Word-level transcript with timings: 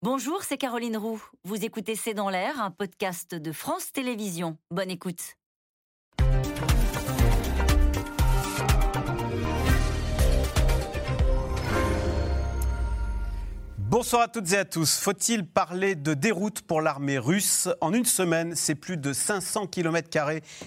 Bonjour, 0.00 0.44
c'est 0.44 0.58
Caroline 0.58 0.96
Roux. 0.96 1.20
Vous 1.42 1.64
écoutez 1.64 1.96
C'est 1.96 2.14
dans 2.14 2.30
l'air, 2.30 2.62
un 2.62 2.70
podcast 2.70 3.34
de 3.34 3.50
France 3.50 3.90
Télévisions. 3.90 4.56
Bonne 4.70 4.92
écoute. 4.92 5.34
Bonsoir 13.76 14.22
à 14.22 14.28
toutes 14.28 14.52
et 14.52 14.58
à 14.58 14.64
tous. 14.64 15.00
Faut-il 15.00 15.44
parler 15.44 15.96
de 15.96 16.14
déroute 16.14 16.60
pour 16.60 16.80
l'armée 16.80 17.18
russe? 17.18 17.68
En 17.80 17.92
une 17.92 18.04
semaine, 18.04 18.54
c'est 18.54 18.76
plus 18.76 18.98
de 18.98 19.12
500 19.12 19.66
km 19.66 20.08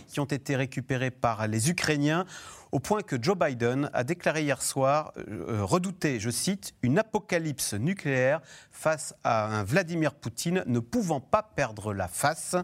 qui 0.08 0.20
ont 0.20 0.26
été 0.26 0.58
récupérés 0.58 1.12
par 1.12 1.48
les 1.48 1.70
Ukrainiens 1.70 2.26
au 2.72 2.80
point 2.80 3.02
que 3.02 3.22
Joe 3.22 3.38
Biden 3.38 3.90
a 3.94 4.04
déclaré 4.04 4.44
hier 4.44 4.62
soir 4.62 5.14
euh, 5.18 5.46
euh, 5.50 5.64
redouter, 5.64 6.20
je 6.20 6.30
cite, 6.30 6.74
une 6.82 6.98
apocalypse 6.98 7.74
nucléaire 7.74 8.42
face 8.72 9.14
à 9.24 9.46
un 9.46 9.64
Vladimir 9.64 10.14
Poutine 10.14 10.64
ne 10.68 10.80
pouvant 10.80 11.20
pas 11.20 11.44
perdre 11.44 11.94
la 11.94 12.08
face. 12.08 12.56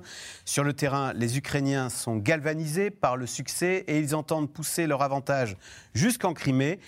Sur 0.46 0.64
le 0.64 0.74
terrain, 0.74 1.14
les 1.14 1.38
Ukrainiens 1.38 1.90
sont 1.90 2.18
galvanisés 2.18 2.90
par 2.90 3.18
le 3.18 3.28
succès 3.28 3.84
et 3.88 4.00
ils 4.00 4.16
entendent 4.16 4.52
pousser 4.52 4.88
leur 4.88 5.02
avantage 5.02 5.58
jusqu'en 5.94 6.34
Crimée. 6.34 6.80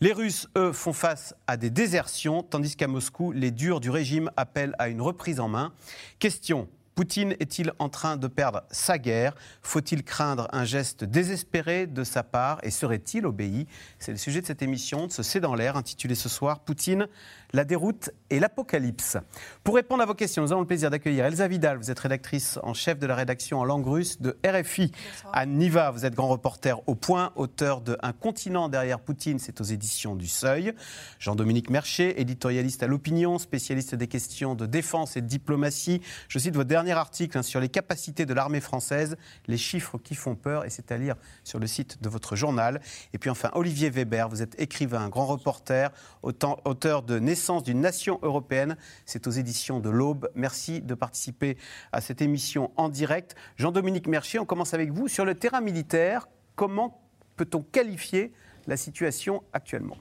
Les 0.00 0.12
Russes, 0.12 0.48
eux, 0.58 0.72
font 0.72 0.92
face 0.92 1.34
à 1.46 1.56
des 1.56 1.70
désertions, 1.70 2.42
tandis 2.42 2.76
qu'à 2.76 2.88
Moscou, 2.88 3.32
les 3.32 3.50
durs 3.50 3.80
du 3.80 3.88
régime 3.88 4.30
appellent 4.36 4.76
à 4.78 4.88
une 4.88 5.00
reprise 5.00 5.40
en 5.40 5.48
main. 5.48 5.72
Question 6.18 6.68
Poutine 6.96 7.36
est-il 7.40 7.72
en 7.78 7.90
train 7.90 8.16
de 8.16 8.26
perdre 8.26 8.62
sa 8.70 8.96
guerre? 8.96 9.34
Faut-il 9.60 10.02
craindre 10.02 10.48
un 10.50 10.64
geste 10.64 11.04
désespéré 11.04 11.86
de 11.86 12.04
sa 12.04 12.22
part? 12.22 12.58
Et 12.62 12.70
serait-il 12.70 13.26
obéi? 13.26 13.66
C'est 13.98 14.12
le 14.12 14.16
sujet 14.16 14.40
de 14.40 14.46
cette 14.46 14.62
émission, 14.62 15.06
de 15.06 15.12
ce 15.12 15.22
C'est 15.22 15.40
dans 15.40 15.54
l'air, 15.54 15.76
intitulé 15.76 16.14
ce 16.14 16.30
soir 16.30 16.60
Poutine, 16.60 17.06
la 17.52 17.66
déroute 17.66 18.08
et 18.30 18.40
l'apocalypse. 18.40 19.18
Pour 19.62 19.74
répondre 19.74 20.02
à 20.02 20.06
vos 20.06 20.14
questions, 20.14 20.42
nous 20.42 20.52
avons 20.52 20.62
le 20.62 20.66
plaisir 20.66 20.88
d'accueillir 20.88 21.26
Elsa 21.26 21.46
Vidal. 21.46 21.76
Vous 21.76 21.90
êtes 21.90 21.98
rédactrice 22.00 22.58
en 22.62 22.72
chef 22.72 22.98
de 22.98 23.06
la 23.06 23.14
rédaction 23.14 23.60
en 23.60 23.66
langue 23.66 23.86
russe 23.86 24.18
de 24.22 24.38
RFI. 24.46 24.90
À 25.34 25.44
Niva, 25.44 25.90
vous 25.90 26.06
êtes 26.06 26.14
grand 26.14 26.28
reporter 26.28 26.80
au 26.86 26.94
point, 26.94 27.30
auteur 27.36 27.82
de 27.82 27.98
Un 28.02 28.14
continent 28.14 28.70
derrière 28.70 29.00
Poutine, 29.00 29.38
c'est 29.38 29.60
aux 29.60 29.64
éditions 29.64 30.16
du 30.16 30.28
Seuil. 30.28 30.72
Jean-Dominique 31.18 31.68
Mercher, 31.68 32.18
éditorialiste 32.22 32.82
à 32.82 32.86
l'opinion, 32.86 33.38
spécialiste 33.38 33.94
des 33.94 34.08
questions 34.08 34.54
de 34.54 34.64
défense 34.64 35.18
et 35.18 35.20
de 35.20 35.26
diplomatie. 35.26 36.00
Je 36.28 36.38
cite 36.38 36.54
votre 36.54 36.68
dernier 36.68 36.85
article 36.92 37.38
hein, 37.38 37.42
sur 37.42 37.60
les 37.60 37.68
capacités 37.68 38.26
de 38.26 38.34
l'armée 38.34 38.60
française, 38.60 39.16
les 39.46 39.56
chiffres 39.56 39.98
qui 39.98 40.14
font 40.14 40.34
peur, 40.34 40.64
et 40.64 40.70
c'est 40.70 40.92
à 40.92 40.98
lire 40.98 41.16
sur 41.44 41.58
le 41.58 41.66
site 41.66 42.02
de 42.02 42.08
votre 42.08 42.36
journal. 42.36 42.80
Et 43.12 43.18
puis 43.18 43.30
enfin, 43.30 43.50
Olivier 43.54 43.90
Weber, 43.90 44.28
vous 44.28 44.42
êtes 44.42 44.60
écrivain, 44.60 45.08
grand 45.08 45.26
reporter, 45.26 45.90
auteur 46.22 47.02
de 47.02 47.18
Naissance 47.18 47.62
d'une 47.62 47.80
nation 47.80 48.18
européenne. 48.22 48.76
C'est 49.04 49.26
aux 49.26 49.30
éditions 49.30 49.80
de 49.80 49.90
l'Aube. 49.90 50.28
Merci 50.34 50.80
de 50.80 50.94
participer 50.94 51.56
à 51.92 52.00
cette 52.00 52.22
émission 52.22 52.70
en 52.76 52.88
direct. 52.88 53.34
Jean-Dominique 53.56 54.06
Mercier, 54.06 54.38
on 54.38 54.46
commence 54.46 54.74
avec 54.74 54.92
vous. 54.92 55.08
Sur 55.08 55.24
le 55.24 55.34
terrain 55.34 55.60
militaire, 55.60 56.28
comment 56.54 57.00
peut-on 57.36 57.62
qualifier 57.62 58.32
la 58.66 58.76
situation 58.76 59.42
actuellement? 59.52 59.96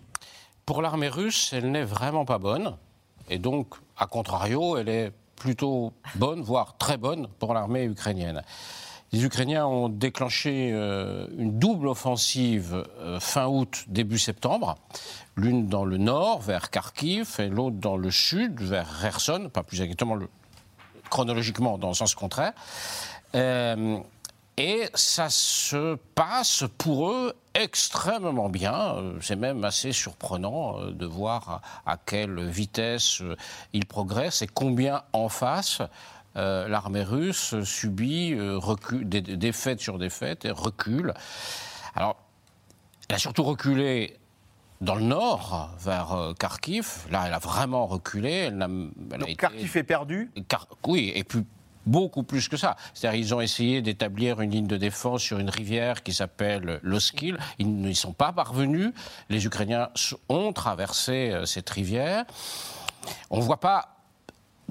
Pour 0.65 0.81
l'armée 0.81 1.09
russe, 1.09 1.51
elle 1.53 1.71
n'est 1.71 1.83
vraiment 1.83 2.25
pas 2.25 2.39
bonne. 2.39 2.77
Et 3.29 3.39
donc, 3.39 3.75
à 3.97 4.07
contrario, 4.07 4.77
elle 4.77 4.89
est 4.89 5.11
plutôt 5.45 5.93
bonne, 6.15 6.41
voire 6.41 6.75
très 6.79 6.97
bonne 6.97 7.27
pour 7.37 7.53
l'armée 7.53 7.83
ukrainienne. 7.83 8.41
Les 9.11 9.23
Ukrainiens 9.23 9.67
ont 9.67 9.89
déclenché 9.89 10.71
euh, 10.73 11.27
une 11.37 11.59
double 11.59 11.87
offensive 11.87 12.83
euh, 12.97 13.19
fin 13.19 13.45
août, 13.45 13.85
début 13.87 14.17
septembre, 14.17 14.73
l'une 15.37 15.67
dans 15.67 15.85
le 15.85 15.97
nord, 15.97 16.41
vers 16.41 16.71
Kharkiv, 16.71 17.35
et 17.37 17.47
l'autre 17.47 17.75
dans 17.75 17.95
le 17.95 18.09
sud, 18.09 18.59
vers 18.59 18.89
Kherson, 18.99 19.51
pas 19.53 19.61
plus 19.61 19.81
exactement 19.81 20.17
chronologiquement 21.11 21.77
dans 21.77 21.89
le 21.89 21.93
sens 21.93 22.15
contraire. 22.15 22.53
Euh, 23.35 23.99
et 24.57 24.89
ça 24.93 25.29
se 25.29 25.95
passe 26.15 26.63
pour 26.77 27.09
eux 27.09 27.33
extrêmement 27.53 28.49
bien. 28.49 28.95
C'est 29.21 29.35
même 29.35 29.63
assez 29.63 29.91
surprenant 29.91 30.79
de 30.91 31.05
voir 31.05 31.61
à 31.85 31.97
quelle 31.97 32.45
vitesse 32.45 33.21
ils 33.73 33.85
progressent 33.85 34.41
et 34.41 34.47
combien 34.47 35.03
en 35.13 35.29
face 35.29 35.81
euh, 36.37 36.67
l'armée 36.67 37.03
russe 37.03 37.55
subit 37.63 38.33
euh, 38.33 38.59
des, 38.91 39.21
défaites 39.21 39.79
sur 39.79 39.97
défaites 39.97 40.43
et 40.43 40.51
recule. 40.51 41.13
Alors, 41.95 42.17
elle 43.07 43.15
a 43.15 43.19
surtout 43.19 43.43
reculé 43.43 44.17
dans 44.81 44.95
le 44.95 45.03
nord, 45.03 45.73
vers 45.79 46.11
euh, 46.11 46.33
Kharkiv. 46.33 47.05
Là, 47.09 47.23
elle 47.27 47.33
a 47.33 47.39
vraiment 47.39 47.87
reculé. 47.87 48.31
Elle 48.31 48.57
Donc, 48.57 49.37
Kharkiv 49.37 49.77
est 49.77 49.83
perdu 49.83 50.29
Oui, 50.85 51.13
et 51.15 51.23
puis 51.23 51.45
beaucoup 51.85 52.23
plus 52.23 52.47
que 52.47 52.57
ça. 52.57 52.75
C'est-à-dire 52.93 53.19
ils 53.19 53.33
ont 53.35 53.41
essayé 53.41 53.81
d'établir 53.81 54.41
une 54.41 54.51
ligne 54.51 54.67
de 54.67 54.77
défense 54.77 55.21
sur 55.21 55.39
une 55.39 55.49
rivière 55.49 56.03
qui 56.03 56.13
s'appelle 56.13 56.79
l'Oskil. 56.83 57.37
Ils 57.59 57.69
n'y 57.69 57.95
sont 57.95 58.13
pas 58.13 58.31
parvenus. 58.31 58.91
Les 59.29 59.45
Ukrainiens 59.45 59.89
ont 60.29 60.53
traversé 60.53 61.33
cette 61.45 61.69
rivière. 61.69 62.25
On 63.29 63.37
ne 63.37 63.43
voit 63.43 63.59
pas 63.59 63.95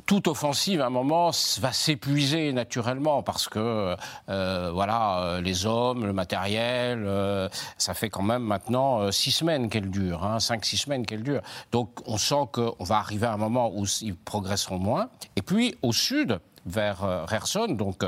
toute 0.07 0.29
offensive, 0.29 0.81
à 0.81 0.87
un 0.87 0.91
moment, 0.91 1.31
va 1.61 1.73
s'épuiser 1.73 2.53
naturellement 2.53 3.23
parce 3.23 3.49
que, 3.49 3.97
euh, 4.29 4.71
voilà, 4.73 5.21
euh, 5.21 5.41
les 5.41 5.67
hommes, 5.67 6.05
le 6.05 6.13
matériel, 6.13 7.05
euh, 7.07 7.49
ça 7.79 7.95
fait 7.95 8.11
quand 8.11 8.23
même 8.23 8.43
maintenant 8.43 9.11
six 9.11 9.31
semaines 9.31 9.71
qu'elle 9.71 9.91
dure, 9.91 10.25
hein, 10.25 10.41
cinq, 10.41 10.65
six 10.65 10.77
semaines 10.77 11.07
qu'elle 11.07 11.23
dure. 11.23 11.41
Donc, 11.73 12.01
on 12.07 12.19
sent 12.19 12.49
qu'on 12.53 12.85
va 12.85 12.97
arriver 12.97 13.27
à 13.27 13.33
un 13.33 13.39
moment 13.39 13.71
où 13.75 13.87
ils 14.03 14.17
progresseront 14.17 14.79
moins. 14.79 15.09
Et 15.37 15.43
puis, 15.43 15.75
au 15.83 15.93
sud, 15.93 16.39
vers 16.67 17.27
Kherson, 17.29 17.69
donc 17.69 18.05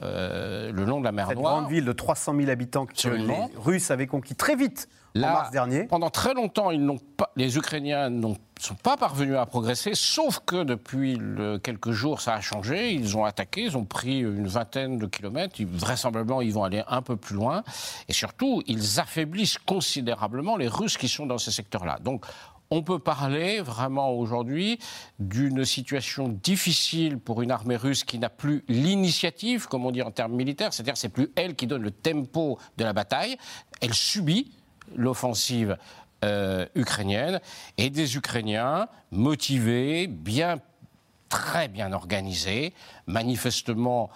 le 0.00 0.84
long 0.84 1.00
de 1.00 1.04
la 1.04 1.12
mer 1.12 1.28
Cette 1.28 1.38
Noire. 1.38 1.60
grande 1.60 1.70
ville 1.70 1.84
de 1.84 1.92
300 1.92 2.34
000 2.36 2.50
habitants 2.50 2.86
que 2.86 3.08
les 3.08 3.34
Russes 3.56 3.90
avaient 3.90 4.06
conquis 4.06 4.34
très 4.34 4.56
vite 4.56 4.88
en 5.16 5.20
mars 5.20 5.50
dernier. 5.50 5.84
Pendant 5.84 6.10
très 6.10 6.34
longtemps, 6.34 6.70
ils 6.70 6.86
pas, 7.16 7.30
les 7.34 7.56
Ukrainiens 7.56 8.10
ne 8.10 8.34
sont 8.60 8.74
pas 8.76 8.96
parvenus 8.96 9.36
à 9.36 9.44
progresser, 9.44 9.92
sauf 9.94 10.40
que 10.46 10.62
depuis 10.62 11.18
quelques 11.62 11.90
jours, 11.90 12.20
ça 12.20 12.34
a 12.34 12.40
changé. 12.40 12.92
Ils 12.92 13.16
ont 13.16 13.24
attaqué, 13.24 13.62
ils 13.62 13.76
ont 13.76 13.84
pris 13.84 14.20
une 14.20 14.46
vingtaine 14.46 14.98
de 14.98 15.06
kilomètres. 15.06 15.56
vraisemblablement, 15.64 16.42
ils 16.42 16.52
vont 16.52 16.62
aller 16.62 16.84
un 16.86 17.02
peu 17.02 17.16
plus 17.16 17.34
loin. 17.34 17.64
Et 18.08 18.12
surtout, 18.12 18.62
ils 18.66 19.00
affaiblissent 19.00 19.58
considérablement 19.58 20.56
les 20.56 20.68
Russes 20.68 20.96
qui 20.96 21.08
sont 21.08 21.26
dans 21.26 21.38
ces 21.38 21.50
secteurs-là. 21.50 21.98
Donc, 22.02 22.24
on 22.70 22.82
peut 22.82 23.00
parler 23.00 23.60
vraiment 23.60 24.10
aujourd'hui 24.12 24.78
d'une 25.18 25.64
situation 25.64 26.28
difficile 26.28 27.18
pour 27.18 27.42
une 27.42 27.50
armée 27.50 27.76
russe 27.76 28.04
qui 28.04 28.18
n'a 28.18 28.28
plus 28.28 28.64
l'initiative, 28.68 29.66
comme 29.66 29.84
on 29.84 29.90
dit 29.90 30.02
en 30.02 30.12
termes 30.12 30.34
militaires, 30.34 30.72
c'est-à-dire 30.72 30.96
c'est 30.96 31.08
plus 31.08 31.30
elle 31.34 31.56
qui 31.56 31.66
donne 31.66 31.82
le 31.82 31.90
tempo 31.90 32.58
de 32.76 32.84
la 32.84 32.92
bataille, 32.92 33.36
elle 33.80 33.94
subit 33.94 34.52
l'offensive 34.94 35.76
euh, 36.24 36.66
ukrainienne 36.76 37.40
et 37.76 37.90
des 37.90 38.16
Ukrainiens 38.16 38.88
motivés, 39.10 40.08
très 41.28 41.68
bien 41.68 41.92
organisés, 41.92 42.72
manifestement 43.06 44.10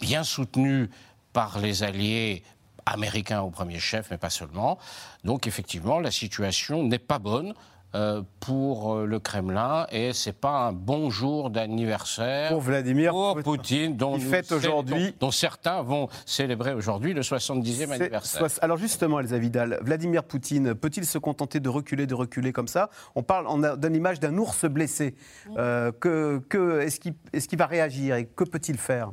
bien 0.00 0.24
soutenus 0.24 0.88
par 1.32 1.60
les 1.60 1.82
alliés 1.82 2.42
américains 2.90 3.40
au 3.40 3.50
premier 3.50 3.78
chef, 3.78 4.10
mais 4.10 4.18
pas 4.18 4.30
seulement. 4.30 4.78
Donc 5.24 5.46
effectivement, 5.46 6.00
la 6.00 6.10
situation 6.10 6.82
n'est 6.82 6.98
pas 6.98 7.18
bonne. 7.18 7.54
Euh, 7.96 8.22
pour 8.38 8.94
euh, 8.94 9.04
le 9.04 9.18
Kremlin 9.18 9.84
et 9.90 10.12
c'est 10.12 10.32
pas 10.32 10.68
un 10.68 10.72
bon 10.72 11.10
jour 11.10 11.50
d'anniversaire 11.50 12.48
pour 12.48 12.60
Vladimir 12.60 13.12
Poutine 13.42 13.96
dont, 13.96 14.16
fête 14.16 14.52
aujourd'hui 14.52 15.12
dont, 15.18 15.32
certains 15.32 15.82
vont 15.82 16.08
célébrer 16.24 16.72
aujourd'hui 16.72 17.14
le 17.14 17.22
70e 17.22 17.90
anniversaire. 17.90 18.46
Alors 18.62 18.76
justement, 18.76 19.18
Elsa 19.18 19.38
Vidal, 19.38 19.80
Vladimir 19.82 20.22
Poutine 20.22 20.76
peut-il 20.76 21.04
se 21.04 21.18
contenter 21.18 21.58
de 21.58 21.68
reculer, 21.68 22.06
de 22.06 22.14
reculer 22.14 22.52
comme 22.52 22.68
ça? 22.68 22.90
On 23.16 23.24
parle, 23.24 23.48
on 23.48 23.58
donne 23.58 23.92
l'image 23.92 24.20
d'un 24.20 24.38
ours 24.38 24.66
blessé. 24.66 25.16
Euh, 25.56 25.90
que, 25.90 26.40
que 26.48 26.82
est-ce 26.82 27.00
qu'il 27.00 27.14
est 27.32 27.56
va 27.56 27.66
réagir 27.66 28.14
et 28.14 28.24
que 28.24 28.44
peut-il 28.44 28.78
faire? 28.78 29.10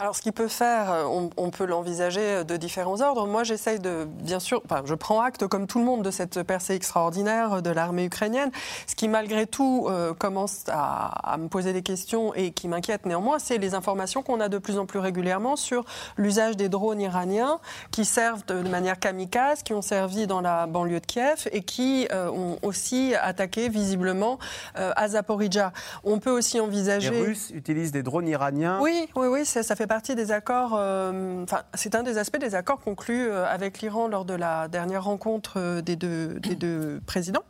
Alors, 0.00 0.16
ce 0.16 0.22
qu'il 0.22 0.32
peut 0.32 0.48
faire, 0.48 0.90
euh, 0.90 1.28
on, 1.36 1.50
peut 1.50 1.66
l'envisager 1.66 2.44
de 2.44 2.56
différents 2.56 3.00
ordres. 3.00 3.28
Moi, 3.28 3.44
j'essaye 3.44 3.78
de, 3.78 4.08
bien 4.08 4.40
sûr, 4.40 4.60
enfin, 4.64 4.82
je 4.84 4.94
prends 4.94 5.20
acte, 5.20 5.46
comme 5.46 5.68
tout 5.68 5.78
le 5.78 5.84
monde, 5.84 6.02
de 6.02 6.10
cette 6.10 6.42
percée 6.42 6.74
extraordinaire 6.74 7.62
de 7.62 7.70
l'armée 7.70 8.04
ukrainienne. 8.04 8.50
Ce 8.88 8.96
qui, 8.96 9.06
malgré 9.06 9.46
tout, 9.46 9.86
euh, 9.88 10.12
commence 10.12 10.64
à, 10.68 11.36
me 11.38 11.46
poser 11.48 11.72
des 11.72 11.82
questions 11.82 12.34
et 12.34 12.50
qui 12.50 12.66
m'inquiète 12.66 13.06
néanmoins, 13.06 13.38
c'est 13.38 13.58
les 13.58 13.74
informations 13.74 14.22
qu'on 14.22 14.40
a 14.40 14.48
de 14.48 14.58
plus 14.58 14.78
en 14.78 14.86
plus 14.86 14.98
régulièrement 14.98 15.56
sur 15.56 15.84
l'usage 16.16 16.56
des 16.56 16.68
drones 16.68 17.00
iraniens 17.00 17.60
qui 17.90 18.04
servent 18.04 18.44
de, 18.46 18.68
manière 18.68 18.98
kamikaze, 18.98 19.62
qui 19.62 19.74
ont 19.74 19.82
servi 19.82 20.26
dans 20.26 20.40
la 20.40 20.66
banlieue 20.66 21.00
de 21.00 21.06
Kiev 21.06 21.48
et 21.52 21.62
qui 21.62 22.08
euh, 22.12 22.30
ont 22.30 22.58
aussi 22.62 23.14
attaqué 23.14 23.68
visiblement 23.68 24.38
à 24.74 25.08
Zaporizhia. 25.08 25.72
On 26.02 26.18
peut 26.18 26.30
aussi 26.30 26.58
envisager. 26.58 27.10
Les 27.10 27.20
Russes 27.20 27.50
utilisent 27.50 27.92
des 27.92 28.02
drones 28.02 28.28
iraniens. 28.28 28.78
Oui, 28.80 29.08
oui, 29.14 29.26
oui, 29.28 29.44
ça, 29.44 29.62
ça 29.62 29.76
fait 29.76 29.83
fait 29.84 29.88
partie 29.88 30.14
des 30.14 30.32
accords, 30.32 30.72
enfin, 30.72 31.62
c'est 31.74 31.94
un 31.94 32.02
des 32.02 32.16
aspects 32.16 32.38
des 32.38 32.54
accords 32.54 32.80
conclus 32.80 33.30
avec 33.30 33.82
l'Iran 33.82 34.08
lors 34.08 34.24
de 34.24 34.32
la 34.32 34.66
dernière 34.66 35.04
rencontre 35.04 35.82
des 35.82 35.94
deux, 35.94 36.40
des 36.40 36.54
deux 36.54 37.02
présidents. 37.04 37.44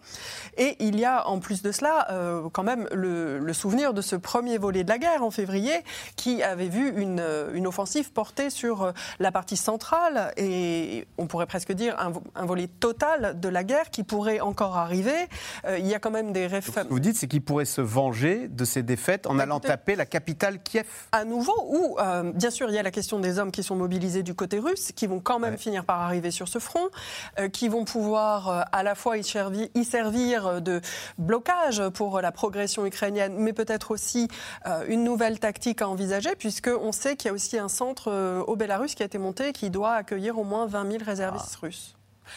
Et 0.56 0.74
il 0.80 0.98
y 0.98 1.04
a 1.04 1.28
en 1.28 1.38
plus 1.38 1.62
de 1.62 1.70
cela 1.70 2.08
quand 2.52 2.64
même 2.64 2.88
le, 2.92 3.38
le, 3.38 3.52
souvenir 3.52 3.94
de 3.94 4.02
ce 4.02 4.16
premier 4.16 4.58
volet 4.58 4.82
de 4.82 4.88
la 4.88 4.98
guerre 4.98 5.22
en 5.22 5.30
février 5.30 5.72
qui 6.16 6.42
avait 6.42 6.66
vu 6.68 6.92
une, 7.00 7.24
une 7.54 7.68
offensive 7.68 8.10
portée 8.10 8.50
sur 8.50 8.92
la 9.20 9.30
partie 9.30 9.56
centrale 9.56 10.32
et 10.36 11.06
on 11.18 11.26
pourrait 11.26 11.46
presque 11.46 11.72
dire 11.72 11.96
un, 12.00 12.12
un 12.34 12.46
volet 12.46 12.66
total 12.66 13.38
de 13.38 13.48
la 13.48 13.62
guerre 13.62 13.90
qui 13.90 14.02
pourrait 14.02 14.40
encore 14.40 14.76
arriver. 14.76 15.28
il 15.68 15.86
y 15.86 15.94
a 15.94 16.00
quand 16.00 16.10
même 16.10 16.32
des 16.32 16.48
réformes. 16.48 16.88
Vous 16.90 16.98
dites 16.98 17.16
c'est 17.16 17.28
qu'il 17.28 17.42
pourrait 17.42 17.64
se 17.64 17.80
venger 17.80 18.48
de 18.48 18.64
ces 18.64 18.82
défaites 18.82 19.28
en 19.28 19.38
allant 19.38 19.60
taper 19.60 19.94
la 19.94 20.06
capitale 20.06 20.58
Kiev. 20.64 20.86
À 21.12 21.24
nouveau, 21.24 21.54
ou 21.68 21.96
euh, 22.00 22.23
bien 22.32 22.50
sûr 22.50 22.68
il 22.68 22.74
y 22.74 22.78
a 22.78 22.82
la 22.82 22.90
question 22.90 23.20
des 23.20 23.38
hommes 23.38 23.50
qui 23.50 23.62
sont 23.62 23.76
mobilisés 23.76 24.22
du 24.22 24.34
côté 24.34 24.58
russe, 24.58 24.92
qui 24.92 25.06
vont 25.06 25.20
quand 25.20 25.38
même 25.38 25.58
finir 25.58 25.84
par 25.84 26.00
arriver 26.00 26.30
sur 26.30 26.48
ce 26.48 26.58
front, 26.58 26.88
euh, 27.38 27.48
qui 27.48 27.68
vont 27.68 27.84
pouvoir 27.84 28.48
euh, 28.48 28.62
à 28.72 28.82
la 28.82 28.94
fois 28.94 29.16
y 29.16 29.24
servir, 29.24 29.68
y 29.74 29.84
servir, 29.84 30.62
de 30.62 30.80
blocage 31.18 31.82
pour 31.90 32.20
la 32.20 32.32
progression 32.32 32.86
ukrainienne, 32.86 33.34
mais 33.36 33.52
peut-être 33.52 33.90
aussi 33.90 34.28
une 34.88 35.04
nouvelle 35.04 35.38
tactique 35.38 35.82
à 35.82 35.88
envisager, 35.88 36.34
puisqu'on 36.36 36.92
sait 36.92 37.16
qu'il 37.16 37.28
y 37.28 37.30
a 37.30 37.34
aussi 37.34 37.58
un 37.58 37.68
centre 37.68 38.42
au 38.46 38.56
Bélarus 38.56 38.94
qui 38.94 39.02
a 39.02 39.06
été 39.06 39.18
monté 39.18 39.52
qui 39.52 39.70
doit 39.70 39.94
accueillir 39.94 40.38
au 40.38 40.44
moins 40.44 40.66
20 40.66 40.92
000 40.92 41.04
réservistes 41.04 41.56
ah. 41.56 41.58
russes. 41.62 41.96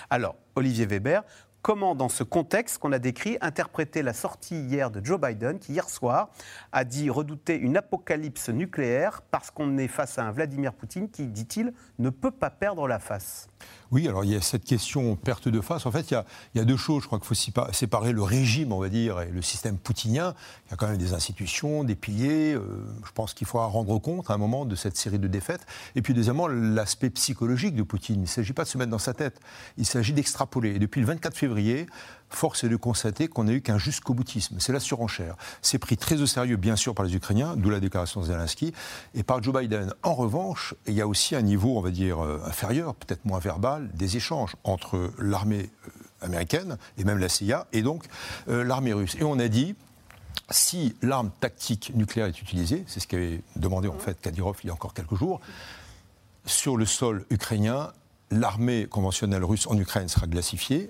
Alors, 0.10 0.36
Olivier 0.56 0.86
Weber, 0.86 1.24
comment, 1.68 1.96
dans 1.96 2.08
ce 2.08 2.24
contexte 2.24 2.78
qu'on 2.78 2.94
a 2.94 2.98
décrit, 2.98 3.38
interpréter 3.42 4.02
la 4.02 4.14
sortie 4.14 4.58
hier 4.58 4.90
de 4.90 5.04
Joe 5.04 5.20
Biden, 5.20 5.60
qui 5.60 5.74
hier 5.74 5.90
soir 5.90 6.30
a 6.72 6.86
dit 6.86 7.10
redouter 7.10 7.58
une 7.58 7.76
apocalypse 7.76 8.48
nucléaire 8.48 9.22
parce 9.32 9.52
qu'on 9.52 9.78
est 9.78 9.90
face 9.90 10.18
à 10.18 10.24
un 10.24 10.32
Vladimir 10.32 10.72
Poutine 10.72 11.10
qui, 11.10 11.28
dit-il, 11.28 11.74
ne 12.00 12.10
peut 12.10 12.32
pas 12.32 12.52
perdre 12.52 12.88
la 12.88 13.00
face 13.00 13.50
oui, 13.92 14.08
alors 14.08 14.26
il 14.26 14.32
y 14.32 14.36
a 14.36 14.42
cette 14.42 14.66
question 14.66 15.16
perte 15.16 15.48
de 15.48 15.62
face. 15.62 15.86
En 15.86 15.92
fait, 15.92 16.12
il 16.12 16.24
y 16.56 16.60
a, 16.60 16.66
deux 16.66 16.76
choses. 16.76 17.04
Je 17.04 17.08
crois 17.08 17.20
qu'il 17.20 17.28
faut 17.28 17.72
séparer 17.72 18.12
le 18.12 18.22
régime, 18.22 18.74
on 18.74 18.80
va 18.80 18.90
dire, 18.90 19.22
et 19.22 19.30
le 19.30 19.42
système 19.42 19.78
poutinien. 19.78 20.34
Il 20.66 20.72
y 20.72 20.74
a 20.74 20.78
quand 20.78 20.88
même 20.88 20.98
des 20.98 21.14
institutions, 21.14 21.86
des 21.86 21.96
piliers. 21.96 22.54
Euh, 22.54 22.62
je 23.06 23.12
pense 23.14 23.34
qu'il 23.34 23.48
faudra 23.48 23.68
rendre 23.68 23.98
compte 24.00 24.30
à 24.30 24.34
un 24.34 24.38
moment 24.38 24.66
de 24.66 24.76
cette 24.76 24.98
série 24.98 25.20
de 25.20 25.28
défaites. 25.28 25.66
Et 25.96 26.02
puis, 26.02 26.14
deuxièmement, 26.14 26.48
l'aspect 26.48 27.10
psychologique 27.10 27.76
de 27.76 27.84
Poutine. 27.84 28.16
Il 28.16 28.22
ne 28.22 28.26
s'agit 28.26 28.54
pas 28.54 28.66
de 28.66 28.70
se 28.70 28.78
mettre 28.78 28.92
dans 28.92 29.00
sa 29.00 29.14
tête. 29.14 29.40
Il 29.78 29.86
s'agit 29.86 30.12
d'extrapoler. 30.12 30.76
Et 30.76 30.80
depuis 30.80 31.00
le 31.00 31.08
24 31.08 31.38
février, 31.38 31.88
force 32.30 32.64
est 32.64 32.70
de 32.70 32.76
constater 32.76 33.28
qu'on 33.28 33.46
n'a 33.46 33.54
eu 33.54 33.62
qu'un 33.62 33.78
jusqu'au 33.78 34.14
boutisme. 34.14 34.58
C'est 34.60 34.74
la 34.74 34.80
surenchère. 34.80 35.36
C'est 35.62 35.80
pris 35.80 35.98
très 35.98 36.22
au 36.22 36.26
sérieux, 36.26 36.58
bien 36.58 36.76
sûr, 36.76 36.94
par 36.94 37.06
les 37.06 37.16
Ukrainiens, 37.16 37.56
d'où 37.56 37.70
la 37.70 37.80
déclaration 37.80 38.22
de 38.22 38.26
Zelensky, 38.26 38.74
et 39.14 39.24
par 39.24 39.42
Joe 39.42 39.56
Biden. 39.60 39.94
En 40.04 40.14
revanche, 40.14 40.76
il 40.88 40.94
y 40.94 41.02
a 41.02 41.08
aussi 41.08 41.36
un 41.36 41.42
niveau, 41.42 41.78
on 41.78 41.82
va 41.82 41.92
dire, 41.92 42.24
euh, 42.24 42.42
inférieur, 42.46 42.96
peut-être 42.96 43.26
moins 43.26 43.40
verbal, 43.40 43.90
des 43.94 44.18
échanges 44.18 44.56
entre 44.64 45.12
l'armée 45.20 45.70
euh, 45.88 46.26
américaine 46.26 46.78
et 46.98 47.04
même 47.04 47.18
la 47.18 47.30
CIA 47.30 47.68
et 47.74 47.82
donc 47.82 48.06
euh, 48.50 48.64
l'armée 48.64 48.94
russe. 48.94 49.16
Et 49.20 49.24
on 49.24 49.40
a 49.40 49.48
dit, 49.48 49.76
si 50.50 50.96
l'arme 51.02 51.32
tactique 51.40 51.92
nucléaire 51.96 52.28
est 52.28 52.42
utilisée, 52.42 52.84
c'est 52.88 53.00
ce 53.00 53.08
qu'avait 53.08 53.42
demandé 53.56 53.88
en 53.88 53.98
fait 53.98 54.20
Kadyrov 54.20 54.58
il 54.64 54.68
y 54.68 54.70
a 54.70 54.74
encore 54.74 54.94
quelques 54.94 55.16
jours, 55.16 55.42
sur 56.46 56.78
le 56.78 56.86
sol 56.86 57.26
ukrainien, 57.30 57.92
l'armée 58.32 58.88
conventionnelle 58.88 59.44
russe 59.44 59.68
en 59.68 59.78
Ukraine 59.78 60.08
sera 60.08 60.28
glacifiée, 60.28 60.90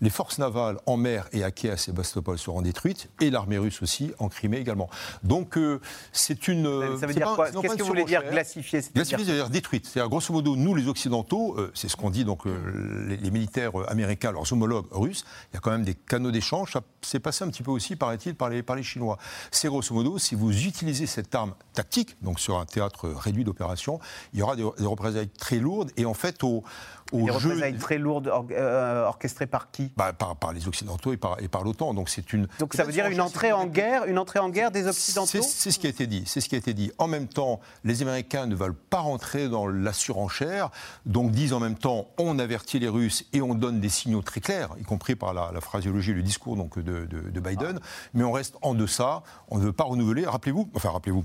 les 0.00 0.10
forces 0.10 0.38
navales 0.38 0.78
en 0.86 0.96
mer 0.96 1.28
et 1.32 1.44
à 1.44 1.50
quai 1.50 1.70
à 1.70 1.76
Sébastopol 1.76 2.38
seront 2.38 2.62
détruites, 2.62 3.08
et 3.20 3.30
l'armée 3.30 3.58
russe 3.58 3.82
aussi 3.82 4.12
en 4.18 4.28
Crimée 4.28 4.58
également. 4.58 4.90
Donc 5.22 5.56
euh, 5.56 5.80
c'est 6.12 6.48
une. 6.48 6.98
Ça 6.98 7.06
veut 7.06 7.14
dire 7.14 7.32
quoi 7.34 7.50
Qu'est-ce 7.50 7.74
que 7.74 7.82
vous 7.82 7.88
voulez 7.88 8.04
dire 8.04 8.22
glacifier 8.30 8.80
Glacifier, 8.94 9.24
c'est-à-dire 9.24 9.50
détruite. 9.50 9.86
C'est-à-dire, 9.86 10.08
grosso 10.08 10.32
modo, 10.32 10.56
nous, 10.56 10.74
les 10.74 10.88
Occidentaux, 10.88 11.54
euh, 11.58 11.70
c'est 11.74 11.88
ce 11.88 11.96
qu'on 11.96 12.10
dit, 12.10 12.24
donc 12.24 12.46
euh, 12.46 13.16
les, 13.20 13.30
militaires 13.30 13.72
américains, 13.88 14.32
leurs 14.32 14.52
homologues 14.52 14.86
russes, 14.90 15.24
il 15.52 15.54
y 15.54 15.56
a 15.56 15.60
quand 15.60 15.70
même 15.70 15.84
des 15.84 15.94
canaux 15.94 16.30
d'échange. 16.30 16.72
Ça 16.72 16.80
s'est 17.02 17.20
passé 17.20 17.44
un 17.44 17.48
petit 17.48 17.62
peu 17.62 17.70
aussi, 17.70 17.96
paraît-il, 17.96 18.34
par 18.34 18.50
les, 18.50 18.62
par 18.62 18.76
les 18.76 18.82
Chinois. 18.82 19.18
C'est 19.50 19.68
grosso 19.68 19.94
modo, 19.94 20.18
si 20.18 20.34
vous 20.34 20.66
utilisez 20.66 21.06
cette 21.06 21.34
arme 21.34 21.54
tactique, 21.72 22.16
donc 22.22 22.40
sur 22.40 22.58
un 22.58 22.66
théâtre 22.66 23.08
réduit 23.08 23.44
d'opération, 23.44 24.00
il 24.32 24.40
y 24.40 24.42
aura 24.42 24.56
des, 24.56 24.66
des 24.78 24.86
représailles 24.86 25.28
très 25.28 25.58
lourdes, 25.58 25.90
et 25.96 26.04
en 26.04 26.14
fait, 26.14 26.42
au 26.44 26.64
des 27.12 27.30
représailles 27.30 27.76
très 27.76 27.98
lourdes 27.98 28.30
euh, 28.50 29.06
orchestrées 29.06 29.46
par 29.46 29.70
qui? 29.70 29.92
Bah, 29.96 30.12
par, 30.12 30.52
les 30.52 30.68
Occidentaux 30.68 31.12
et 31.12 31.16
par, 31.16 31.40
et 31.40 31.48
par 31.48 31.64
l'OTAN. 31.64 31.94
Donc 31.94 32.08
c'est 32.08 32.32
une. 32.32 32.48
Donc 32.58 32.74
ça 32.74 32.84
veut 32.84 32.92
dire 32.92 33.06
une 33.06 33.20
entrée 33.20 33.52
en 33.52 33.66
guerre, 33.66 34.04
une 34.04 34.18
entrée 34.18 34.38
en 34.38 34.48
guerre 34.48 34.70
des 34.70 34.86
Occidentaux? 34.86 35.42
C'est 35.42 35.70
ce 35.70 35.78
qui 35.78 35.86
a 35.86 35.90
été 35.90 36.06
dit. 36.06 36.22
C'est 36.26 36.40
ce 36.40 36.48
qui 36.48 36.54
a 36.54 36.58
été 36.58 36.74
dit. 36.74 36.92
En 36.98 37.08
même 37.08 37.28
temps, 37.28 37.60
les 37.84 38.02
Américains 38.02 38.46
ne 38.46 38.54
veulent 38.54 38.74
pas 38.74 39.00
rentrer 39.00 39.48
dans 39.48 39.66
la 39.66 39.92
surenchère, 39.92 40.70
donc 41.04 41.30
disent 41.30 41.52
en 41.52 41.60
même 41.60 41.76
temps 41.76 42.08
on 42.18 42.38
avertit 42.38 42.78
les 42.78 42.88
Russes 42.88 43.24
et 43.32 43.40
on 43.40 43.54
donne 43.54 43.80
des 43.80 43.88
signaux 43.88 44.22
très 44.22 44.40
clairs, 44.40 44.70
y 44.80 44.84
compris 44.84 45.16
par 45.16 45.34
la, 45.34 45.60
phraseologie 45.60 46.12
et 46.12 46.14
le 46.14 46.22
discours 46.22 46.56
donc 46.56 46.78
de, 46.78 47.06
de 47.06 47.40
Biden. 47.40 47.78
Ah. 47.80 47.86
Mais 48.14 48.24
on 48.24 48.32
reste 48.32 48.56
en 48.62 48.74
deçà. 48.74 49.22
On 49.48 49.58
ne 49.58 49.64
veut 49.64 49.72
pas 49.72 49.84
renouveler. 49.84 50.26
Rappelez-vous, 50.26 50.68
enfin 50.74 50.90
rappelez-vous 50.90 51.24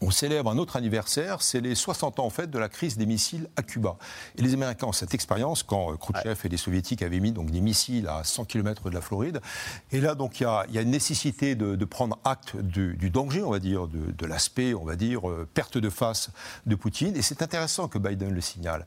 on 0.00 0.10
célèbre 0.10 0.50
un 0.50 0.58
autre 0.58 0.76
anniversaire, 0.76 1.42
c'est 1.42 1.60
les 1.60 1.74
60 1.74 2.20
ans 2.20 2.26
en 2.26 2.30
fait 2.30 2.50
de 2.50 2.58
la 2.58 2.68
crise 2.68 2.96
des 2.96 3.06
missiles 3.06 3.48
à 3.56 3.62
Cuba. 3.62 3.96
Et 4.36 4.42
les 4.42 4.54
Américains 4.54 4.86
ont 4.86 4.92
cette 4.92 5.14
expérience 5.14 5.62
quand 5.62 5.92
euh, 5.92 5.96
Khrouchtchev 5.96 6.40
et 6.44 6.48
les 6.48 6.56
Soviétiques 6.56 7.02
avaient 7.02 7.20
mis 7.20 7.32
donc 7.32 7.50
des 7.50 7.60
missiles 7.60 8.08
à 8.08 8.24
100 8.24 8.44
km 8.44 8.88
de 8.90 8.94
la 8.94 9.00
Floride. 9.00 9.40
Et 9.92 10.00
là 10.00 10.14
donc 10.14 10.40
il 10.40 10.44
y 10.44 10.78
a, 10.78 10.82
une 10.82 10.90
nécessité 10.90 11.54
de, 11.54 11.84
prendre 11.84 12.18
acte 12.24 12.56
du, 12.56 13.10
danger, 13.10 13.42
on 13.42 13.50
va 13.50 13.58
dire, 13.58 13.88
de, 13.88 14.26
l'aspect, 14.26 14.74
on 14.74 14.84
va 14.84 14.96
dire, 14.96 15.28
euh, 15.28 15.48
perte 15.52 15.78
de 15.78 15.90
face 15.90 16.30
de 16.66 16.74
Poutine. 16.74 17.16
Et 17.16 17.22
c'est 17.22 17.42
intéressant 17.42 17.88
que 17.88 17.98
Biden 17.98 18.32
le 18.32 18.40
signale. 18.40 18.86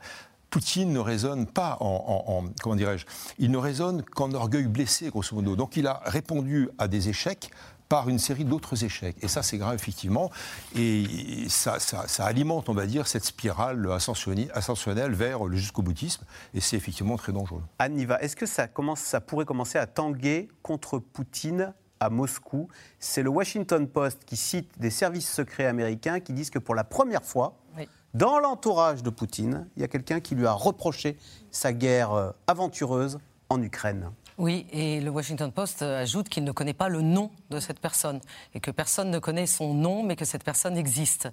Poutine 0.50 0.92
ne 0.92 0.98
raisonne 0.98 1.46
pas 1.46 1.78
en, 1.80 2.24
en 2.28 2.44
comment 2.60 2.76
dirais-je, 2.76 3.06
il 3.38 3.50
ne 3.50 3.56
raisonne 3.56 4.02
qu'en 4.02 4.32
orgueil 4.32 4.66
blessé, 4.66 5.08
grosso 5.08 5.34
modo. 5.34 5.56
Donc 5.56 5.76
il 5.76 5.86
a 5.86 6.02
répondu 6.04 6.68
à 6.76 6.88
des 6.88 7.08
échecs 7.08 7.50
par 7.92 8.08
une 8.08 8.18
série 8.18 8.46
d'autres 8.46 8.84
échecs. 8.84 9.16
Et 9.20 9.28
ça, 9.28 9.42
c'est 9.42 9.58
grave, 9.58 9.74
effectivement. 9.74 10.30
Et 10.74 11.04
ça, 11.50 11.76
alimente, 12.20 12.70
on 12.70 12.72
va 12.72 12.86
dire, 12.86 13.06
cette 13.06 13.26
spirale 13.26 13.86
ascensionnelle 13.92 15.12
vers 15.12 15.44
le 15.44 15.58
jusqu'au 15.58 15.82
boutisme. 15.82 16.24
Et 16.54 16.62
c'est 16.62 16.78
effectivement 16.78 17.18
très 17.18 17.32
dangereux. 17.32 17.60
Anniva, 17.78 18.18
est-ce 18.22 18.34
que 18.34 18.46
ça, 18.46 18.66
commence, 18.66 19.00
ça 19.00 19.20
pourrait 19.20 19.44
commencer 19.44 19.76
à 19.76 19.86
tanguer 19.86 20.48
contre 20.62 20.98
Poutine 21.00 21.74
à 22.00 22.08
Moscou? 22.08 22.66
C'est 22.98 23.22
le 23.22 23.28
Washington 23.28 23.86
Post 23.86 24.24
qui 24.24 24.38
cite 24.38 24.70
des 24.78 24.88
services 24.88 25.30
secrets 25.30 25.66
américains 25.66 26.18
qui 26.20 26.32
disent 26.32 26.48
que 26.48 26.58
pour 26.58 26.74
la 26.74 26.84
première 26.84 27.24
fois, 27.24 27.58
dans 28.14 28.38
l'entourage 28.38 29.02
de 29.02 29.10
Poutine, 29.10 29.68
il 29.76 29.82
y 29.82 29.84
a 29.84 29.88
quelqu'un 29.88 30.20
qui 30.20 30.34
lui 30.34 30.46
a 30.46 30.52
reproché 30.52 31.18
sa 31.50 31.74
guerre 31.74 32.12
euh, 32.12 32.30
aventureuse 32.46 33.18
en 33.50 33.60
Ukraine. 33.60 34.10
Oui, 34.38 34.66
et 34.72 35.00
le 35.00 35.10
Washington 35.10 35.52
Post 35.52 35.82
euh, 35.82 36.02
ajoute 36.02 36.28
qu'il 36.30 36.44
ne 36.44 36.52
connaît 36.52 36.72
pas 36.72 36.88
le 36.88 37.02
nom 37.02 37.30
de 37.50 37.60
cette 37.60 37.78
personne 37.78 38.20
et 38.54 38.60
que 38.60 38.70
personne 38.70 39.10
ne 39.10 39.18
connaît 39.18 39.46
son 39.46 39.74
nom, 39.74 40.02
mais 40.02 40.16
que 40.16 40.24
cette 40.24 40.42
personne 40.42 40.76
existe. 40.76 41.28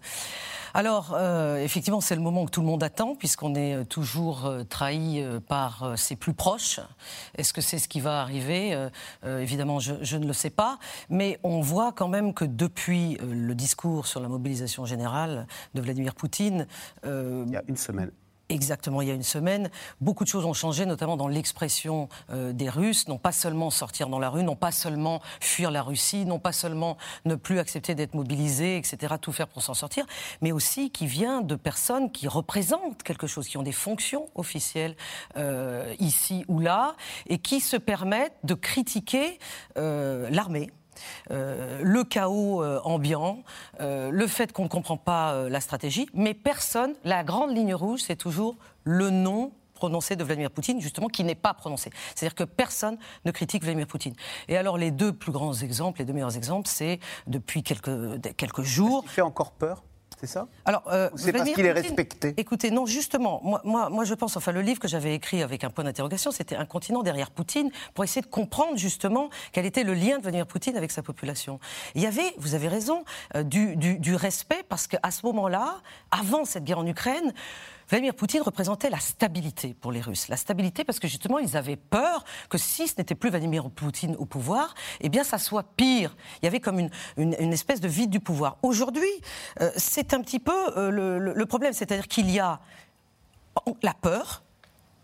Alors, 0.74 1.14
euh, 1.16 1.64
effectivement, 1.64 2.02
c'est 2.02 2.16
le 2.16 2.22
moment 2.22 2.46
que 2.46 2.52
tout 2.52 2.60
le 2.60 2.68
monde 2.68 2.84
attend, 2.84 3.16
puisqu'on 3.16 3.56
est 3.56 3.76
euh, 3.76 3.84
toujours 3.86 4.52
trahi 4.70 5.24
par 5.48 5.98
ses 5.98 6.16
plus 6.16 6.34
proches. 6.34 6.82
Est-ce 7.36 7.54
que 7.54 7.62
c'est 7.62 7.80
ce 7.80 7.88
qui 7.88 8.02
va 8.02 8.22
arriver? 8.22 8.88
Évidemment, 9.26 9.80
je, 9.80 9.94
je, 10.02 10.18
ne 10.18 10.28
le 10.28 10.34
sais 10.34 10.50
pas, 10.50 10.78
mais 11.10 11.40
on 11.44 11.62
voit 11.62 11.92
quand 11.92 12.08
même 12.08 12.34
que 12.34 12.46
depuis 12.46 13.18
le 13.22 13.56
discours 13.56 14.08
sur 14.08 14.20
la 14.20 14.28
mobilisation 14.28 14.86
générale 14.86 15.48
de 15.74 15.82
Vladimir 15.82 16.16
Poutine, 16.16 16.68
il 17.04 17.50
y 17.50 17.56
a 17.56 17.64
une 17.68 17.78
semaine 17.78 18.12
exactement 18.50 19.02
il 19.02 19.08
y 19.08 19.12
a 19.12 19.14
une 19.14 19.24
semaine. 19.24 19.70
Beaucoup 20.02 20.24
de 20.24 20.30
choses 20.30 20.46
ont 20.46 20.54
changé, 20.54 20.86
notamment 20.86 21.18
dans 21.18 21.28
l'expression 21.28 22.10
euh, 22.32 22.52
des 22.52 22.70
Russes, 22.70 23.08
non 23.08 23.18
pas 23.18 23.32
seulement 23.32 23.70
sortir 23.70 24.10
dans 24.10 24.20
la 24.20 24.30
rue, 24.30 24.44
non 24.44 24.56
pas 24.56 24.72
seulement 24.72 25.22
fuir 25.40 25.72
la 25.72 25.82
Russie, 25.82 26.26
non 26.26 26.40
pas 26.40 26.52
seulement 26.52 26.98
ne 27.26 27.36
plus 27.36 27.60
accepter 27.60 27.96
d'être 27.96 28.14
mobilisés, 28.14 28.78
etc., 28.78 29.16
tout 29.22 29.32
faire 29.32 29.48
pour 29.48 29.62
s'en 29.62 29.74
sortir, 29.74 30.06
mais 30.42 30.52
aussi 30.52 30.92
qui 30.92 31.08
vient 31.08 31.42
de 31.42 31.56
personnes 31.56 32.12
qui 32.12 32.28
représentent 32.28 33.04
quelque 33.04 33.28
chose, 33.28 33.48
qui 33.48 33.58
ont 33.58 33.64
des 33.64 33.72
fonctions 33.72 34.28
officielles 34.36 34.96
euh, 35.38 35.94
ici 36.00 36.46
ou 36.48 36.60
là, 36.60 36.96
et 37.28 37.38
qui 37.38 37.60
se 37.60 37.78
permettent 37.78 38.38
de 38.44 38.54
critiquer 38.54 39.40
euh, 39.78 40.30
l'armée 40.30 40.70
euh, 41.32 41.80
le 41.84 42.04
chaos 42.04 42.64
euh, 42.64 42.80
ambiant, 42.84 43.44
euh, 43.82 44.10
le 44.12 44.28
fait 44.28 44.52
qu'on 44.52 44.64
ne 44.64 44.70
comprend 44.70 44.98
pas 44.98 45.50
la 45.50 45.62
stratégie, 45.62 46.08
mais 46.14 46.34
personne, 46.34 46.94
la 47.04 47.24
grande 47.24 47.56
ligne 47.56 47.74
rouge, 47.74 48.02
c'est 48.06 48.16
toujours 48.16 48.56
le 48.84 49.10
nom 49.10 49.52
prononcé 49.74 50.18
de 50.18 50.24
Vladimir 50.26 50.52
Poutine, 50.52 50.82
justement, 50.82 51.08
qui 51.08 51.24
n'est 51.24 51.36
pas 51.36 51.54
prononcé. 51.54 51.90
C'est-à-dire 52.14 52.36
que 52.36 52.44
personne 52.44 52.98
ne 53.24 53.32
critique 53.32 53.64
Vladimir 53.64 53.88
Poutine. 53.88 54.14
Et 54.50 54.58
alors, 54.58 54.78
les 54.78 54.92
deux 54.92 55.14
plus 55.14 55.32
grands 55.32 55.54
exemples, 55.54 56.00
les 56.00 56.06
deux 56.06 56.12
meilleurs 56.12 56.36
exemples, 56.36 56.68
c'est 56.68 57.00
depuis 57.28 57.64
quelques, 57.64 58.36
quelques 58.36 58.62
jours. 58.62 59.04
Il 59.06 59.10
fait 59.10 59.22
encore 59.22 59.52
peur? 59.52 59.84
C'est 60.20 60.28
ça? 60.28 60.48
Alors, 60.66 60.84
euh, 60.88 61.10
c'est 61.16 61.32
parce 61.32 61.50
qu'il 61.50 61.66
est 61.66 61.72
respecté? 61.72 62.34
Écoutez, 62.36 62.72
non, 62.72 62.86
justement, 62.86 63.40
moi, 63.42 63.62
moi, 63.64 63.90
moi, 63.90 64.04
je 64.04 64.14
pense, 64.14 64.36
enfin, 64.36 64.52
le 64.52 64.62
livre 64.62 64.78
que 64.82 64.88
j'avais 64.90 65.16
écrit 65.16 65.42
avec 65.42 65.64
un 65.64 65.70
point 65.70 65.86
d'interrogation, 65.86 66.32
c'était 66.32 66.58
Un 66.58 66.66
continent 66.66 67.04
derrière 67.04 67.32
Poutine, 67.32 67.72
pour 67.94 68.04
essayer 68.04 68.22
de 68.22 68.28
comprendre 68.28 68.76
justement 68.78 69.30
quel 69.54 69.66
était 69.66 69.86
le 69.86 69.94
lien 69.94 70.18
de 70.18 70.24
Vladimir 70.24 70.46
Poutine 70.46 70.76
avec 70.76 70.92
sa 70.92 71.02
population. 71.04 71.62
Il 71.96 72.02
y 72.02 72.06
avait, 72.06 72.34
vous 72.38 72.54
avez 72.54 72.68
raison, 72.68 73.06
euh, 73.36 73.44
du, 73.44 73.78
du- 73.78 73.98
du 73.98 74.14
respect, 74.14 74.62
parce 74.68 74.88
qu'à 74.88 75.10
ce 75.10 75.26
moment-là, 75.26 75.78
avant 76.12 76.44
cette 76.44 76.66
guerre 76.66 76.80
en 76.80 76.88
Ukraine, 76.88 77.34
Vladimir 77.90 78.14
Poutine 78.14 78.42
représentait 78.42 78.90
la 78.90 79.00
stabilité 79.00 79.74
pour 79.74 79.92
les 79.92 80.00
Russes. 80.02 80.28
La 80.28 80.38
stabilité 80.38 80.84
parce 80.84 81.00
que 81.00 81.08
justement, 81.08 81.40
ils 81.40 81.58
avaient 81.58 81.76
peur 81.76 82.24
que 82.50 82.58
si 82.58 82.88
ce 82.88 82.94
n'était 83.00 83.16
plus 83.16 83.32
Vladimir 83.32 83.70
Poutine 83.72 84.16
au 84.18 84.26
pouvoir, 84.26 84.76
eh 85.02 85.10
bien, 85.10 85.24
ça 85.24 85.38
soit 85.40 85.64
pire. 85.76 86.16
Il 86.42 86.46
y 86.46 86.48
avait 86.48 86.60
comme 86.60 86.80
une, 86.80 86.90
une- 87.18 87.54
espèce 87.54 87.82
de 87.82 87.88
vide 87.88 88.12
du 88.12 88.20
pouvoir. 88.20 88.58
Aujourd'hui, 88.62 89.10
euh, 89.62 89.72
c'est 89.76 90.14
un 90.14 90.22
petit 90.22 90.40
peu 90.40 90.54
euh, 90.78 90.92
le 91.20 91.46
problème, 91.48 91.74
c'est-à-dire 91.74 92.08
qu'il 92.08 92.30
y 92.30 92.40
a 92.40 92.60
la 93.82 93.94
peur, 93.94 94.44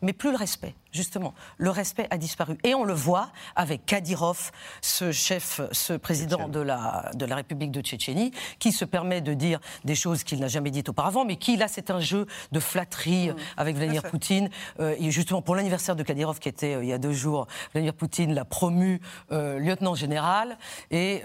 mais 0.01 0.13
plus 0.13 0.31
le 0.31 0.37
respect, 0.37 0.75
justement. 0.91 1.33
Le 1.57 1.69
respect 1.69 2.07
a 2.09 2.17
disparu. 2.17 2.57
Et 2.63 2.75
on 2.75 2.83
le 2.83 2.93
voit 2.93 3.29
avec 3.55 3.85
Kadyrov, 3.85 4.51
ce 4.81 5.11
chef, 5.11 5.61
ce 5.71 5.93
président 5.93 6.47
de 6.47 6.59
la, 6.59 7.11
de 7.15 7.25
la 7.25 7.35
République 7.37 7.71
de 7.71 7.81
Tchétchénie, 7.81 8.31
qui 8.59 8.71
se 8.71 8.85
permet 8.85 9.21
de 9.21 9.33
dire 9.33 9.59
des 9.83 9.95
choses 9.95 10.23
qu'il 10.23 10.39
n'a 10.39 10.47
jamais 10.47 10.69
dites 10.71 10.89
auparavant, 10.89 11.25
mais 11.25 11.37
qui, 11.37 11.57
là, 11.57 11.67
c'est 11.67 11.89
un 11.91 11.99
jeu 11.99 12.27
de 12.51 12.59
flatterie 12.59 13.31
avec 13.57 13.75
Vladimir. 13.75 14.03
Poutine. 14.03 14.49
Euh, 14.79 14.95
et 14.99 15.09
justement, 15.11 15.41
pour 15.41 15.55
l'anniversaire 15.55 15.95
de 15.95 16.03
Kadyrov, 16.03 16.39
qui 16.39 16.49
était 16.49 16.75
euh, 16.75 16.83
il 16.83 16.89
y 16.89 16.93
a 16.93 16.97
deux 16.97 17.13
jours, 17.13 17.47
Vladimir 17.73 17.93
Poutine 17.93 18.33
l'a 18.33 18.45
promu 18.45 19.01
euh, 19.31 19.57
lieutenant 19.59 19.95
général. 19.95 20.57
Et 20.91 21.23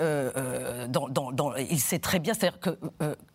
dans, 0.89 1.09
dans- 1.09 1.33
dans- 1.33 1.55
il 1.57 1.81
sait 1.81 1.99
très 1.99 2.19
bien, 2.19 2.33
c'est-à-dire 2.35 2.61
que 2.61 2.79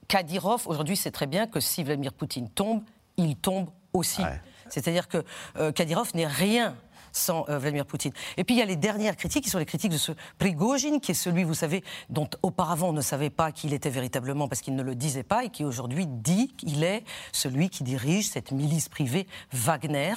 Kadyrov, 0.08 0.68
aujourd'hui, 0.68 0.96
sait 0.96 1.12
très 1.12 1.28
bien 1.28 1.48
que 1.48 1.60
si 1.60 1.84
Vladimir 1.84 2.14
Poutine 2.14 2.50
tombe, 2.50 2.82
il 3.18 3.36
tombe 3.36 3.70
aussi. 3.94 4.22
Ouais. 4.22 4.40
C'est-à-dire 4.70 5.08
que 5.08 5.24
euh, 5.58 5.72
Kadyrov 5.72 6.12
n'est 6.16 6.28
rien 6.28 6.76
sans 7.16 7.46
euh, 7.50 7.58
Vladimir 7.58 7.86
Poutine. 7.86 8.12
Et 8.38 8.44
puis 8.44 8.56
il 8.56 8.60
y 8.60 8.62
a 8.62 8.66
les 8.66 8.76
dernières 8.76 9.16
critiques 9.16 9.46
qui 9.46 9.50
sont 9.50 9.58
les 9.58 9.66
critiques 9.66 9.92
de 9.92 9.98
ce 9.98 10.12
Prigozhin, 10.38 11.00
qui 11.00 11.12
est 11.12 11.16
celui, 11.16 11.44
vous 11.44 11.54
savez, 11.54 11.84
dont 12.10 12.30
auparavant 12.44 12.90
on 12.90 12.94
ne 12.94 13.02
savait 13.02 13.30
pas 13.30 13.52
qui 13.52 13.68
il 13.68 13.74
était 13.74 13.90
véritablement 13.90 14.48
parce 14.48 14.62
qu'il 14.62 14.76
ne 14.76 14.84
le 14.84 14.96
disait 14.96 15.24
pas 15.24 15.44
et 15.44 15.50
qui 15.50 15.64
aujourd'hui 15.64 16.06
dit 16.08 16.50
qu'il 16.50 16.84
est 16.84 17.04
celui 17.32 17.70
qui 17.70 17.84
dirige 17.84 18.30
cette 18.30 18.52
milice 18.52 18.90
privée 18.90 19.28
Wagner 19.54 20.14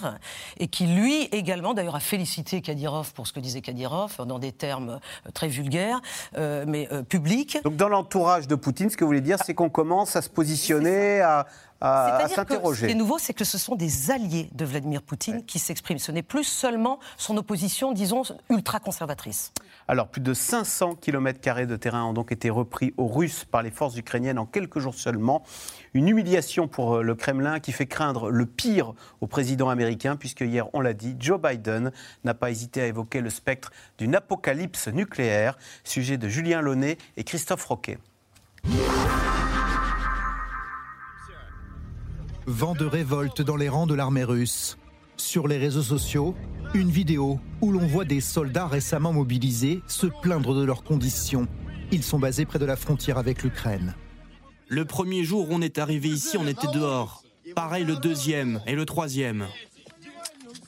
et 0.59 0.67
qui 0.67 0.87
lui 0.87 1.23
également 1.33 1.73
d'ailleurs 1.73 1.97
a 1.97 2.01
félicité 2.01 2.61
Kadyrov 2.61 3.13
pour 3.15 3.27
ce 3.27 3.33
que 3.33 3.41
disait 3.41 3.61
Kadyrov 3.61 4.27
dans 4.27 4.39
des 4.39 4.53
termes 4.53 4.99
euh, 5.27 5.31
très 5.33 5.49
vulgaires 5.49 6.01
euh, 6.37 6.65
mais 6.67 6.89
euh, 6.93 7.03
publics. 7.03 7.59
Donc 7.65 7.77
dans 7.77 7.89
l'entourage 7.89 8.49
de 8.49 8.55
Poutine, 8.55 8.91
ce 8.91 8.97
que 8.97 9.05
vous 9.05 9.09
voulez 9.09 9.21
dire, 9.21 9.39
c'est 9.45 9.55
qu'on 9.55 9.71
commence 9.71 10.17
à 10.17 10.23
se 10.23 10.29
positionner, 10.29 11.21
à, 11.21 11.47
à- 11.81 12.17
à 12.17 12.19
que 12.19 12.23
ce 12.25 12.29
qui 12.29 12.35
s'interroger. 12.35 12.91
est 12.91 12.95
nouveau, 12.95 13.19
c'est 13.19 13.35
que 13.35 13.45
ce 13.45 13.59
sont 13.59 13.77
des 13.77 14.11
alliés 14.11 14.49
de 14.53 14.65
Vladimir 14.65 15.03
Poutine 15.03 15.45
qui 15.45 15.59
s'expriment. 15.59 15.99
Ce 15.99 16.11
n'est 16.13 16.23
plus 16.23 16.45
seulement 16.45 16.99
son 17.17 17.37
opposition, 17.37 17.93
disons, 17.93 18.23
ultra-conservatrice. 18.51 19.53
Alors, 19.87 20.09
plus 20.09 20.21
de 20.21 20.35
500 20.35 20.97
km 20.97 21.67
de 21.67 21.77
terrain 21.77 22.05
ont 22.05 22.13
donc 22.13 22.31
été 22.33 22.51
repris 22.51 22.93
aux 22.97 23.07
Russes 23.07 23.45
par 23.45 23.63
les 23.63 23.71
forces 23.71 23.97
ukrainiennes 23.97 24.39
en 24.39 24.45
quelques 24.45 24.81
jours 24.81 24.95
seulement. 24.95 25.43
Une 25.95 26.09
humiliation 26.09 26.69
pour 26.69 26.97
euh, 26.97 27.03
le 27.03 27.15
Kremlin 27.15 27.59
qui 27.61 27.73
fait 27.73 27.87
craindre 27.87 28.31
le 28.31 28.45
pire 28.45 28.93
au 29.21 29.27
président 29.27 29.71
américain, 29.71 30.17
puisque 30.17 30.43
hier, 30.43 30.67
on 30.75 30.81
l'a 30.81 30.93
dit, 30.93 31.17
Joe 31.19 31.41
Biden 31.41 31.93
n'a 32.25 32.35
pas 32.35 32.51
hésité 32.51 32.83
à 32.83 32.87
évoquer 32.87 33.21
le 33.23 33.31
spectre 33.31 33.71
d'une 33.97 34.15
apocalypse 34.15 34.89
nucléaire. 34.89 35.57
Sujet 35.85 36.19
de 36.19 36.29
Julien 36.29 36.61
Launay 36.61 36.99
et 37.17 37.25
Christophe 37.25 37.65
Roquet. 37.65 37.99
Vent 42.49 42.73
de 42.73 42.87
révolte 42.87 43.43
dans 43.43 43.57
les 43.57 43.69
rangs 43.69 43.87
de 43.87 43.93
l'armée 43.93 44.25
russe. 44.25 44.79
Sur 45.19 45.49
les 45.49 45.59
réseaux 45.59 45.83
sociaux, 45.83 46.35
une 46.73 46.91
vidéo 46.91 47.39
où 47.61 47.71
l'on 47.71 47.87
voit 47.87 48.07
des 48.07 48.23
soldats 48.23 48.67
récemment 48.67 49.13
mobilisés 49.13 49.83
se 49.87 50.07
plaindre 50.07 50.55
de 50.55 50.65
leurs 50.65 50.83
conditions. 50.83 51.47
Ils 51.93 52.03
sont 52.03 52.19
basés 52.19 52.47
près 52.47 52.59
de 52.59 52.65
la 52.65 52.77
frontière 52.77 53.19
avec 53.19 53.43
l'Ukraine. 53.43 53.95
Le 54.67 54.87
premier 54.87 55.25
jour 55.25 55.51
où 55.51 55.53
on 55.53 55.61
est 55.61 55.77
arrivé 55.77 56.09
ici, 56.09 56.39
on 56.39 56.47
était 56.47 56.73
dehors. 56.73 57.23
Pareil 57.55 57.85
le 57.85 57.97
deuxième 57.97 58.63
et 58.67 58.75
le 58.75 58.87
troisième. 58.87 59.45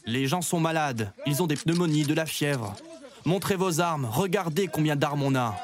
Les 0.05 0.27
gens 0.27 0.43
sont 0.43 0.61
malades, 0.61 1.15
ils 1.25 1.43
ont 1.43 1.47
des 1.47 1.57
pneumonies, 1.57 2.05
de 2.05 2.13
la 2.13 2.27
fièvre. 2.27 2.77
Montrez 3.25 3.57
vos 3.57 3.81
armes, 3.81 4.05
regardez 4.05 4.67
combien 4.67 4.97
d'armes 4.97 5.23
on 5.23 5.35
a. 5.35 5.57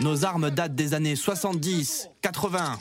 Nos 0.00 0.24
armes 0.24 0.50
datent 0.50 0.74
des 0.74 0.92
années 0.92 1.16
70, 1.16 2.10
80. 2.20 2.78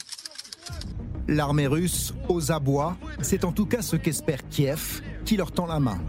L'armée 1.28 1.68
russe, 1.68 2.14
aux 2.28 2.52
abois, 2.52 2.98
c'est 3.22 3.46
en 3.46 3.52
tout 3.52 3.66
cas 3.66 3.82
ce 3.82 3.96
qu'espère 3.96 4.48
Kiev, 4.50 5.02
qui 5.24 5.38
leur 5.38 5.52
tend 5.52 5.66
la 5.66 5.80
main. 5.80 6.00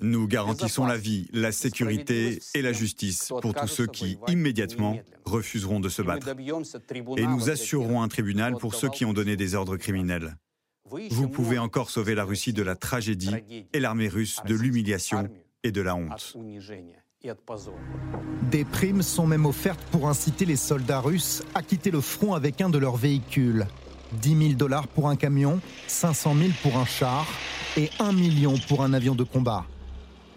Nous 0.00 0.26
garantissons 0.28 0.86
la 0.86 0.96
vie, 0.96 1.28
la 1.32 1.52
sécurité 1.52 2.38
et 2.54 2.62
la 2.62 2.72
justice 2.72 3.28
pour 3.28 3.54
tous 3.54 3.68
ceux 3.68 3.86
qui, 3.86 4.18
immédiatement, 4.28 4.98
refuseront 5.24 5.80
de 5.80 5.88
se 5.88 6.00
battre. 6.00 6.28
Et 7.16 7.26
nous 7.26 7.50
assurerons 7.50 8.02
un 8.02 8.08
tribunal 8.08 8.56
pour 8.56 8.74
ceux 8.74 8.88
qui 8.88 9.04
ont 9.04 9.12
donné 9.12 9.36
des 9.36 9.54
ordres 9.54 9.76
criminels. 9.76 10.36
Vous 11.10 11.28
pouvez 11.28 11.58
encore 11.58 11.90
sauver 11.90 12.14
la 12.14 12.24
Russie 12.24 12.54
de 12.54 12.62
la 12.62 12.74
tragédie 12.74 13.34
et 13.72 13.80
l'armée 13.80 14.08
russe 14.08 14.38
de 14.46 14.54
l'humiliation 14.54 15.28
et 15.62 15.72
de 15.72 15.82
la 15.82 15.94
honte. 15.94 16.36
Des 18.50 18.64
primes 18.64 19.02
sont 19.02 19.26
même 19.26 19.44
offertes 19.44 19.82
pour 19.90 20.08
inciter 20.08 20.44
les 20.44 20.56
soldats 20.56 21.00
russes 21.00 21.42
à 21.54 21.62
quitter 21.62 21.90
le 21.90 22.00
front 22.00 22.34
avec 22.34 22.60
un 22.60 22.70
de 22.70 22.78
leurs 22.78 22.96
véhicules. 22.96 23.66
10 24.12 24.38
000 24.38 24.52
dollars 24.54 24.86
pour 24.86 25.08
un 25.08 25.16
camion, 25.16 25.60
500 25.88 26.34
000 26.36 26.50
pour 26.62 26.76
un 26.76 26.84
char 26.84 27.26
et 27.76 27.90
1 27.98 28.12
million 28.12 28.54
pour 28.68 28.82
un 28.82 28.92
avion 28.92 29.14
de 29.14 29.24
combat. 29.24 29.66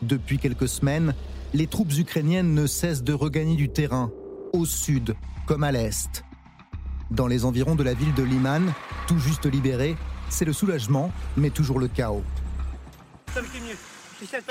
Depuis 0.01 0.39
quelques 0.39 0.67
semaines, 0.67 1.13
les 1.53 1.67
troupes 1.67 1.93
ukrainiennes 1.97 2.53
ne 2.53 2.65
cessent 2.65 3.03
de 3.03 3.13
regagner 3.13 3.55
du 3.55 3.69
terrain, 3.69 4.11
au 4.51 4.65
sud 4.65 5.15
comme 5.45 5.63
à 5.63 5.71
l'est. 5.71 6.23
Dans 7.11 7.27
les 7.27 7.45
environs 7.45 7.75
de 7.75 7.83
la 7.83 7.93
ville 7.93 8.13
de 8.15 8.23
Liman, 8.23 8.73
tout 9.07 9.19
juste 9.19 9.45
libérée, 9.45 9.95
c'est 10.29 10.45
le 10.45 10.53
soulagement, 10.53 11.11
mais 11.37 11.49
toujours 11.51 11.79
le 11.79 11.87
chaos. 11.87 12.23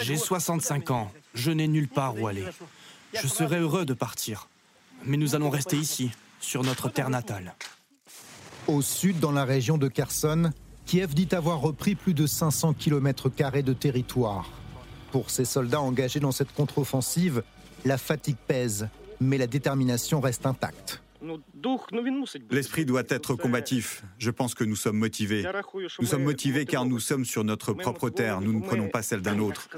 J'ai 0.02 0.16
65 0.16 0.90
ans, 0.90 1.10
je 1.34 1.50
n'ai 1.50 1.68
nulle 1.68 1.88
part 1.88 2.20
où 2.20 2.26
aller. 2.26 2.44
Je 3.14 3.26
serais 3.26 3.60
heureux 3.60 3.84
de 3.84 3.94
partir. 3.94 4.48
Mais 5.04 5.16
nous 5.16 5.34
allons 5.34 5.50
rester 5.50 5.76
ici, 5.76 6.10
sur 6.40 6.62
notre 6.62 6.88
terre 6.88 7.10
natale. 7.10 7.54
Au 8.66 8.82
sud, 8.82 9.18
dans 9.18 9.32
la 9.32 9.44
région 9.44 9.78
de 9.78 9.88
Kherson, 9.88 10.50
Kiev 10.86 11.14
dit 11.14 11.28
avoir 11.32 11.60
repris 11.60 11.94
plus 11.94 12.14
de 12.14 12.26
500 12.26 12.74
km 12.74 13.30
de 13.62 13.72
territoire. 13.72 14.50
Pour 15.12 15.30
ces 15.30 15.44
soldats 15.44 15.80
engagés 15.80 16.20
dans 16.20 16.32
cette 16.32 16.52
contre-offensive, 16.52 17.42
la 17.84 17.98
fatigue 17.98 18.36
pèse, 18.46 18.88
mais 19.20 19.38
la 19.38 19.46
détermination 19.46 20.20
reste 20.20 20.46
intacte. 20.46 21.02
L'esprit 22.50 22.84
doit 22.84 23.02
être 23.08 23.34
combatif. 23.34 24.02
Je 24.18 24.30
pense 24.30 24.54
que 24.54 24.64
nous 24.64 24.76
sommes 24.76 24.96
motivés. 24.96 25.44
Nous 26.00 26.06
sommes 26.06 26.24
motivés 26.24 26.64
car 26.64 26.84
nous 26.84 26.98
sommes 26.98 27.24
sur 27.24 27.44
notre 27.44 27.72
propre 27.72 28.10
terre. 28.10 28.40
Nous 28.40 28.52
ne 28.52 28.60
prenons 28.60 28.88
pas 28.88 29.02
celle 29.02 29.22
d'un 29.22 29.38
autre. 29.38 29.68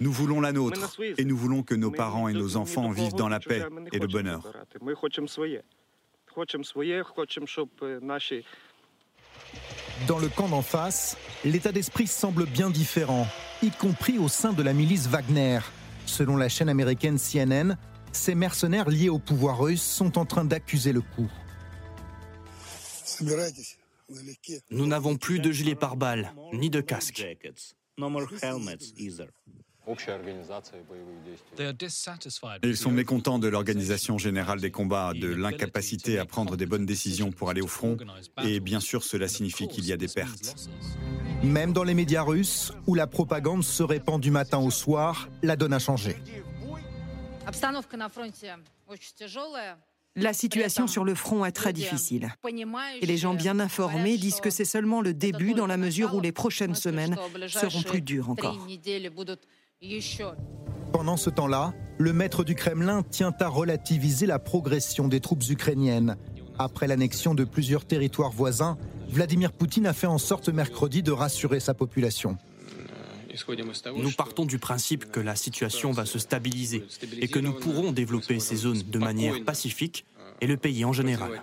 Nous 0.00 0.12
voulons 0.12 0.40
la 0.40 0.52
nôtre 0.52 0.96
et 1.18 1.24
nous 1.24 1.36
voulons 1.36 1.62
que 1.62 1.74
nos 1.74 1.90
parents 1.90 2.28
et 2.28 2.32
nos 2.32 2.56
enfants 2.56 2.90
vivent 2.90 3.14
dans 3.14 3.28
la 3.28 3.40
paix 3.40 3.64
et 3.92 3.98
le 3.98 4.06
bonheur. 4.06 4.42
Dans 10.06 10.18
le 10.18 10.28
camp 10.28 10.48
d'en 10.48 10.62
face, 10.62 11.16
l'état 11.44 11.72
d'esprit 11.72 12.06
semble 12.06 12.44
bien 12.46 12.70
différent, 12.70 13.26
y 13.62 13.70
compris 13.70 14.18
au 14.18 14.28
sein 14.28 14.52
de 14.52 14.62
la 14.62 14.72
milice 14.72 15.08
Wagner. 15.08 15.60
Selon 16.04 16.36
la 16.36 16.48
chaîne 16.48 16.68
américaine 16.68 17.18
CNN, 17.18 17.76
ces 18.16 18.34
mercenaires 18.34 18.88
liés 18.88 19.08
au 19.08 19.18
pouvoir 19.18 19.60
russe 19.60 19.82
sont 19.82 20.18
en 20.18 20.24
train 20.24 20.44
d'accuser 20.44 20.92
le 20.92 21.00
coup. 21.00 21.30
Nous 24.70 24.86
n'avons 24.86 25.16
plus 25.16 25.38
de 25.38 25.52
gilet 25.52 25.74
pare-balles, 25.74 26.32
ni 26.52 26.70
de 26.70 26.80
casque. 26.80 27.26
Ils 32.62 32.76
sont 32.76 32.90
mécontents 32.90 33.38
de 33.38 33.48
l'organisation 33.48 34.18
générale 34.18 34.60
des 34.60 34.70
combats, 34.70 35.12
de 35.14 35.28
l'incapacité 35.28 36.18
à 36.18 36.24
prendre 36.24 36.56
des 36.56 36.66
bonnes 36.66 36.86
décisions 36.86 37.30
pour 37.30 37.50
aller 37.50 37.60
au 37.60 37.68
front, 37.68 37.96
et 38.42 38.58
bien 38.60 38.80
sûr 38.80 39.04
cela 39.04 39.28
signifie 39.28 39.68
qu'il 39.68 39.86
y 39.86 39.92
a 39.92 39.96
des 39.96 40.08
pertes. 40.08 40.68
Même 41.44 41.72
dans 41.72 41.84
les 41.84 41.94
médias 41.94 42.22
russes, 42.22 42.72
où 42.86 42.94
la 42.94 43.06
propagande 43.06 43.62
se 43.62 43.82
répand 43.82 44.20
du 44.20 44.30
matin 44.30 44.58
au 44.58 44.70
soir, 44.70 45.28
la 45.42 45.54
donne 45.54 45.72
a 45.72 45.78
changé. 45.78 46.16
La 50.18 50.32
situation 50.32 50.86
sur 50.86 51.04
le 51.04 51.14
front 51.14 51.44
est 51.44 51.52
très 51.52 51.72
difficile. 51.72 52.32
Et 53.00 53.06
les 53.06 53.16
gens 53.18 53.34
bien 53.34 53.60
informés 53.60 54.16
disent 54.16 54.40
que 54.40 54.50
c'est 54.50 54.64
seulement 54.64 55.02
le 55.02 55.12
début 55.12 55.52
dans 55.52 55.66
la 55.66 55.76
mesure 55.76 56.14
où 56.14 56.20
les 56.20 56.32
prochaines 56.32 56.74
semaines 56.74 57.16
seront 57.48 57.82
plus 57.82 58.00
dures 58.00 58.30
encore. 58.30 58.56
Pendant 60.92 61.16
ce 61.18 61.28
temps-là, 61.28 61.74
le 61.98 62.12
maître 62.12 62.44
du 62.44 62.54
Kremlin 62.54 63.02
tient 63.02 63.34
à 63.40 63.48
relativiser 63.48 64.24
la 64.26 64.38
progression 64.38 65.08
des 65.08 65.20
troupes 65.20 65.44
ukrainiennes. 65.50 66.16
Après 66.58 66.86
l'annexion 66.86 67.34
de 67.34 67.44
plusieurs 67.44 67.84
territoires 67.84 68.32
voisins, 68.32 68.78
Vladimir 69.10 69.52
Poutine 69.52 69.86
a 69.86 69.92
fait 69.92 70.06
en 70.06 70.18
sorte 70.18 70.48
mercredi 70.48 71.02
de 71.02 71.12
rassurer 71.12 71.60
sa 71.60 71.74
population. 71.74 72.38
Nous 73.96 74.12
partons 74.12 74.44
du 74.44 74.58
principe 74.58 75.10
que 75.10 75.20
la 75.20 75.36
situation 75.36 75.92
va 75.92 76.06
se 76.06 76.18
stabiliser 76.18 76.84
et 77.20 77.28
que 77.28 77.38
nous 77.38 77.52
pourrons 77.52 77.92
développer 77.92 78.40
ces 78.40 78.56
zones 78.56 78.82
de 78.82 78.98
manière 78.98 79.44
pacifique 79.44 80.04
et 80.40 80.46
le 80.46 80.56
pays 80.56 80.84
en 80.84 80.92
général. 80.92 81.40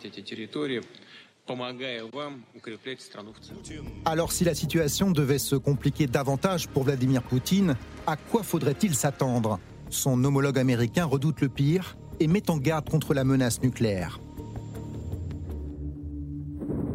Alors 4.06 4.32
si 4.32 4.44
la 4.46 4.56
situation 4.56 5.12
devait 5.12 5.40
se 5.40 5.56
compliquer 5.56 6.08
davantage 6.08 6.68
pour 6.70 6.84
Vladimir 6.84 7.22
Poutine, 7.22 7.76
à 8.08 8.16
quoi 8.16 8.44
faudrait-il 8.44 8.96
s'attendre? 8.96 9.60
Son 9.90 10.24
homologue 10.24 10.58
américain 10.58 11.06
redoute 11.06 11.42
le 11.42 11.50
pire 11.50 11.98
et 12.20 12.28
met 12.28 12.50
en 12.50 12.58
garde 12.58 12.90
contre 12.90 13.14
la 13.14 13.26
menace 13.26 13.62
nucléaire. 13.62 14.20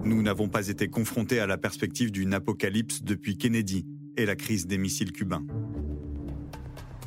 Nous 0.04 0.22
n'avons 0.22 0.48
pas 0.48 0.68
été 0.68 0.88
confrontés 0.88 1.40
à 1.40 1.46
la 1.46 1.58
perspective 1.58 2.10
d'une 2.10 2.32
apocalypse 2.32 3.02
depuis 3.02 3.36
Kennedy 3.36 3.84
et 4.18 4.26
la 4.26 4.36
crise 4.36 4.66
des 4.66 4.78
missiles 4.78 5.12
cubains. 5.12 5.44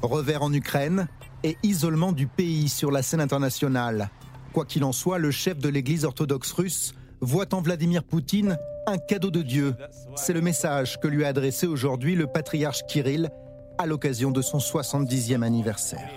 Revers 0.01 0.41
en 0.41 0.51
Ukraine 0.51 1.07
et 1.43 1.57
isolement 1.61 2.11
du 2.11 2.25
pays 2.25 2.69
sur 2.69 2.89
la 2.89 3.03
scène 3.03 3.21
internationale. 3.21 4.09
Quoi 4.53 4.65
qu'il 4.65 4.83
en 4.83 4.91
soit, 4.91 5.19
le 5.19 5.31
chef 5.31 5.57
de 5.59 5.69
l'Église 5.69 6.05
orthodoxe 6.05 6.51
russe 6.53 6.93
voit 7.19 7.53
en 7.53 7.61
Vladimir 7.61 8.03
Poutine 8.03 8.57
un 8.87 8.97
cadeau 8.97 9.29
de 9.29 9.41
Dieu. 9.41 9.75
C'est 10.15 10.33
le 10.33 10.41
message 10.41 10.99
que 10.99 11.07
lui 11.07 11.23
a 11.23 11.27
adressé 11.27 11.67
aujourd'hui 11.67 12.15
le 12.15 12.27
patriarche 12.27 12.81
Kirill 12.87 13.29
à 13.77 13.85
l'occasion 13.85 14.31
de 14.31 14.41
son 14.41 14.57
70e 14.57 15.43
anniversaire. 15.43 16.09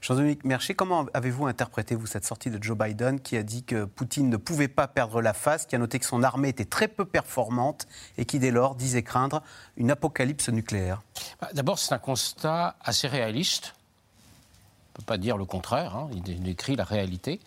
Jean-Dominique 0.00 0.44
Mercher, 0.44 0.74
comment 0.74 1.06
avez-vous 1.12 1.46
interprété, 1.46 1.94
vous, 1.94 2.06
cette 2.06 2.24
sortie 2.24 2.50
de 2.50 2.62
Joe 2.62 2.76
Biden 2.76 3.20
qui 3.20 3.36
a 3.36 3.42
dit 3.42 3.64
que 3.64 3.84
Poutine 3.84 4.30
ne 4.30 4.36
pouvait 4.36 4.68
pas 4.68 4.86
perdre 4.86 5.20
la 5.20 5.32
face, 5.32 5.66
qui 5.66 5.74
a 5.74 5.78
noté 5.78 5.98
que 5.98 6.06
son 6.06 6.22
armée 6.22 6.48
était 6.48 6.64
très 6.64 6.88
peu 6.88 7.04
performante 7.04 7.88
et 8.16 8.24
qui, 8.24 8.38
dès 8.38 8.50
lors, 8.50 8.74
disait 8.74 9.02
craindre 9.02 9.42
une 9.76 9.90
apocalypse 9.90 10.48
nucléaire? 10.50 11.02
Bah, 11.40 11.48
D'abord, 11.52 11.78
c'est 11.78 11.94
un 11.94 11.98
constat 11.98 12.76
assez 12.80 13.08
réaliste. 13.08 13.74
On 13.74 15.00
ne 15.00 15.04
peut 15.04 15.06
pas 15.06 15.18
dire 15.18 15.36
le 15.36 15.44
contraire, 15.44 15.96
hein. 15.96 16.08
il 16.12 16.42
décrit 16.42 16.76
la 16.76 16.84
réalité. 16.84 17.40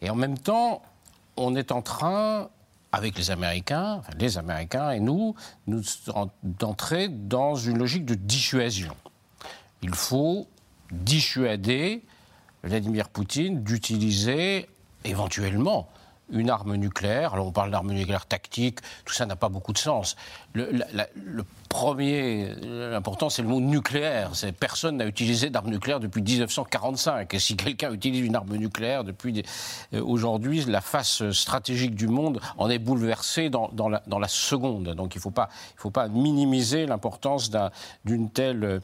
Et 0.00 0.10
en 0.10 0.14
même 0.14 0.38
temps, 0.38 0.82
on 1.36 1.56
est 1.56 1.72
en 1.72 1.82
train, 1.82 2.48
avec 2.92 3.18
les 3.18 3.30
Américains, 3.32 4.02
les 4.18 4.38
Américains 4.38 4.90
et 4.92 5.00
nous, 5.00 5.34
nous 5.66 5.82
d'entrer 6.42 7.08
dans 7.08 7.56
une 7.56 7.78
logique 7.78 8.04
de 8.04 8.14
dissuasion. 8.14 8.94
Il 9.82 9.94
faut 9.94 10.46
dissuader 10.90 12.02
Vladimir 12.62 13.08
Poutine 13.08 13.62
d'utiliser 13.62 14.68
éventuellement 15.04 15.88
une 16.30 16.50
arme 16.50 16.76
nucléaire. 16.76 17.34
Alors 17.34 17.46
on 17.46 17.52
parle 17.52 17.70
d'arme 17.70 17.92
nucléaire 17.92 18.26
tactique, 18.26 18.78
tout 19.04 19.14
ça 19.14 19.26
n'a 19.26 19.36
pas 19.36 19.48
beaucoup 19.48 19.72
de 19.72 19.78
sens. 19.78 20.16
Le, 20.54 21.44
premier, 21.68 22.54
l'important, 22.62 23.28
c'est 23.28 23.42
le 23.42 23.48
mot 23.48 23.60
nucléaire. 23.60 24.30
Personne 24.60 24.98
n'a 24.98 25.06
utilisé 25.06 25.50
d'arme 25.50 25.70
nucléaire 25.70 25.98
depuis 25.98 26.22
1945. 26.22 27.34
Et 27.34 27.38
si 27.40 27.56
quelqu'un 27.56 27.92
utilise 27.92 28.24
une 28.24 28.36
arme 28.36 28.56
nucléaire 28.56 29.02
depuis 29.02 29.42
euh, 29.92 30.00
aujourd'hui, 30.00 30.64
la 30.64 30.80
face 30.80 31.28
stratégique 31.30 31.96
du 31.96 32.06
monde 32.06 32.40
en 32.56 32.70
est 32.70 32.78
bouleversée 32.78 33.50
dans, 33.50 33.70
la, 33.88 34.02
dans 34.06 34.18
la, 34.20 34.28
seconde. 34.28 34.94
Donc 34.94 35.14
il 35.14 35.18
ne 35.18 35.22
faut 35.22 35.30
pas, 35.30 35.48
il 35.76 35.80
faut 35.80 35.90
pas 35.90 36.08
minimiser 36.08 36.86
l'importance 36.86 37.50
d'une 38.04 38.30
telle, 38.30 38.80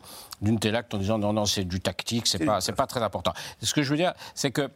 acte 0.74 0.94
en 0.94 0.98
disant 0.98 1.18
non, 1.18 1.32
non, 1.32 1.46
c'est 1.46 1.64
du 1.64 1.80
tactique, 1.80 2.26
c'est 2.26 2.44
pas, 2.44 2.58
pas 2.60 2.86
très 2.86 3.02
important. 3.02 3.32
Ce 3.62 3.72
que 3.72 3.82
je 3.82 3.90
veux 3.90 3.96
dire, 3.96 4.12
c'est 4.34 4.50
que 4.50 4.70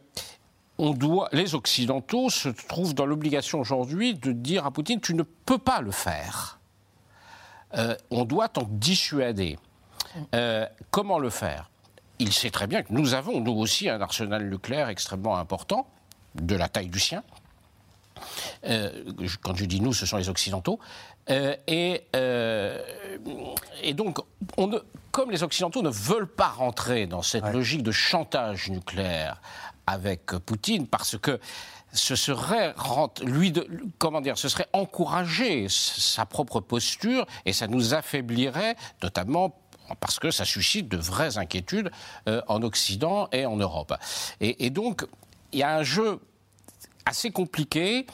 on 0.77 0.91
doit, 0.91 1.29
les 1.31 1.55
Occidentaux 1.55 2.29
se 2.29 2.49
trouvent 2.49 2.93
dans 2.93 3.05
l'obligation 3.05 3.59
aujourd'hui 3.59 4.13
de 4.13 4.31
dire 4.31 4.65
à 4.65 4.71
Poutine 4.71 4.99
tu 4.99 5.13
ne 5.13 5.23
peux 5.23 5.57
pas 5.57 5.81
le 5.81 5.91
faire. 5.91 6.59
Euh, 7.75 7.95
on 8.11 8.25
doit 8.25 8.49
t'en 8.49 8.67
dissuader. 8.69 9.57
Euh, 10.33 10.65
comment 10.91 11.19
le 11.19 11.29
faire? 11.29 11.69
Il 12.19 12.31
sait 12.31 12.49
très 12.49 12.67
bien 12.67 12.83
que 12.83 12.93
nous 12.93 13.13
avons, 13.13 13.41
nous 13.41 13.53
aussi, 13.53 13.89
un 13.89 13.99
arsenal 13.99 14.49
nucléaire 14.49 14.87
extrêmement 14.87 15.37
important, 15.37 15.87
de 16.35 16.55
la 16.55 16.69
taille 16.69 16.87
du 16.87 16.99
sien. 16.99 17.23
Euh, 18.65 19.03
quand 19.41 19.55
je 19.55 19.65
dis 19.65 19.81
nous, 19.81 19.93
ce 19.93 20.05
sont 20.05 20.17
les 20.17 20.29
Occidentaux. 20.29 20.79
et, 21.27 22.03
et, 23.83 23.93
donc, 23.93 24.19
on 24.57 24.71
comme 25.11 25.31
les 25.31 25.43
Occidentaux 25.43 25.81
ne 25.81 25.89
veulent 25.89 26.27
pas 26.27 26.49
rentrer 26.49 27.07
dans 27.07 27.21
cette 27.21 27.45
logique 27.45 27.83
de 27.83 27.91
chantage 27.91 28.69
nucléaire 28.69 29.41
avec 29.87 30.25
Poutine 30.25 30.87
parce 30.87 31.17
que 31.17 31.39
ce 31.93 32.15
serait 32.15 32.75
lui 33.23 33.51
de, 33.51 33.67
comment 33.97 34.21
dire 34.21 34.37
ce 34.37 34.49
serait 34.49 34.67
encourager 34.73 35.67
sa 35.69 36.25
propre 36.25 36.59
posture 36.59 37.25
et 37.45 37.53
ça 37.53 37.67
nous 37.67 37.93
affaiblirait 37.93 38.75
notamment 39.01 39.55
parce 39.99 40.19
que 40.19 40.31
ça 40.31 40.45
suscite 40.45 40.89
de 40.89 40.97
vraies 40.97 41.37
inquiétudes 41.37 41.91
euh, 42.27 42.41
en 42.47 42.63
Occident 42.63 43.27
et 43.31 43.45
en 43.45 43.55
Europe. 43.55 43.93
Et, 44.41 44.69
donc, 44.71 45.05
il 45.51 45.59
y 45.59 45.63
a 45.63 45.75
un 45.75 45.83
jeu 45.83 46.19
assez 47.05 47.31
compliqué 47.31 48.07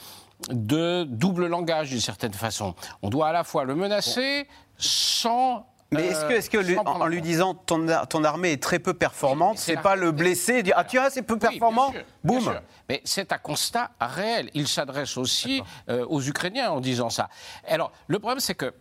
de 0.49 1.05
double 1.07 1.47
langage 1.47 1.89
d'une 1.89 2.01
certaine 2.01 2.33
façon. 2.33 2.75
On 3.01 3.09
doit 3.09 3.29
à 3.29 3.31
la 3.31 3.43
fois 3.43 3.63
le 3.63 3.75
menacer 3.75 4.47
sans 4.77 5.65
mais 5.93 6.07
est-ce 6.07 6.25
que, 6.25 6.33
est 6.33 6.49
que 6.49 6.87
en 6.87 7.05
lui 7.05 7.21
disant 7.21 7.53
ton, 7.53 7.85
ton 8.09 8.23
armée 8.23 8.53
est 8.53 8.63
très 8.63 8.79
peu 8.79 8.93
performante, 8.93 9.57
c'est 9.57 9.81
pas 9.81 9.97
le 9.97 10.11
blesser 10.11 10.63
dire 10.63 10.75
ah 10.77 10.85
tiens 10.85 11.09
c'est 11.09 11.21
peu 11.21 11.37
performant, 11.37 11.93
boum. 12.23 12.59
Mais 12.87 13.01
c'est 13.03 13.33
un 13.33 13.37
constat 13.37 13.91
réel. 13.99 14.49
Il 14.53 14.67
s'adresse 14.67 15.17
aussi 15.17 15.61
euh, 15.89 16.05
aux 16.07 16.21
Ukrainiens 16.21 16.71
en 16.71 16.79
disant 16.79 17.09
ça. 17.09 17.29
Alors 17.67 17.91
le 18.07 18.19
problème 18.19 18.39
c'est 18.39 18.55
que 18.55 18.73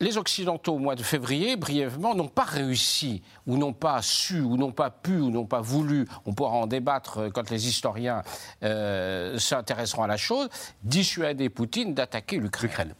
les 0.00 0.18
Occidentaux, 0.18 0.74
au 0.74 0.78
mois 0.78 0.96
de 0.96 1.02
février, 1.02 1.56
brièvement, 1.56 2.14
n'ont 2.14 2.28
pas 2.28 2.44
réussi, 2.44 3.22
ou 3.46 3.56
n'ont 3.56 3.72
pas 3.72 4.02
su, 4.02 4.40
ou 4.40 4.56
n'ont 4.56 4.72
pas 4.72 4.90
pu, 4.90 5.16
ou 5.16 5.30
n'ont 5.30 5.46
pas 5.46 5.60
voulu, 5.60 6.06
on 6.26 6.32
pourra 6.32 6.52
en 6.52 6.66
débattre 6.66 7.18
euh, 7.18 7.30
quand 7.30 7.50
les 7.50 7.68
historiens 7.68 8.22
euh, 8.62 9.38
s'intéresseront 9.38 10.02
à 10.02 10.06
la 10.06 10.16
chose, 10.16 10.48
dissuader 10.82 11.48
Poutine 11.48 11.94
d'attaquer 11.94 12.38
l'Ukraine. 12.38 12.94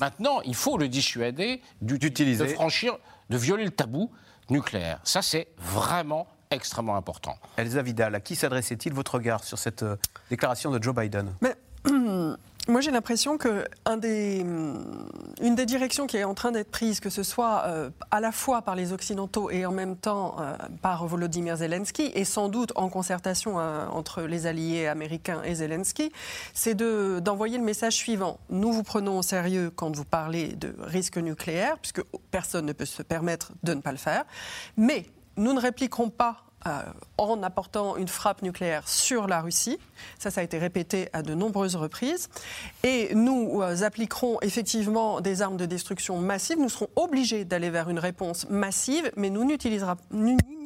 Maintenant, 0.00 0.40
il 0.42 0.54
faut 0.54 0.78
le 0.78 0.88
dissuader 0.88 1.60
d'utiliser, 1.80 2.44
de 2.44 2.48
franchir, 2.50 2.98
de 3.28 3.36
violer 3.36 3.64
le 3.64 3.70
tabou 3.70 4.10
nucléaire. 4.50 5.00
Ça, 5.04 5.22
c'est 5.22 5.48
vraiment 5.58 6.26
extrêmement 6.50 6.96
important. 6.96 7.36
Elsa 7.56 7.82
Vidal, 7.82 8.14
à 8.14 8.20
qui 8.20 8.36
s'adressait-il 8.36 8.92
votre 8.92 9.14
regard 9.14 9.44
sur 9.44 9.58
cette 9.58 9.82
euh, 9.82 9.96
déclaration 10.30 10.70
de 10.70 10.82
Joe 10.82 10.94
Biden? 10.94 11.34
Moi, 12.68 12.80
j'ai 12.80 12.92
l'impression 12.92 13.38
que 13.38 13.64
des, 13.98 14.46
une 15.42 15.56
des 15.56 15.66
directions 15.66 16.06
qui 16.06 16.16
est 16.16 16.24
en 16.24 16.34
train 16.34 16.52
d'être 16.52 16.70
prise, 16.70 17.00
que 17.00 17.10
ce 17.10 17.22
soit 17.22 17.64
euh, 17.66 17.90
à 18.10 18.20
la 18.20 18.30
fois 18.32 18.62
par 18.62 18.76
les 18.76 18.92
Occidentaux 18.92 19.50
et 19.50 19.66
en 19.66 19.72
même 19.72 19.96
temps 19.96 20.36
euh, 20.38 20.54
par 20.80 21.06
Volodymyr 21.06 21.56
Zelensky, 21.56 22.12
et 22.14 22.24
sans 22.24 22.48
doute 22.48 22.72
en 22.76 22.88
concertation 22.88 23.58
euh, 23.58 23.86
entre 23.88 24.22
les 24.22 24.46
alliés 24.46 24.86
américains 24.86 25.42
et 25.42 25.56
Zelensky, 25.56 26.12
c'est 26.54 26.74
d'envoyer 26.74 27.58
le 27.58 27.64
message 27.64 27.94
suivant. 27.94 28.38
Nous 28.50 28.72
vous 28.72 28.84
prenons 28.84 29.18
au 29.18 29.22
sérieux 29.22 29.70
quand 29.74 29.94
vous 29.94 30.04
parlez 30.04 30.48
de 30.54 30.74
risque 30.78 31.18
nucléaire, 31.18 31.76
puisque 31.78 32.02
personne 32.30 32.66
ne 32.66 32.72
peut 32.72 32.84
se 32.84 33.02
permettre 33.02 33.52
de 33.64 33.74
ne 33.74 33.80
pas 33.80 33.92
le 33.92 33.98
faire, 33.98 34.24
mais 34.76 35.06
nous 35.36 35.52
ne 35.52 35.60
répliquerons 35.60 36.10
pas 36.10 36.44
en 37.18 37.42
apportant 37.42 37.96
une 37.96 38.08
frappe 38.08 38.42
nucléaire 38.42 38.88
sur 38.88 39.26
la 39.26 39.40
Russie. 39.40 39.78
Ça, 40.18 40.30
ça 40.30 40.40
a 40.40 40.44
été 40.44 40.58
répété 40.58 41.08
à 41.12 41.22
de 41.22 41.34
nombreuses 41.34 41.76
reprises. 41.76 42.28
Et 42.82 43.14
nous 43.14 43.62
euh, 43.62 43.82
appliquerons 43.82 44.38
effectivement 44.42 45.20
des 45.20 45.42
armes 45.42 45.56
de 45.56 45.66
destruction 45.66 46.18
massive. 46.18 46.58
Nous 46.58 46.68
serons 46.68 46.88
obligés 46.96 47.44
d'aller 47.44 47.70
vers 47.70 47.88
une 47.88 47.98
réponse 47.98 48.48
massive, 48.48 49.10
mais 49.16 49.30
nous 49.30 49.44
n'utiliserons 49.44 49.96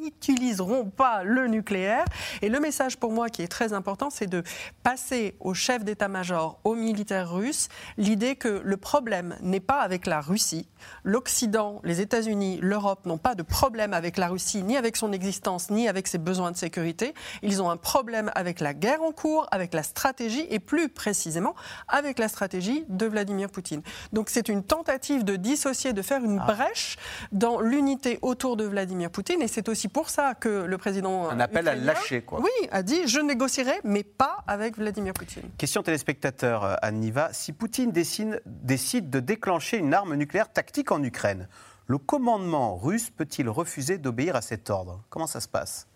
n'utiliseront 0.07 0.87
pas 0.87 1.25
le 1.25 1.47
nucléaire. 1.49 2.05
Et 2.43 2.49
le 2.49 2.61
message 2.61 2.97
pour 2.97 3.13
moi 3.13 3.29
qui 3.29 3.43
est 3.43 3.49
très 3.49 3.73
important, 3.73 4.11
c'est 4.11 4.27
de 4.27 4.43
passer 4.83 5.37
au 5.41 5.55
chef 5.55 5.85
d'état-major, 5.85 6.59
aux 6.65 6.75
militaires 6.75 7.31
russes, 7.31 7.69
l'idée 7.97 8.37
que 8.37 8.61
le 8.65 8.77
problème 8.77 9.37
n'est 9.43 9.61
pas 9.61 9.81
avec 9.81 10.07
la 10.07 10.21
Russie. 10.21 10.69
L'Occident, 11.03 11.81
les 11.85 12.01
États-Unis, 12.01 12.59
l'Europe 12.63 13.07
n'ont 13.07 13.19
pas 13.19 13.35
de 13.35 13.43
problème 13.43 13.93
avec 13.93 14.17
la 14.17 14.29
Russie, 14.29 14.63
ni 14.63 14.77
avec 14.77 14.97
son 14.97 15.13
existence, 15.13 15.71
ni 15.71 15.89
avec 15.89 16.07
ses 16.07 16.19
besoins 16.19 16.53
de 16.53 16.57
sécurité. 16.57 17.15
Ils 17.43 17.63
ont 17.63 17.71
un 17.71 17.77
problème 17.77 18.31
avec 18.35 18.61
la 18.61 18.75
guerre 18.75 19.03
en 19.03 19.13
cours, 19.13 19.47
avec 19.51 19.75
la 19.75 19.83
stratégie 19.83 20.47
et 20.51 20.61
plus 20.61 20.89
précisément 20.89 21.55
avec 21.89 22.19
la 22.19 22.29
stratégie 22.29 22.85
de 22.89 23.07
Vladimir 23.07 23.51
Poutine. 23.51 23.83
Donc 24.13 24.31
c'est 24.31 24.49
une 24.49 24.63
tentative 24.63 25.25
de 25.25 25.37
dissocier, 25.37 25.93
de 25.93 26.03
faire 26.03 26.25
une 26.25 26.41
ah. 26.41 26.47
brèche 26.47 26.97
dans 27.33 27.61
l'unité 27.61 28.19
autour 28.23 28.57
de 28.57 28.65
Vladimir 28.65 29.11
Poutine 29.11 29.43
et 29.43 29.49
c'est 29.49 29.69
aussi 29.69 29.89
pour 29.97 30.11
ça 30.11 30.35
que 30.35 30.67
le 30.67 30.77
président. 30.77 31.31
Un 31.31 31.41
appel 31.41 31.67
à 31.69 31.75
lâcher, 31.75 32.21
quoi. 32.21 32.43
Oui, 32.43 32.69
a 32.71 32.83
dit 32.83 33.07
je 33.09 33.19
négocierai, 33.19 33.81
mais 33.83 34.03
pas 34.03 34.45
avec 34.47 34.77
Vladimir 34.77 35.15
Poutine. 35.15 35.49
Question 35.57 35.83
téléspectateur, 35.83 36.65
euh, 36.65 36.75
Anne 36.83 37.01
Niva. 37.01 37.31
Si 37.33 37.55
Poutine 37.55 37.93
décide, 37.93 38.43
décide 38.45 39.09
de 39.09 39.21
déclencher 39.21 39.79
une 39.79 39.95
arme 39.95 40.15
nucléaire 40.15 40.53
tactique 40.53 40.93
en 40.93 41.03
Ukraine, 41.03 41.49
Le 41.89 41.99
commandement 41.99 42.77
russe 42.77 43.11
peut-il 43.11 43.49
refuser 43.49 43.97
d'obéir 43.99 44.35
à 44.35 44.43
cet 44.43 44.71
ordre? 44.71 45.05
Comment 45.09 45.29
ça 45.29 45.41
se 45.41 45.47
passe? 45.47 45.87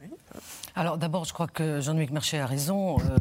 Alors 0.75 0.99
d'abord, 0.99 1.25
je 1.25 1.33
crois 1.33 1.49
que 1.49 1.81
Jean-Luc 1.81 2.11
Merchet 2.11 2.39
a 2.39 2.47
raison. 2.47 2.99
Euh, 2.99 3.17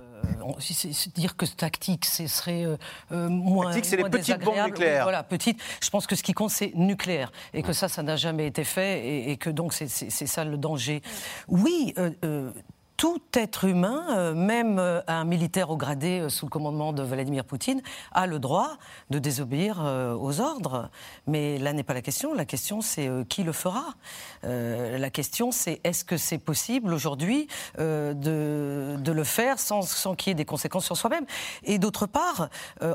dire 1.15 1.35
que 1.35 1.45
tactique, 1.45 2.05
ce 2.05 2.27
serait 2.27 2.65
euh, 2.65 2.77
euh, 3.11 3.29
moins. 3.29 3.67
Tactique, 3.67 3.85
c'est 3.85 3.97
les 3.97 4.03
petites 4.03 4.43
bombes 4.43 4.65
nucléaires. 4.65 5.03
voilà, 5.03 5.23
petites. 5.23 5.61
Je 5.81 5.89
pense 5.89 6.07
que 6.07 6.15
ce 6.15 6.23
qui 6.23 6.33
compte, 6.33 6.51
c'est 6.51 6.71
nucléaire. 6.75 7.31
Et 7.53 7.61
que 7.61 7.73
ça, 7.73 7.87
ça 7.87 8.03
n'a 8.03 8.15
jamais 8.15 8.47
été 8.47 8.63
fait. 8.63 9.05
Et, 9.05 9.31
et 9.31 9.37
que 9.37 9.49
donc, 9.49 9.73
c'est 9.73 9.87
ça 9.87 10.43
le 10.43 10.57
danger. 10.57 11.01
Oui, 11.47 11.93
tout 12.99 13.21
être 13.33 13.63
humain, 13.63 14.03
euh, 14.09 14.33
même 14.33 14.77
euh, 14.77 14.99
un 15.07 15.23
militaire 15.23 15.69
au 15.69 15.77
gradé 15.77 16.19
euh, 16.19 16.27
sous 16.27 16.45
le 16.45 16.49
commandement 16.49 16.91
de 16.91 17.01
Vladimir 17.01 17.45
Poutine, 17.45 17.81
a 18.11 18.27
le 18.27 18.39
droit 18.39 18.71
de 19.09 19.19
désobéir 19.19 19.79
aux 20.19 20.41
ordres. 20.41 20.89
Mais 21.25 21.57
là 21.59 21.71
n'est 21.71 21.83
pas 21.83 21.93
la 21.93 22.01
question. 22.01 22.33
La 22.33 22.43
question, 22.43 22.81
c'est 22.81 23.09
qui 23.29 23.43
le 23.43 23.53
fera? 23.53 23.93
la 24.43 25.09
question, 25.09 25.51
c'est 25.51 25.79
est-ce 25.83 26.03
que 26.03 26.17
c'est 26.17 26.37
possible 26.37 26.93
aujourd'hui 26.93 27.47
de, 27.77 28.97
le 29.05 29.23
faire 29.23 29.59
sans, 29.59 29.81
sans 29.83 30.15
qu'il 30.15 30.31
y 30.31 30.31
ait 30.31 30.35
des 30.35 30.45
conséquences 30.45 30.85
sur 30.85 30.97
soi-même? 30.97 31.25
Et 31.63 31.79
d'autre 31.79 32.05
part, 32.05 32.49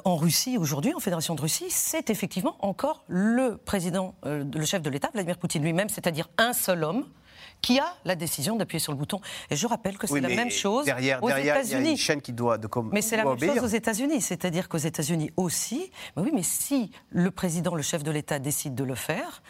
en 0.04 0.16
Russie, 0.16 0.58
aujourd'hui, 0.58 0.92
en 0.94 1.00
Fédération 1.00 1.34
de 1.34 1.40
Russie, 1.40 1.70
c'est 1.70 2.10
effectivement 2.10 2.56
encore 2.60 3.04
le 3.08 3.56
président, 3.56 4.14
le 4.24 4.64
chef 4.64 4.82
de 4.82 4.90
l'État, 4.90 5.08
Vladimir 5.12 5.38
Poutine 5.38 5.62
lui-même, 5.62 5.88
c'est-à-dire 5.88 6.28
un 6.38 6.52
seul 6.52 6.84
homme 6.84 7.04
qui 7.60 7.78
a 7.78 7.86
la 8.04 8.14
décision 8.14 8.56
d'appuyer 8.56 8.78
sur 8.78 8.92
le 8.92 8.98
bouton. 8.98 9.20
Et 9.50 9.56
je 9.56 9.66
rappelle 9.66 9.96
que 9.96 10.06
c'est 10.06 10.20
la 10.20 10.28
même 10.28 10.50
chose 10.50 10.84
derrière, 10.84 11.22
aux 11.22 11.28
États-Unis. 11.28 11.80
Il 11.80 11.84
y 11.84 11.88
a 11.88 11.90
une 11.90 11.96
chaîne 11.96 12.20
qui 12.20 12.32
doit 12.32 12.58
de 12.58 12.68
Mais 12.92 13.02
c'est 13.02 13.16
la 13.16 13.24
même 13.24 13.38
chose 13.38 13.64
aux 13.64 13.66
États-Unis, 13.66 14.20
c'est-à-dire 14.20 14.68
qu'aux 14.68 14.78
États-Unis 14.78 15.30
aussi. 15.36 15.90
Mais 16.16 16.22
oui, 16.22 16.30
mais 16.34 16.42
si 16.42 16.90
le 17.10 17.30
président, 17.30 17.74
le 17.74 17.82
chef 17.82 18.02
de 18.02 18.10
l'État 18.10 18.38
décide 18.38 18.74
de 18.74 18.84
le 18.84 18.94
faire, 18.94 19.42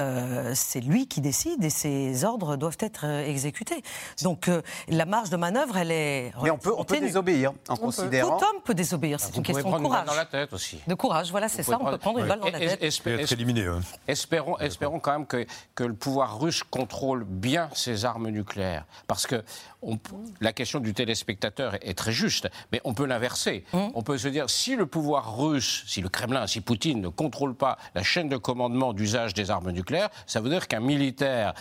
euh, 0.00 0.52
c'est 0.54 0.80
lui 0.80 1.06
qui 1.06 1.20
décide 1.20 1.62
et 1.64 1.70
ses 1.70 2.24
ordres 2.24 2.56
doivent 2.56 2.78
être 2.80 3.04
euh, 3.06 3.26
exécutés. 3.26 3.82
Donc 4.22 4.48
euh, 4.48 4.62
la 4.88 5.04
marge 5.04 5.30
de 5.30 5.36
manœuvre, 5.36 5.76
elle 5.76 5.90
est. 5.90 6.32
Mais 6.42 6.50
on 6.50 6.58
peut, 6.58 6.72
on 6.76 6.84
peut 6.84 7.00
désobéir 7.00 7.52
en 7.68 7.76
considérant. 7.76 8.38
Tout 8.38 8.44
homme 8.44 8.62
peut 8.64 8.74
désobéir, 8.74 9.20
c'est 9.20 9.36
une 9.36 9.42
question 9.42 9.70
de 9.70 9.76
courage. 9.76 10.00
Une 10.00 10.06
balle 10.06 10.06
dans 10.06 10.14
la 10.14 10.26
tête 10.26 10.52
aussi. 10.52 10.80
De 10.86 10.94
courage, 10.94 11.30
voilà, 11.30 11.48
c'est 11.48 11.62
ça, 11.62 11.78
on 11.80 11.84
peut 11.84 11.98
prendre 11.98 12.18
une 12.18 12.26
balle 12.26 12.40
dans 12.40 12.50
la 12.50 12.58
tête. 12.58 12.82
être 12.82 13.32
éliminé. 13.32 13.66
Espérons, 14.08 14.58
espérons 14.58 15.00
quand 15.00 15.12
même 15.12 15.26
que, 15.26 15.46
que 15.74 15.84
le 15.84 15.94
pouvoir 15.94 16.40
russe 16.40 16.62
contrôle 16.62 17.24
bien 17.24 17.68
ses 17.72 18.04
armes 18.04 18.28
nucléaires. 18.28 18.84
Parce 19.06 19.26
que 19.26 19.42
on, 19.82 19.98
la 20.40 20.52
question 20.52 20.80
du 20.80 20.94
téléspectateur 20.94 21.74
est 21.82 21.96
très 21.96 22.12
juste, 22.12 22.48
mais 22.72 22.80
on 22.84 22.94
peut 22.94 23.04
l'inverser. 23.04 23.64
Hum. 23.72 23.90
On 23.94 24.02
peut 24.02 24.18
se 24.18 24.28
dire, 24.28 24.50
si 24.50 24.76
le 24.76 24.86
pouvoir 24.86 25.38
russe, 25.38 25.84
si 25.86 26.00
le 26.00 26.08
Kremlin, 26.08 26.46
si 26.46 26.60
Poutine 26.60 27.00
ne 27.00 27.08
contrôle 27.08 27.54
pas 27.54 27.78
la 27.94 28.02
chaîne 28.02 28.28
de 28.28 28.36
commandement 28.36 28.92
d'usage 28.92 29.34
des 29.34 29.50
armes 29.50 29.70
nucléaires, 29.70 29.83
ça 30.26 30.40
veut 30.40 30.50
dire 30.50 30.68
qu'un 30.68 30.80
militaire 30.80 31.54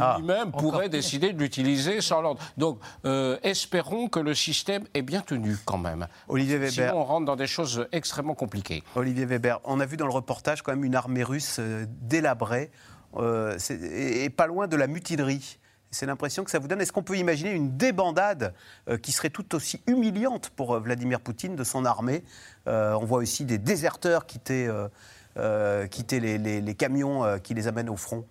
ah, 0.00 0.16
lui-même 0.18 0.50
pourrait 0.50 0.88
décider 0.88 1.32
de 1.32 1.38
l'utiliser 1.38 2.00
sans 2.00 2.22
l'ordre. 2.22 2.40
Donc, 2.56 2.78
euh, 3.04 3.36
espérons 3.42 4.08
que 4.08 4.18
le 4.18 4.34
système 4.34 4.84
est 4.94 5.02
bien 5.02 5.20
tenu 5.20 5.56
quand 5.64 5.78
même. 5.78 6.06
Olivier 6.28 6.56
Weber. 6.56 6.72
Sinon, 6.72 7.00
on 7.00 7.04
rentre 7.04 7.26
dans 7.26 7.36
des 7.36 7.46
choses 7.46 7.86
extrêmement 7.92 8.34
compliquées. 8.34 8.82
Olivier 8.94 9.26
Weber, 9.26 9.60
on 9.64 9.80
a 9.80 9.86
vu 9.86 9.96
dans 9.96 10.06
le 10.06 10.12
reportage 10.12 10.62
quand 10.62 10.72
même 10.72 10.84
une 10.84 10.94
armée 10.94 11.22
russe 11.22 11.56
euh, 11.58 11.86
délabrée 12.00 12.70
euh, 13.16 13.58
et, 13.70 14.30
pas 14.30 14.46
loin 14.46 14.66
de 14.68 14.76
la 14.76 14.86
mutinerie. 14.86 15.58
C'est 15.90 16.06
l'impression 16.06 16.42
que 16.44 16.50
ça 16.50 16.58
vous 16.58 16.66
donne. 16.66 16.80
Est-ce 16.80 16.92
qu'on 16.92 17.04
peut 17.04 17.18
imaginer 17.18 17.52
une 17.52 17.76
débandade 17.76 18.52
qui 19.00 19.12
serait 19.12 19.30
tout 19.30 19.54
aussi 19.54 19.80
humiliante 19.86 20.50
pour 20.56 20.80
Vladimir 20.80 21.20
Poutine 21.20 21.54
de 21.54 21.62
son 21.62 21.84
armée? 21.84 22.24
On 22.66 23.04
voit 23.04 23.18
aussi 23.18 23.44
des 23.44 23.58
déserteurs 23.58 24.26
quitter 24.26 24.68
quitter 25.90 26.20
les, 26.20 26.74
camions 26.74 27.24
euh, 27.24 27.38
qui 27.38 27.54
les 27.54 27.66
amènent 27.66 27.90
au 27.90 27.96
front 27.96 28.24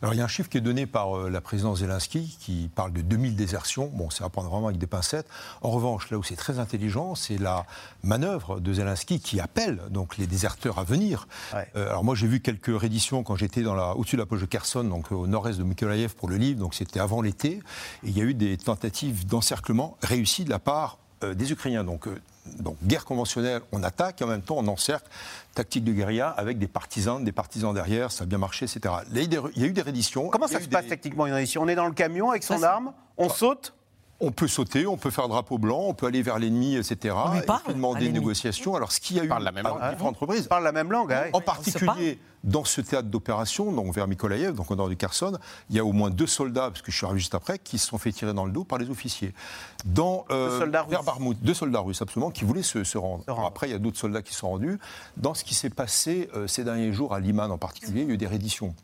alors 0.00 0.14
il 0.14 0.18
y 0.18 0.20
a 0.20 0.24
un 0.24 0.28
chiffre 0.28 0.48
qui 0.48 0.56
est 0.56 0.62
donné 0.62 0.86
par 0.86 1.16
euh, 1.16 1.28
la 1.28 1.40
présidence 1.40 1.80
Zelensky 1.80 2.38
qui 2.40 2.70
parle 2.74 2.92
de 2.92 3.02
2000 3.02 3.34
désertions. 3.34 3.90
Bon, 3.92 4.08
c'est 4.08 4.22
à 4.22 4.28
prendre 4.28 4.48
vraiment 4.48 4.68
avec 4.68 4.78
des 4.78 4.86
pincettes. 4.86 5.26
En 5.62 5.70
revanche, 5.70 6.10
là 6.10 6.16
où 6.16 6.22
c'est 6.22 6.36
très 6.36 6.60
intelligent, 6.60 7.16
c'est 7.16 7.38
la 7.38 7.66
manœuvre 8.04 8.60
de 8.60 8.72
Zelensky 8.72 9.18
qui 9.18 9.40
appelle 9.40 9.80
donc 9.90 10.16
les 10.16 10.26
déserteurs 10.26 10.78
à 10.78 10.84
venir. 10.84 11.26
alors 11.74 12.04
moi 12.04 12.14
j'ai 12.14 12.28
vu 12.28 12.40
quelques 12.40 12.80
rééditions 12.80 13.24
quand 13.24 13.34
j'étais 13.34 13.64
au-dessus 13.66 14.16
de 14.16 14.20
la 14.20 14.26
poche 14.26 14.40
de 14.40 14.46
Kherson, 14.46 14.84
donc 14.84 15.10
au 15.10 15.26
nord-est 15.26 15.58
de 15.58 15.64
Mykolaiv 15.64 16.14
pour 16.14 16.28
le 16.28 16.36
livre. 16.36 16.60
Donc 16.60 16.74
c'était 16.74 17.00
avant 17.00 17.20
l'été. 17.20 17.60
Et 18.04 18.08
il 18.08 18.16
y 18.16 18.20
a 18.20 18.24
eu 18.24 18.34
des 18.34 18.56
tentatives 18.56 19.26
d'encerclement 19.26 19.98
réussies 20.02 20.44
de 20.44 20.50
la 20.50 20.60
part 20.60 20.98
des 21.20 21.52
Ukrainiens. 21.52 21.84
Donc 21.84 22.08
donc 22.58 22.76
guerre 22.82 23.04
conventionnelle, 23.04 23.62
on 23.72 23.82
attaque 23.82 24.20
et 24.20 24.24
en 24.24 24.28
même 24.28 24.42
temps 24.42 24.56
on 24.58 24.68
encercle, 24.68 25.08
tactique 25.54 25.84
de 25.84 25.92
guérilla 25.92 26.28
avec 26.28 26.58
des 26.58 26.68
partisans, 26.68 27.22
des 27.22 27.32
partisans 27.32 27.72
derrière, 27.72 28.12
ça 28.12 28.24
a 28.24 28.26
bien 28.26 28.38
marché, 28.38 28.66
etc. 28.66 28.94
il 29.12 29.22
y 29.22 29.64
a 29.64 29.66
eu 29.66 29.72
des 29.72 29.82
redditions. 29.82 30.28
Comment 30.28 30.48
ça 30.48 30.60
se 30.60 30.68
passe 30.68 30.86
techniquement 30.86 31.26
une 31.26 31.34
reddition? 31.34 31.62
On 31.62 31.68
est 31.68 31.74
dans 31.74 31.86
le 31.86 31.92
camion 31.92 32.30
avec 32.30 32.42
son 32.42 32.62
arme, 32.62 32.92
on 33.16 33.28
saute 33.28 33.74
on 34.24 34.32
peut 34.32 34.48
sauter, 34.48 34.86
on 34.86 34.96
peut 34.96 35.10
faire 35.10 35.28
drapeau 35.28 35.58
blanc, 35.58 35.84
on 35.88 35.94
peut 35.94 36.06
aller 36.06 36.22
vers 36.22 36.38
l'ennemi, 36.38 36.76
etc. 36.76 37.14
On 37.14 37.40
parle, 37.42 37.62
et 37.68 37.74
demander 37.74 38.06
une 38.06 38.14
négociation. 38.14 38.74
Alors, 38.74 38.92
ce 38.92 39.00
qu'il 39.00 39.16
y 39.16 39.20
a 39.20 39.24
eu 39.24 39.28
parle 39.28 39.44
la 39.44 39.52
même 39.52 39.64
langue. 39.64 39.90
différentes 39.90 40.16
reprises. 40.16 40.46
parle 40.46 40.64
la 40.64 40.72
même 40.72 40.90
langue. 40.90 41.12
Hein. 41.12 41.26
En 41.32 41.40
particulier, 41.40 42.18
dans 42.42 42.64
ce 42.64 42.80
théâtre 42.80 43.08
d'opération, 43.08 43.72
donc 43.72 43.94
vers 43.94 44.06
Mykolaïev, 44.06 44.54
donc 44.54 44.70
au 44.70 44.76
nord 44.76 44.88
du 44.88 44.96
Kherson, 44.96 45.38
il 45.70 45.76
y 45.76 45.78
a 45.78 45.84
au 45.84 45.92
moins 45.92 46.10
deux 46.10 46.26
soldats, 46.26 46.68
parce 46.68 46.82
que 46.82 46.90
je 46.90 46.96
suis 46.96 47.06
arrivé 47.06 47.20
juste 47.20 47.34
après, 47.34 47.58
qui 47.58 47.78
se 47.78 47.88
sont 47.88 47.98
fait 47.98 48.12
tirer 48.12 48.32
dans 48.32 48.44
le 48.44 48.52
dos 48.52 48.64
par 48.64 48.78
les 48.78 48.90
officiers. 48.90 49.34
Dans, 49.84 50.24
euh, 50.30 50.50
deux 50.50 50.58
soldats 50.60 50.86
vers 50.88 51.02
Barmouth, 51.02 51.38
deux 51.42 51.54
soldats 51.54 51.80
russes, 51.80 52.02
absolument, 52.02 52.30
qui 52.30 52.44
voulaient 52.44 52.62
se, 52.62 52.98
rendre. 52.98 53.24
après, 53.46 53.68
il 53.68 53.72
y 53.72 53.76
a 53.76 53.78
d'autres 53.78 53.98
soldats 53.98 54.22
qui 54.22 54.34
sont 54.34 54.48
rendus. 54.48 54.78
Dans 55.16 55.34
ce 55.34 55.44
qui 55.44 55.54
s'est 55.54 55.70
passé 55.70 56.28
euh, 56.34 56.46
ces 56.46 56.64
derniers 56.64 56.92
jours 56.92 57.14
à 57.14 57.20
Liman 57.20 57.50
en 57.50 57.58
particulier, 57.58 58.02
il 58.02 58.08
y 58.08 58.10
a 58.10 58.14
eu 58.14 58.18
des 58.18 58.26
redditions. 58.26 58.74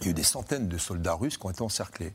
Il 0.00 0.06
y 0.06 0.08
a 0.08 0.10
eu 0.12 0.14
des 0.14 0.22
centaines 0.22 0.68
de 0.68 0.78
soldats 0.78 1.14
russes 1.14 1.36
qui 1.36 1.46
ont 1.46 1.50
été 1.50 1.62
encerclés. 1.62 2.14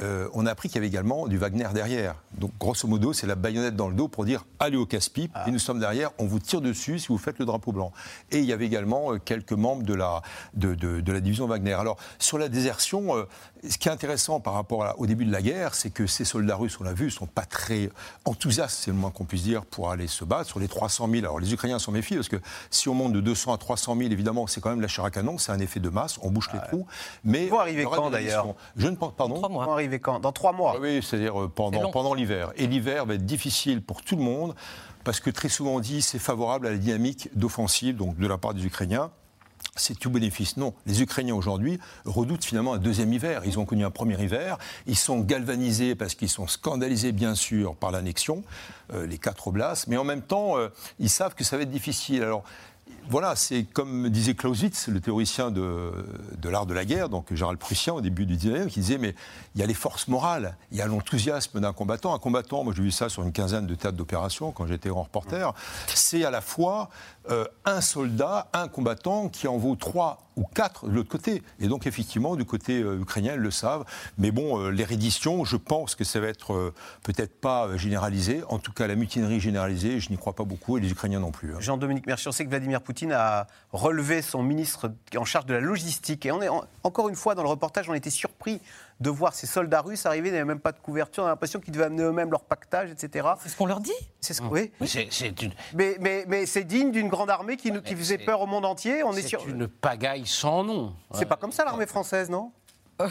Euh, 0.00 0.28
on 0.34 0.46
a 0.46 0.50
appris 0.50 0.68
qu'il 0.68 0.76
y 0.76 0.78
avait 0.78 0.86
également 0.86 1.26
du 1.26 1.38
Wagner 1.38 1.68
derrière. 1.72 2.16
Donc, 2.38 2.52
grosso 2.58 2.86
modo, 2.86 3.12
c'est 3.12 3.26
la 3.26 3.34
baïonnette 3.34 3.76
dans 3.76 3.88
le 3.88 3.94
dos 3.94 4.08
pour 4.08 4.24
dire 4.24 4.44
allez 4.58 4.76
au 4.76 4.86
casse-pipe, 4.86 5.30
ah. 5.34 5.44
et 5.46 5.50
nous 5.50 5.58
sommes 5.58 5.78
derrière, 5.78 6.10
on 6.18 6.26
vous 6.26 6.38
tire 6.38 6.60
dessus 6.60 6.98
si 6.98 7.08
vous 7.08 7.18
faites 7.18 7.38
le 7.38 7.44
drapeau 7.44 7.72
blanc. 7.72 7.92
Et 8.30 8.38
il 8.38 8.44
y 8.44 8.52
avait 8.52 8.66
également 8.66 9.12
euh, 9.12 9.18
quelques 9.18 9.52
membres 9.52 9.84
de 9.84 9.94
la, 9.94 10.22
de, 10.54 11.12
la 11.12 11.20
division 11.20 11.46
Wagner. 11.46 11.74
Alors, 11.74 11.96
sur 12.18 12.38
la 12.38 12.48
désertion, 12.48 13.16
euh, 13.16 13.24
ce 13.70 13.78
qui 13.78 13.88
est 13.88 13.92
intéressant 13.92 14.40
par 14.40 14.54
rapport 14.54 14.94
au 14.98 15.06
début 15.06 15.24
de 15.24 15.32
la 15.32 15.42
guerre, 15.42 15.74
c'est 15.74 15.90
que 15.90 16.06
ces 16.06 16.24
soldats 16.24 16.56
russes, 16.56 16.78
on 16.80 16.84
l'a 16.84 16.92
vu, 16.92 17.06
ne 17.06 17.10
sont 17.10 17.26
pas 17.26 17.44
très 17.44 17.90
enthousiastes, 18.24 18.78
c'est 18.82 18.90
le 18.90 18.96
moins 18.96 19.10
qu'on 19.10 19.24
puisse 19.24 19.42
dire, 19.42 19.64
pour 19.64 19.90
aller 19.90 20.06
se 20.06 20.24
battre. 20.24 20.48
Sur 20.48 20.60
les 20.60 20.68
300 20.68 21.08
000, 21.10 21.24
alors 21.24 21.40
les 21.40 21.52
Ukrainiens 21.52 21.78
sont 21.78 21.92
méfiés, 21.92 22.16
parce 22.16 22.28
que 22.28 22.36
si 22.70 22.88
on 22.88 22.94
monte 22.94 23.12
de 23.12 23.20
200 23.20 23.52
à 23.52 23.58
300 23.58 23.96
000, 23.96 24.10
évidemment, 24.10 24.46
c'est 24.46 24.60
quand 24.60 24.70
même 24.70 24.80
la 24.80 24.88
chair 24.88 25.04
à 25.04 25.10
canon, 25.10 25.38
c'est 25.38 25.52
un 25.52 25.58
effet 25.58 25.80
de 25.80 25.88
masse, 25.88 26.18
on 26.22 26.30
bouche 26.30 26.50
les 26.52 26.60
trous. 26.60 26.86
Mais 27.24 27.44
Ils 27.44 27.50
vont 27.50 27.60
arriver 27.60 27.84
quand 27.84 28.10
d'ailleurs 28.10 28.54
Je 28.76 28.88
ne 28.88 28.96
pense, 28.96 29.12
pardon. 29.16 29.36
Ils 29.36 29.52
vont 29.52 29.60
arriver 29.60 29.98
quand? 30.00 30.20
Dans 30.20 30.32
trois 30.32 30.52
mois 30.52 30.78
oui, 30.80 31.00
c'est-à-dire 31.02 31.40
euh, 31.40 31.48
pendant, 31.48 31.90
pendant 31.90 32.14
l'hiver. 32.14 32.52
Et 32.56 32.66
l'hiver 32.66 33.06
va 33.06 33.14
être 33.14 33.26
difficile 33.26 33.82
pour 33.82 34.02
tout 34.02 34.16
le 34.16 34.22
monde, 34.22 34.54
parce 35.04 35.20
que 35.20 35.30
très 35.30 35.48
souvent 35.48 35.72
on 35.72 35.80
dit 35.80 36.02
c'est 36.02 36.18
favorable 36.18 36.66
à 36.66 36.70
la 36.70 36.78
dynamique 36.78 37.30
d'offensive, 37.34 37.96
donc 37.96 38.16
de 38.18 38.26
la 38.26 38.38
part 38.38 38.54
des 38.54 38.64
Ukrainiens 38.64 39.10
c'est 39.76 39.98
tout 39.98 40.10
bénéfice. 40.10 40.56
Non, 40.56 40.74
les 40.86 41.02
Ukrainiens 41.02 41.34
aujourd'hui 41.34 41.78
redoutent 42.04 42.44
finalement 42.44 42.74
un 42.74 42.78
deuxième 42.78 43.12
hiver. 43.12 43.42
Ils 43.44 43.58
ont 43.58 43.64
connu 43.64 43.84
un 43.84 43.90
premier 43.90 44.20
hiver, 44.22 44.58
ils 44.86 44.96
sont 44.96 45.20
galvanisés 45.20 45.94
parce 45.94 46.14
qu'ils 46.14 46.28
sont 46.28 46.46
scandalisés 46.46 47.12
bien 47.12 47.34
sûr 47.34 47.76
par 47.76 47.90
l'annexion, 47.90 48.42
euh, 48.92 49.06
les 49.06 49.18
quatre 49.18 49.48
oblasts, 49.48 49.86
mais 49.86 49.96
en 49.96 50.04
même 50.04 50.22
temps, 50.22 50.56
euh, 50.56 50.68
ils 50.98 51.10
savent 51.10 51.34
que 51.34 51.44
ça 51.44 51.56
va 51.56 51.62
être 51.62 51.70
difficile. 51.70 52.22
Alors, 52.22 52.44
voilà, 53.08 53.36
c'est 53.36 53.64
comme 53.64 54.08
disait 54.08 54.34
Clausewitz, 54.34 54.88
le 54.88 55.00
théoricien 55.00 55.52
de, 55.52 55.92
l'art 56.44 56.66
de 56.66 56.74
la 56.74 56.84
guerre, 56.84 57.08
donc 57.08 57.32
Gérald 57.32 57.58
Prussien 57.58 57.94
au 57.94 58.00
début 58.00 58.26
du 58.26 58.36
19e, 58.36 58.66
qui 58.66 58.80
disait 58.80 58.98
mais 58.98 59.14
il 59.54 59.60
y 59.60 59.64
a 59.64 59.66
les 59.66 59.74
forces 59.74 60.08
morales, 60.08 60.56
il 60.72 60.78
y 60.78 60.80
a 60.80 60.86
l'enthousiasme 60.86 61.60
d'un 61.60 61.72
combattant. 61.72 62.14
Un 62.14 62.18
combattant, 62.18 62.64
moi 62.64 62.72
j'ai 62.76 62.82
vu 62.82 62.90
ça 62.90 63.08
sur 63.08 63.22
une 63.22 63.32
quinzaine 63.32 63.66
de 63.66 63.74
théâtres 63.76 63.96
d'opération 63.96 64.50
quand 64.50 64.66
j'étais 64.66 64.88
grand 64.88 65.04
reporter, 65.04 65.54
c'est 65.94 66.24
à 66.24 66.30
la 66.30 66.40
fois 66.40 66.90
euh, 67.30 67.44
un 67.64 67.80
soldat, 67.80 68.48
un 68.52 68.68
combattant 68.68 69.28
qui 69.28 69.48
en 69.48 69.56
vaut 69.56 69.74
trois 69.74 70.18
ou 70.36 70.44
quatre 70.44 70.86
de 70.86 70.92
l'autre 70.92 71.08
côté. 71.08 71.42
Et 71.58 71.66
donc, 71.66 71.86
effectivement, 71.86 72.36
du 72.36 72.44
côté 72.44 72.80
euh, 72.80 73.00
ukrainien, 73.00 73.34
ils 73.34 73.40
le 73.40 73.50
savent. 73.50 73.84
Mais 74.18 74.30
bon, 74.30 74.60
euh, 74.60 74.70
les 74.70 74.84
redditions, 74.84 75.44
je 75.44 75.56
pense 75.56 75.94
que 75.94 76.04
ça 76.04 76.20
va 76.20 76.28
être 76.28 76.72
peut-être 77.02 77.40
pas 77.40 77.76
généralisé. 77.76 78.42
En 78.48 78.58
tout 78.58 78.72
cas, 78.72 78.86
la 78.86 78.94
mutinerie 78.94 79.40
généralisée, 79.40 79.98
je 79.98 80.10
n'y 80.10 80.18
crois 80.18 80.34
pas 80.34 80.44
beaucoup, 80.44 80.78
et 80.78 80.80
les 80.80 80.90
Ukrainiens 80.90 81.20
non 81.20 81.32
plus. 81.32 81.54
Hein. 81.54 81.58
Jean-Dominique 81.60 82.06
Mercier, 82.06 82.28
on 82.28 82.32
sait 82.32 82.44
que 82.44 82.50
Vladimir 82.50 82.80
Poutine 82.82 83.12
a 83.12 83.46
relevé 83.72 84.22
son 84.22 84.42
ministre 84.42 84.92
en 85.16 85.24
charge 85.24 85.46
de 85.46 85.54
la 85.54 85.60
logistique. 85.60 86.26
Et 86.26 86.32
on 86.32 86.42
est, 86.42 86.50
encore 86.82 87.08
une 87.08 87.16
fois, 87.16 87.34
dans 87.34 87.42
le 87.42 87.48
reportage, 87.48 87.88
on 87.88 87.94
était 87.94 88.10
surpris 88.10 88.60
de 89.00 89.10
voir 89.10 89.34
ces 89.34 89.46
soldats 89.46 89.82
russes 89.82 90.06
arriver, 90.06 90.30
n'avaient 90.30 90.44
même 90.44 90.60
pas 90.60 90.72
de 90.72 90.78
couverture, 90.78 91.22
on 91.22 91.26
a 91.26 91.30
l'impression 91.30 91.60
qu'ils 91.60 91.72
devaient 91.72 91.86
amener 91.86 92.02
eux-mêmes 92.02 92.30
leur 92.30 92.44
pactage, 92.44 92.90
etc. 92.90 93.28
C'est 93.40 93.50
ce 93.50 93.56
qu'on 93.56 93.66
leur 93.66 93.80
dit 93.80 93.92
C'est 94.20 94.34
ce 94.34 94.42
oui. 94.42 94.72
Mais, 95.74 95.96
mais, 96.00 96.24
mais, 96.26 96.46
c'est 96.46 96.64
digne 96.64 96.90
d'une 96.90 97.08
grande 97.08 97.30
armée 97.30 97.56
qui, 97.56 97.72
qui 97.82 97.94
faisait 97.94 98.18
peur 98.18 98.40
au 98.40 98.46
monde 98.46 98.64
entier. 98.64 99.02
On 99.02 99.12
est, 99.12 99.22
sur... 99.22 99.46
une 99.46 99.68
pagaille 99.68 100.26
sans 100.26 100.64
nom. 100.64 100.94
C'est 101.12 101.26
pas 101.26 101.36
comme 101.36 101.52
ça 101.52 101.64
l'armée 101.64 101.86
française, 101.86 102.30
non? 102.30 102.52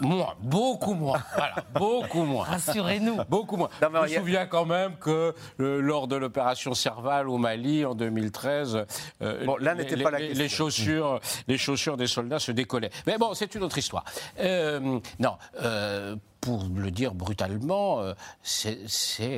Moins, 0.00 0.34
beaucoup 0.40 0.94
moins. 0.94 1.22
Voilà, 1.36 1.54
beaucoup 1.74 2.22
moins. 2.24 2.44
Rassurez-nous. 2.44 3.18
Beaucoup 3.28 3.58
moins. 3.58 3.68
Non, 3.82 3.88
mais 3.92 4.08
Je 4.08 4.14
me 4.14 4.20
souviens 4.20 4.46
quand 4.46 4.64
même 4.64 4.96
que 4.96 5.34
euh, 5.60 5.80
lors 5.82 6.08
de 6.08 6.16
l'opération 6.16 6.72
Serval 6.72 7.28
au 7.28 7.36
Mali 7.36 7.84
en 7.84 7.94
2013, 7.94 8.86
euh, 9.20 9.44
Bon, 9.44 9.56
là 9.58 9.74
n'était 9.74 9.96
les, 9.96 10.02
pas 10.02 10.10
la 10.10 10.20
question. 10.20 10.38
les 10.42 10.48
chaussures, 10.48 11.20
les 11.48 11.58
chaussures 11.58 11.98
des 11.98 12.06
soldats 12.06 12.38
se 12.38 12.50
décollaient. 12.50 12.90
Mais 13.06 13.18
bon, 13.18 13.34
c'est 13.34 13.54
une 13.54 13.62
autre 13.62 13.76
histoire. 13.76 14.04
Euh, 14.40 14.98
non. 15.18 15.36
euh, 15.62 16.16
pour 16.40 16.64
le 16.74 16.90
dire 16.90 17.14
brutalement, 17.14 18.00
euh, 18.00 18.14
c'est 18.42 18.78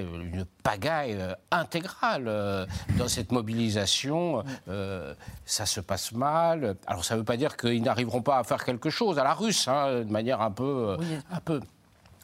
une 0.01 0.45
pagaille 0.63 1.17
euh, 1.19 1.35
intégrale 1.51 2.25
euh, 2.29 2.67
dans 2.99 3.09
cette 3.09 3.33
mobilisation. 3.33 4.45
Ça 5.45 5.67
se 5.67 5.81
passe 5.81 6.13
mal. 6.13 6.77
Alors 6.87 7.05
ça 7.05 7.15
ne 7.15 7.21
veut 7.21 7.25
pas 7.25 7.37
dire 7.37 7.57
qu'ils 7.57 7.83
n'arriveront 7.83 8.23
pas 8.23 8.39
à 8.39 8.45
faire 8.45 8.65
quelque 8.65 8.91
chose 8.91 9.19
à 9.19 9.25
la 9.25 9.35
russe, 9.35 9.69
hein, 9.69 10.01
de 10.01 10.11
manière 10.11 10.41
un 10.41 10.51
peu, 10.51 10.97
un 11.31 11.41
peu, 11.41 11.61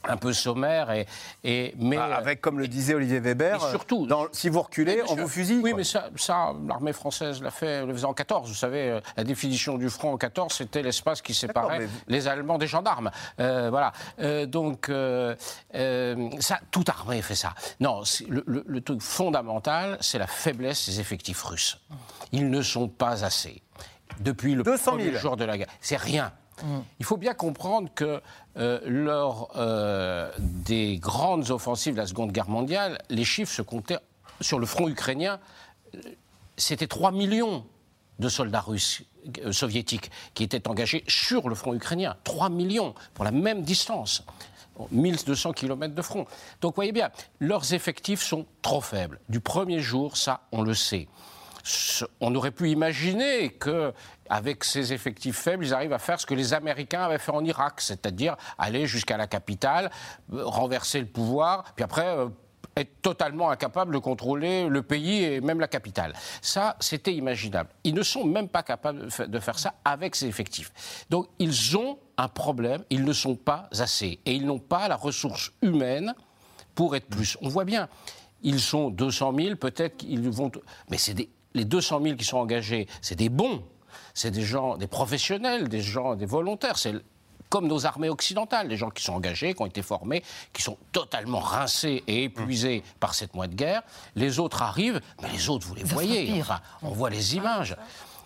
un 0.08 0.16
peu 0.16 0.32
sommaire. 0.32 0.90
Et, 0.90 1.06
et, 1.44 1.74
mais, 1.78 1.96
Ah, 1.96 2.16
Avec, 2.16 2.40
comme 2.40 2.58
le 2.58 2.66
disait 2.68 2.94
Olivier 2.94 3.20
Weber, 3.20 3.60
surtout- 3.70 4.06
dans- 4.06 4.26
si 4.32 4.48
vous 4.48 4.62
reculez, 4.62 5.02
Oui, 5.02 5.08
on 5.10 5.16
vous 5.16 5.28
fusille. 5.28 5.60
Oui, 5.62 5.70
quoi. 5.70 5.78
mais 5.78 5.84
ça, 5.84 6.08
ça, 6.16 6.52
l'armée 6.66 6.92
française 6.92 7.42
l'a 7.42 7.50
fait, 7.50 7.84
le 7.86 7.92
faisait 7.92 8.04
en 8.06 8.14
14. 8.14 8.48
Vous 8.48 8.54
savez, 8.54 8.90
euh, 8.90 9.00
la 9.16 9.24
définition 9.24 9.76
du 9.78 9.88
front 9.90 10.12
en 10.12 10.16
14, 10.16 10.52
c'était 10.52 10.82
l'espace 10.82 11.22
qui 11.22 11.34
séparait 11.34 11.86
vous- 11.86 11.98
les 12.08 12.26
Allemands 12.28 12.58
des 12.58 12.66
gendarmes. 12.66 13.10
Euh, 13.40 13.68
voilà. 13.70 13.92
Euh, 14.20 14.46
donc, 14.46 14.88
euh, 14.88 15.34
euh, 15.74 16.30
ça, 16.40 16.58
toute 16.70 16.88
armée 16.88 17.22
fait 17.22 17.34
ça. 17.34 17.54
Non, 17.80 18.02
le, 18.28 18.42
le- 18.46 18.64
le 18.66 18.80
truc 18.80 19.02
fondamental, 19.02 19.98
c'est 20.00 20.18
la 20.18 20.26
faiblesse 20.26 20.88
des 20.88 21.00
effectifs 21.00 21.42
russes. 21.42 21.78
Ils 22.32 22.50
ne 22.50 22.62
sont 22.62 22.88
pas 22.88 23.24
assez. 23.24 23.62
Depuis 24.20 24.54
le 24.54 24.62
200 24.62 24.92
000. 24.92 24.96
premier 24.96 25.18
jour 25.18 25.36
de 25.36 25.44
la 25.44 25.58
guerre. 25.58 25.68
C'est 25.80 25.96
rien. 25.96 26.32
Il 26.98 27.04
faut 27.04 27.16
bien 27.16 27.34
comprendre 27.34 27.88
que 27.94 28.20
euh, 28.56 28.80
lors 28.86 29.50
euh, 29.56 30.30
des 30.38 30.98
grandes 30.98 31.50
offensives 31.50 31.94
de 31.94 32.00
la 32.00 32.06
Seconde 32.06 32.32
Guerre 32.32 32.48
mondiale, 32.48 32.98
les 33.10 33.24
chiffres 33.24 33.52
se 33.52 33.62
comptaient 33.62 33.98
sur 34.40 34.58
le 34.58 34.66
front 34.66 34.88
ukrainien. 34.88 35.38
C'était 36.56 36.86
3 36.86 37.12
millions 37.12 37.64
de 38.18 38.28
soldats 38.28 38.60
russes 38.60 39.02
euh, 39.44 39.52
soviétiques 39.52 40.10
qui 40.34 40.42
étaient 40.42 40.68
engagés 40.68 41.04
sur 41.06 41.48
le 41.48 41.54
front 41.54 41.74
ukrainien. 41.74 42.16
3 42.24 42.48
millions 42.50 42.94
pour 43.14 43.24
la 43.24 43.30
même 43.30 43.62
distance. 43.62 44.24
1200 44.92 45.52
km 45.52 45.94
de 45.94 46.02
front. 46.02 46.26
Donc, 46.60 46.76
voyez 46.76 46.92
bien, 46.92 47.10
leurs 47.40 47.74
effectifs 47.74 48.22
sont 48.22 48.46
trop 48.62 48.80
faibles. 48.80 49.18
Du 49.28 49.40
premier 49.40 49.80
jour, 49.80 50.16
ça, 50.16 50.42
on 50.52 50.62
le 50.62 50.74
sait. 50.74 51.08
On 52.20 52.34
aurait 52.34 52.52
pu 52.52 52.70
imaginer 52.70 53.50
que, 53.50 53.92
avec 54.30 54.64
ces 54.64 54.92
effectifs 54.92 55.36
faibles, 55.36 55.64
ils 55.64 55.74
arrivent 55.74 55.92
à 55.92 55.98
faire 55.98 56.20
ce 56.20 56.26
que 56.26 56.34
les 56.34 56.54
Américains 56.54 57.02
avaient 57.02 57.18
fait 57.18 57.32
en 57.32 57.44
Irak, 57.44 57.80
c'est-à-dire 57.80 58.36
aller 58.58 58.86
jusqu'à 58.86 59.16
la 59.16 59.26
capitale, 59.26 59.90
euh, 60.32 60.44
renverser 60.44 61.00
le 61.00 61.06
pouvoir, 61.06 61.64
puis 61.74 61.84
après 61.84 62.06
euh, 62.06 62.28
être 62.76 63.02
totalement 63.02 63.50
incapables 63.50 63.92
de 63.92 63.98
contrôler 63.98 64.68
le 64.68 64.82
pays 64.82 65.24
et 65.24 65.40
même 65.40 65.58
la 65.58 65.66
capitale. 65.66 66.12
Ça, 66.42 66.76
c'était 66.78 67.12
imaginable. 67.14 67.70
Ils 67.82 67.94
ne 67.94 68.02
sont 68.02 68.24
même 68.24 68.48
pas 68.48 68.62
capables 68.62 69.08
de 69.26 69.38
faire 69.40 69.58
ça 69.58 69.74
avec 69.84 70.14
ces 70.14 70.26
effectifs. 70.26 71.04
Donc, 71.10 71.26
ils 71.40 71.76
ont 71.76 71.98
un 72.16 72.28
problème, 72.28 72.84
ils 72.90 73.04
ne 73.04 73.12
sont 73.12 73.34
pas 73.34 73.68
assez. 73.78 74.20
Et 74.26 74.32
ils 74.34 74.46
n'ont 74.46 74.60
pas 74.60 74.86
la 74.88 74.94
ressource 74.96 75.50
humaine 75.60 76.14
pour 76.76 76.94
être 76.94 77.06
plus. 77.08 77.36
On 77.42 77.48
voit 77.48 77.64
bien, 77.64 77.88
ils 78.42 78.60
sont 78.60 78.90
200 78.90 79.34
000, 79.36 79.56
peut-être 79.56 79.96
qu'ils 79.96 80.30
vont... 80.30 80.52
Mais 80.88 80.98
c'est 80.98 81.14
des- 81.14 81.30
les 81.54 81.64
200 81.64 82.00
000 82.02 82.16
qui 82.16 82.24
sont 82.24 82.38
engagés, 82.38 82.86
c'est 83.02 83.16
des 83.16 83.28
bons, 83.28 83.64
c'est 84.18 84.32
des 84.32 84.42
gens, 84.42 84.76
des 84.76 84.88
professionnels, 84.88 85.68
des 85.68 85.80
gens, 85.80 86.16
des 86.16 86.26
volontaires. 86.26 86.76
C'est 86.76 86.92
comme 87.50 87.68
nos 87.68 87.86
armées 87.86 88.08
occidentales, 88.08 88.66
des 88.68 88.76
gens 88.76 88.90
qui 88.90 89.02
sont 89.04 89.12
engagés, 89.14 89.54
qui 89.54 89.62
ont 89.62 89.66
été 89.66 89.80
formés, 89.80 90.24
qui 90.52 90.60
sont 90.60 90.76
totalement 90.90 91.38
rincés 91.38 92.02
et 92.08 92.24
épuisés 92.24 92.82
par 92.98 93.14
cette 93.14 93.34
mois 93.34 93.46
de 93.46 93.54
guerre. 93.54 93.82
Les 94.16 94.40
autres 94.40 94.60
arrivent, 94.62 95.00
mais 95.22 95.30
les 95.30 95.48
autres, 95.48 95.66
vous 95.68 95.76
les 95.76 95.86
Ça 95.86 95.94
voyez, 95.94 96.40
enfin, 96.40 96.60
on 96.82 96.90
voit 96.90 97.10
les 97.10 97.36
images. 97.36 97.76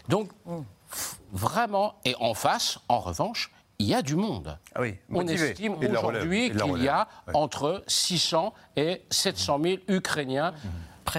Donc, 0.09 0.31
f- 0.49 1.17
vraiment, 1.31 1.95
et 2.07 2.15
en 2.21 2.33
face, 2.33 2.79
en 2.89 2.99
revanche, 3.01 3.53
il 3.79 3.87
y 3.87 3.95
a 3.95 4.01
du 4.01 4.17
monde. 4.17 4.59
Ah 4.75 4.81
oui, 4.81 4.97
On 5.11 5.27
estime 5.29 5.75
aujourd'hui 5.75 6.51
qu'il 6.51 6.83
y 6.83 6.89
a 6.89 7.07
entre 7.35 7.85
600 7.87 8.55
et 8.77 9.03
700 9.11 9.61
000 9.63 9.77
Ukrainiens 9.89 10.55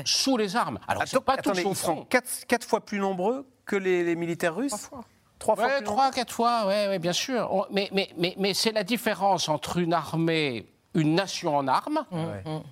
sous 0.05 0.35
les 0.37 0.55
armes. 0.55 0.79
Alors, 0.87 1.03
Attends, 1.03 1.21
pas 1.21 1.37
tous 1.37 1.49
attendez, 1.51 1.61
ils 1.61 1.63
sont 1.63 1.75
front. 1.75 2.05
quatre, 2.09 2.45
quatre 2.47 2.65
fois 2.67 2.81
plus 2.83 2.99
nombreux 2.99 3.45
que 3.65 3.75
les, 3.75 4.03
les 4.03 4.15
militaires 4.15 4.55
russes 4.55 4.71
Trois 4.71 4.77
fois. 4.89 5.03
Trois 5.39 5.55
fois 5.55 5.65
Ouais, 5.65 5.77
plus 5.77 5.83
trois, 5.85 6.11
quatre 6.11 6.31
fois, 6.33 6.65
ouais, 6.67 6.87
ouais, 6.87 6.99
bien 6.99 7.11
sûr. 7.13 7.49
On- 7.51 7.65
mais 7.71 7.89
mais, 7.91 8.09
mais, 8.17 8.33
mais 8.37 8.53
c'est 8.53 8.71
la 8.71 8.83
différence 8.83 9.49
entre 9.49 9.77
une 9.77 9.93
armée, 9.93 10.65
une 10.93 11.15
nation 11.15 11.57
en 11.57 11.67
armes, 11.67 12.05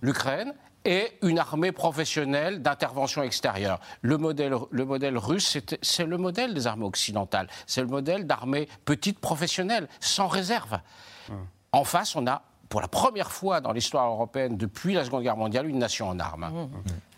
l'Ukraine, 0.02 0.54
et 0.86 1.12
une 1.22 1.38
armée 1.38 1.72
professionnelle 1.72 2.62
d'intervention 2.62 3.22
extérieure. 3.24 3.80
Le 4.02 4.18
modèle, 4.18 4.54
le 4.72 4.86
modèle 4.86 5.18
russe, 5.18 5.48
c'est- 5.50 5.78
c'est 5.84 6.06
le 6.06 6.18
modèle 6.18 6.54
des 6.54 6.66
armées 6.66 6.86
occidentales. 6.86 7.48
C'est 7.68 7.82
le 7.82 7.88
modèle 7.88 8.26
d'armée 8.26 8.68
petite 8.86 9.20
professionnelle, 9.20 9.88
sans 10.00 10.28
réserve. 10.28 10.80
En 11.72 11.84
face, 11.84 12.16
on 12.16 12.26
a, 12.26 12.42
pour 12.70 12.82
la 12.82 12.88
première 12.88 13.32
fois 13.32 13.62
dans 13.62 13.74
l'histoire 13.74 14.08
européenne 14.10 14.58
depuis 14.58 14.94
la 14.94 15.04
Seconde 15.06 15.24
Guerre 15.24 15.38
mondiale, 15.38 15.68
une 15.68 15.78
nation 15.80 16.08
en 16.10 16.20
armes. 16.20 16.70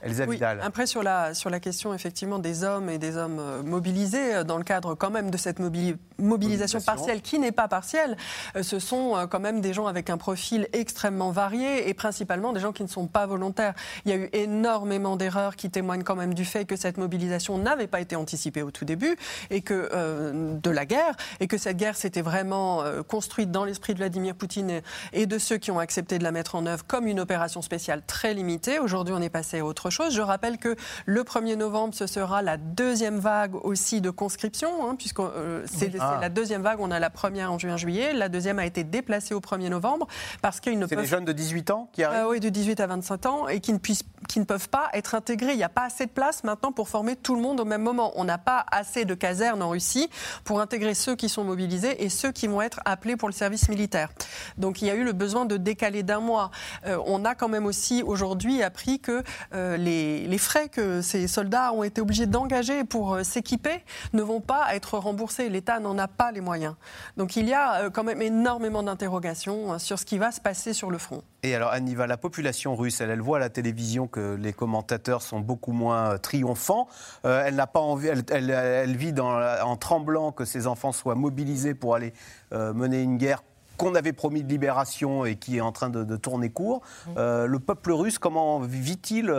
Elsa 0.03 0.25
Oui, 0.25 0.35
Vidal. 0.35 0.59
après 0.61 0.85
sur 0.85 1.01
la, 1.03 1.33
sur 1.33 1.49
la 1.49 1.59
question 1.59 1.93
effectivement 1.93 2.39
des 2.39 2.63
hommes 2.63 2.89
et 2.89 2.97
des 2.97 3.17
hommes 3.17 3.39
euh, 3.39 3.63
mobilisés 3.63 4.35
euh, 4.35 4.43
dans 4.43 4.57
le 4.57 4.63
cadre 4.63 4.95
quand 4.95 5.09
même 5.11 5.31
de 5.31 5.37
cette 5.37 5.59
mobili- 5.59 5.95
mobilisation 6.17 6.77
Mobilisation. 6.79 6.79
partielle 6.81 7.21
qui 7.21 7.39
n'est 7.39 7.51
pas 7.51 7.67
partielle, 7.67 8.17
euh, 8.55 8.63
ce 8.63 8.79
sont 8.79 9.27
quand 9.29 9.39
même 9.39 9.61
des 9.61 9.73
gens 9.73 9.87
avec 9.87 10.09
un 10.09 10.17
profil 10.17 10.67
extrêmement 10.73 11.31
varié 11.31 11.89
et 11.89 11.93
principalement 11.93 12.53
des 12.53 12.59
gens 12.59 12.71
qui 12.71 12.83
ne 12.83 12.87
sont 12.87 13.07
pas 13.07 13.25
volontaires. 13.25 13.73
Il 14.05 14.11
y 14.11 14.13
a 14.13 14.17
eu 14.17 14.29
énormément 14.33 15.15
d'erreurs 15.15 15.55
qui 15.55 15.69
témoignent 15.69 16.03
quand 16.03 16.15
même 16.15 16.33
du 16.33 16.45
fait 16.45 16.65
que 16.65 16.75
cette 16.75 16.97
mobilisation 16.97 17.57
n'avait 17.57 17.87
pas 17.87 18.01
été 18.01 18.15
anticipée 18.15 18.61
au 18.61 18.71
tout 18.71 18.85
début 18.85 19.15
et 19.49 19.61
que 19.61 19.89
euh, 19.93 20.53
de 20.61 20.69
la 20.69 20.85
guerre 20.85 21.15
et 21.39 21.47
que 21.47 21.57
cette 21.57 21.77
guerre 21.77 21.95
s'était 21.95 22.21
vraiment 22.21 22.81
euh, 22.83 23.03
construite 23.03 23.51
dans 23.51 23.65
l'esprit 23.65 23.93
de 23.93 23.99
Vladimir 23.99 24.35
Poutine 24.35 24.81
et 25.13 25.25
de 25.25 25.37
ceux 25.37 25.57
qui 25.57 25.71
ont 25.71 25.79
accepté 25.79 26.17
de 26.19 26.23
la 26.23 26.31
mettre 26.31 26.55
en 26.55 26.65
œuvre 26.65 26.85
comme 26.85 27.07
une 27.07 27.19
opération 27.19 27.61
spéciale 27.61 28.01
très 28.05 28.33
limitée. 28.33 28.79
Aujourd'hui, 28.79 29.13
on 29.17 29.21
est 29.21 29.29
passé 29.29 29.59
à 29.59 29.65
autre 29.65 29.89
chose. 29.89 29.92
Je 30.09 30.21
rappelle 30.21 30.57
que 30.57 30.75
le 31.05 31.23
1er 31.23 31.55
novembre, 31.55 31.93
ce 31.93 32.07
sera 32.07 32.41
la 32.41 32.57
deuxième 32.57 33.19
vague 33.19 33.55
aussi 33.63 34.01
de 34.01 34.09
conscription, 34.09 34.89
hein, 34.89 34.95
puisque 34.97 35.19
euh, 35.19 35.63
c'est 35.65 35.91
Ah. 35.99 36.17
la 36.21 36.29
deuxième 36.29 36.61
vague. 36.61 36.79
On 36.79 36.91
a 36.91 36.99
la 36.99 37.09
première 37.09 37.51
en 37.51 37.57
juin-juillet, 37.59 38.13
la 38.13 38.29
deuxième 38.29 38.59
a 38.59 38.65
été 38.65 38.83
déplacée 38.83 39.33
au 39.33 39.39
1er 39.39 39.69
novembre 39.69 40.07
parce 40.41 40.59
qu'ils 40.59 40.79
ne 40.79 40.85
peuvent 40.85 40.99
les 40.99 41.05
jeunes 41.05 41.25
de 41.25 41.31
18 41.31 41.71
ans 41.71 41.89
qui 41.93 42.03
arrivent 42.03 42.21
ah 42.23 42.29
oui, 42.29 42.39
de 42.39 42.49
18 42.49 42.79
à 42.79 42.87
25 42.87 43.25
ans 43.25 43.47
et 43.47 43.59
qui 43.59 43.73
ne, 43.73 43.77
puissent, 43.77 44.03
qui 44.27 44.39
ne 44.39 44.45
peuvent 44.45 44.69
pas 44.69 44.89
être 44.93 45.15
intégrés. 45.15 45.51
Il 45.51 45.57
n'y 45.57 45.63
a 45.63 45.69
pas 45.69 45.83
assez 45.85 46.05
de 46.05 46.11
place 46.11 46.43
maintenant 46.43 46.71
pour 46.71 46.89
former 46.89 47.15
tout 47.15 47.35
le 47.35 47.41
monde 47.41 47.59
au 47.59 47.65
même 47.65 47.81
moment. 47.81 48.11
On 48.15 48.23
n'a 48.23 48.37
pas 48.37 48.65
assez 48.71 49.05
de 49.05 49.13
casernes 49.13 49.61
en 49.61 49.69
Russie 49.69 50.09
pour 50.43 50.59
intégrer 50.61 50.93
ceux 50.93 51.15
qui 51.15 51.29
sont 51.29 51.43
mobilisés 51.43 52.03
et 52.03 52.09
ceux 52.09 52.31
qui 52.31 52.47
vont 52.47 52.61
être 52.61 52.79
appelés 52.85 53.15
pour 53.15 53.29
le 53.29 53.33
service 53.33 53.69
militaire. 53.69 54.09
Donc 54.57 54.81
il 54.81 54.87
y 54.87 54.91
a 54.91 54.95
eu 54.95 55.03
le 55.03 55.13
besoin 55.13 55.45
de 55.45 55.57
décaler 55.57 56.03
d'un 56.03 56.19
mois. 56.19 56.51
Euh, 56.85 56.97
on 57.05 57.25
a 57.25 57.35
quand 57.35 57.49
même 57.49 57.65
aussi 57.65 58.03
aujourd'hui 58.03 58.63
appris 58.63 58.99
que 58.99 59.23
euh, 59.53 59.77
les, 59.83 60.37
frais 60.37 60.69
que 60.69 61.01
ces 61.01 61.27
soldats 61.27 61.73
ont 61.73 61.83
été 61.83 62.01
obligés 62.01 62.25
d'engager 62.25 62.83
pour 62.83 63.13
euh, 63.13 63.23
s'équiper 63.23 63.83
ne 64.13 64.21
vont 64.21 64.41
pas 64.41 64.75
être 64.75 64.97
remboursés. 64.97 65.49
L'État 65.49 65.79
n'en 65.79 65.97
a 65.97 66.07
pas 66.07 66.31
les 66.31 66.41
moyens. 66.41 66.75
Donc 67.17 67.35
il 67.35 67.47
y 67.47 67.53
a 67.53 67.83
euh, 67.83 67.89
quand 67.89 68.03
même 68.03 68.21
énormément 68.21 68.83
d'interrogations 68.83 69.73
euh, 69.73 69.77
sur 69.77 69.99
ce 69.99 70.05
qui 70.05 70.17
va 70.17 70.31
se 70.31 70.41
passer 70.41 70.73
sur 70.73 70.91
le 70.91 70.97
front. 70.97 71.23
Et 71.43 71.53
alors, 71.55 71.71
Anniva, 71.71 72.07
la 72.07 72.17
population 72.17 72.75
russe, 72.75 73.01
elle, 73.01 73.19
voit 73.19 73.37
à 73.37 73.39
la 73.41 73.49
télévision 73.49 74.07
que 74.07 74.35
les 74.35 74.53
commentateurs 74.53 75.21
sont 75.21 75.41
beaucoup 75.41 75.73
moins 75.73 76.17
triomphants. 76.17 76.87
Elle 77.25 77.55
n'a 77.55 77.67
pas 77.67 77.81
envie, 77.81 78.07
elle, 78.07 78.95
vit 78.95 79.13
en 79.19 79.75
tremblant 79.75 80.31
que 80.31 80.45
ses 80.45 80.67
enfants 80.67 80.93
soient 80.93 81.15
mobilisés 81.15 81.73
pour 81.73 81.95
aller 81.95 82.13
mener 82.53 83.01
une 83.01 83.17
guerre 83.17 83.43
qu'on 83.77 83.95
avait 83.95 84.13
promis 84.13 84.43
de 84.43 84.49
libération 84.49 85.25
et 85.25 85.35
qui 85.35 85.57
est 85.57 85.61
en 85.61 85.71
train 85.71 85.89
de, 85.89 86.03
de 86.03 86.15
tourner 86.15 86.49
court. 86.49 86.81
Euh, 87.17 87.45
le 87.45 87.59
peuple 87.59 87.91
russe, 87.91 88.17
comment 88.19 88.59
vit-il 88.59 89.29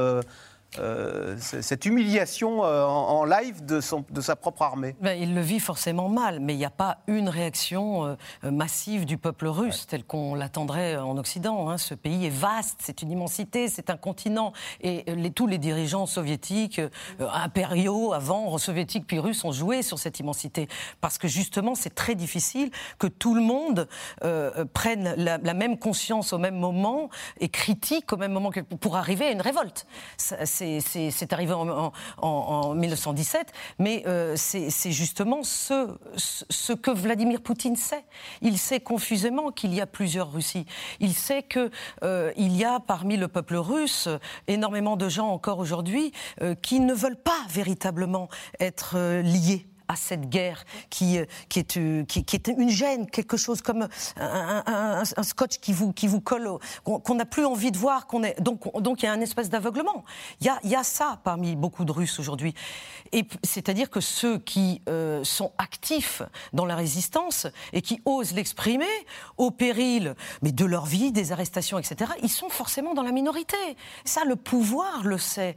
euh, 0.79 1.37
cette 1.39 1.87
humiliation 1.87 2.65
euh, 2.65 2.85
en, 2.85 3.21
en 3.21 3.25
live 3.25 3.65
de, 3.65 3.81
son, 3.81 4.05
de 4.11 4.21
sa 4.21 4.37
propre 4.37 4.63
armée 4.63 4.97
Ben, 5.01 5.13
il 5.21 5.35
le 5.35 5.41
vit 5.41 5.61
forcément 5.61 6.09
mal, 6.09 6.41
mais 6.41 6.55
il 6.55 6.59
n'y 6.59 6.65
a 6.65 6.71
pas 6.71 6.99
une 7.07 7.29
réaction 7.29 8.07
euh, 8.45 8.51
massive 8.51 9.05
du 9.05 9.19
peuple 9.19 9.47
russe 9.47 9.87
telle 9.87 10.05
qu'on 10.05 10.35
l'attendrait 10.35 10.97
en 10.97 11.17
Occident. 11.19 11.69
hein. 11.69 11.79
Ce 11.79 11.95
pays 11.95 12.27
est 12.27 12.31
vaste, 12.31 12.81
c'est 12.83 13.03
une 13.03 13.11
immensité, 13.11 13.69
c'est 13.69 13.91
un 13.91 13.97
continent. 13.97 14.53
Et 14.81 15.05
les- 15.13 15.31
tous 15.31 15.47
les 15.47 15.59
dirigeants 15.59 16.07
soviétiques, 16.07 16.81
impériaux, 17.21 18.13
avant, 18.13 18.57
soviétiques 18.59 19.07
puis 19.07 19.19
russes, 19.19 19.45
ont 19.45 19.53
joué 19.53 19.83
sur 19.83 19.99
cette 19.99 20.21
immensité. 20.21 20.69
Parce 21.01 21.19
que 21.19 21.29
justement, 21.29 21.75
c'est 21.75 21.95
très 21.95 22.15
difficile 22.15 22.71
que 22.99 23.07
tout 23.07 23.35
le 23.35 23.41
monde 23.43 23.89
prenne 24.73 25.15
la, 25.17 25.39
la 25.39 25.55
même 25.55 25.79
conscience 25.79 26.33
au 26.33 26.39
même 26.39 26.57
moment 26.57 27.09
et 27.41 27.49
critique 27.49 28.13
au 28.13 28.17
même 28.17 28.33
moment 28.33 28.51
que- 28.51 28.61
pour 28.61 28.97
arriver 28.97 29.27
à 29.27 29.31
une 29.31 29.41
révolte. 29.41 29.87
C'est 30.17 30.64
c'est 30.81 31.33
arrivé 31.33 31.53
en, 31.53 32.75
1917, 32.75 33.53
mais 33.79 34.05
c'est 34.37 34.93
justement 34.93 35.43
ce, 35.43 36.73
que 36.75 36.91
Vladimir 36.91 37.41
Poutine 37.41 37.77
sait. 37.77 38.05
Il 38.43 38.59
sait 38.59 38.81
confusément 38.81 39.51
qu'il 39.51 39.75
y 39.75 39.81
a 39.81 39.87
plusieurs 39.87 40.33
Russies. 40.33 40.67
Il 41.01 41.15
sait 41.15 41.43
qu'il 41.43 41.71
il 42.37 42.57
y 42.57 42.65
a 42.65 42.81
parmi 42.81 43.17
le 43.17 43.29
peuple 43.29 43.57
russe 43.57 44.09
énormément 44.49 44.97
de 44.97 45.09
gens 45.09 45.29
encore 45.29 45.59
aujourd'hui 45.59 46.13
qui 46.63 46.81
ne 46.81 46.95
veulent 46.95 47.21
pas 47.21 47.41
véritablement 47.49 48.29
être 48.61 49.21
liés 49.23 49.67
cette 49.97 50.29
guerre 50.29 50.65
qui, 50.91 51.19
euh, 51.19 51.25
euh, 51.77 52.05
qui, 52.05 52.37
est 52.37 52.49
une 52.49 52.71
gêne, 52.71 53.09
quelque 53.09 53.37
chose 53.37 53.61
comme 53.63 53.89
un, 54.17 55.05
scotch 55.05 55.59
qui 55.59 55.73
vous, 55.73 56.21
colle, 56.21 56.49
qu'on 56.83 57.15
n'a 57.15 57.25
plus 57.25 57.45
envie 57.45 57.71
de 57.71 57.79
voir. 57.79 58.07
Est, 58.25 58.41
donc, 58.41 59.03
il 59.03 59.07
y 59.07 59.09
a 59.09 59.13
un 59.13 59.21
espèce 59.21 59.51
d'aveuglement. 59.51 60.05
Il 60.41 60.51
y 60.65 60.75
a, 60.75 60.85
ça 60.85 61.21
parmi 61.25 61.57
beaucoup 61.57 61.85
de 61.85 61.93
Russes 61.93 62.19
aujourd'hui. 62.19 62.55
C'est-à-dire 63.43 63.91
que 63.91 64.01
ceux 64.01 64.39
qui 64.39 64.83
euh, 64.89 65.23
sont 65.25 65.53
actifs 65.59 66.23
dans 66.53 66.67
la 66.67 66.77
résistance 66.77 67.47
et 67.73 67.83
qui 67.83 68.01
osent 68.05 68.35
l'exprimer 68.35 68.85
au 69.37 69.51
péril 69.51 70.15
mais 70.43 70.53
de 70.53 70.65
leur 70.65 70.87
vie, 70.87 71.13
des 71.13 71.33
arrestations, 71.33 71.79
etc., 71.79 72.13
ils 72.23 72.29
sont 72.29 72.49
forcément 72.49 72.95
dans 72.95 73.03
la 73.03 73.13
minorité. 73.13 73.57
Ça, 74.05 74.25
le 74.25 74.37
pouvoir 74.37 75.03
le 75.05 75.19
sait. 75.19 75.57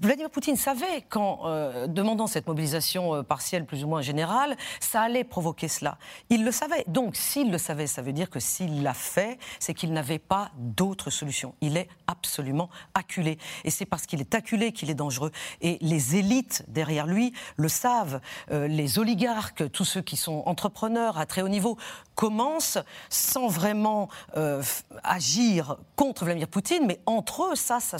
Vladimir 0.00 0.30
Poutine 0.30 0.56
savait 0.56 1.02
qu'en 1.08 1.86
demandant 1.86 2.26
cette 2.26 2.46
mobilisation 2.46 3.22
partielle, 3.24 3.64
plus 3.68 3.84
ou 3.84 3.88
moins 3.88 4.02
général, 4.02 4.56
ça 4.80 5.02
allait 5.02 5.22
provoquer 5.22 5.68
cela. 5.68 5.98
Il 6.30 6.44
le 6.44 6.50
savait. 6.50 6.84
Donc, 6.88 7.14
s'il 7.14 7.52
le 7.52 7.58
savait, 7.58 7.86
ça 7.86 8.02
veut 8.02 8.12
dire 8.12 8.30
que 8.30 8.40
s'il 8.40 8.82
l'a 8.82 8.94
fait, 8.94 9.38
c'est 9.60 9.74
qu'il 9.74 9.92
n'avait 9.92 10.18
pas 10.18 10.50
d'autre 10.56 11.10
solution. 11.10 11.54
Il 11.60 11.76
est 11.76 11.88
absolument 12.08 12.70
acculé. 12.94 13.38
Et 13.64 13.70
c'est 13.70 13.86
parce 13.86 14.06
qu'il 14.06 14.20
est 14.20 14.34
acculé 14.34 14.72
qu'il 14.72 14.90
est 14.90 14.94
dangereux. 14.94 15.30
Et 15.60 15.78
les 15.80 16.16
élites 16.16 16.64
derrière 16.66 17.06
lui 17.06 17.32
le 17.56 17.68
savent. 17.68 18.20
Euh, 18.50 18.66
les 18.66 18.98
oligarques, 18.98 19.70
tous 19.70 19.84
ceux 19.84 20.02
qui 20.02 20.16
sont 20.16 20.42
entrepreneurs 20.46 21.18
à 21.18 21.26
très 21.26 21.42
haut 21.42 21.48
niveau, 21.48 21.76
commencent 22.14 22.78
sans 23.10 23.46
vraiment 23.46 24.08
euh, 24.36 24.62
agir 25.04 25.76
contre 25.94 26.24
Vladimir 26.24 26.48
Poutine, 26.48 26.84
mais 26.86 27.00
entre 27.06 27.44
eux, 27.44 27.54
ça, 27.54 27.78
ça, 27.80 27.96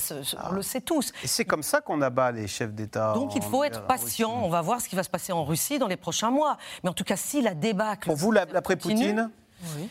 on 0.50 0.52
le 0.52 0.62
sait 0.62 0.81
tous. 0.81 1.12
Et 1.22 1.26
c'est 1.26 1.44
comme 1.44 1.62
ça 1.62 1.81
qu'on 1.81 2.00
abat 2.02 2.33
les 2.33 2.48
chefs 2.48 2.72
d'État. 2.72 3.12
Donc 3.14 3.35
il 3.37 3.42
faut 3.42 3.62
être 3.64 3.87
patient. 3.87 4.33
On 4.42 4.48
va 4.48 4.62
voir 4.62 4.81
ce 4.81 4.88
qui 4.88 4.96
va 4.96 5.02
se 5.02 5.11
passer 5.11 5.33
en 5.33 5.44
Russie 5.49 5.79
dans 5.79 5.89
les 5.89 5.97
prochains 5.97 6.31
mois. 6.31 6.57
Mais 6.83 6.91
en 6.91 6.95
tout 6.95 7.05
cas, 7.05 7.17
si 7.17 7.43
la 7.43 7.55
débâcle. 7.55 8.07
Pour 8.07 8.17
vous, 8.17 8.31
l'après-Poutine 8.31 9.31
oui, 9.77 9.89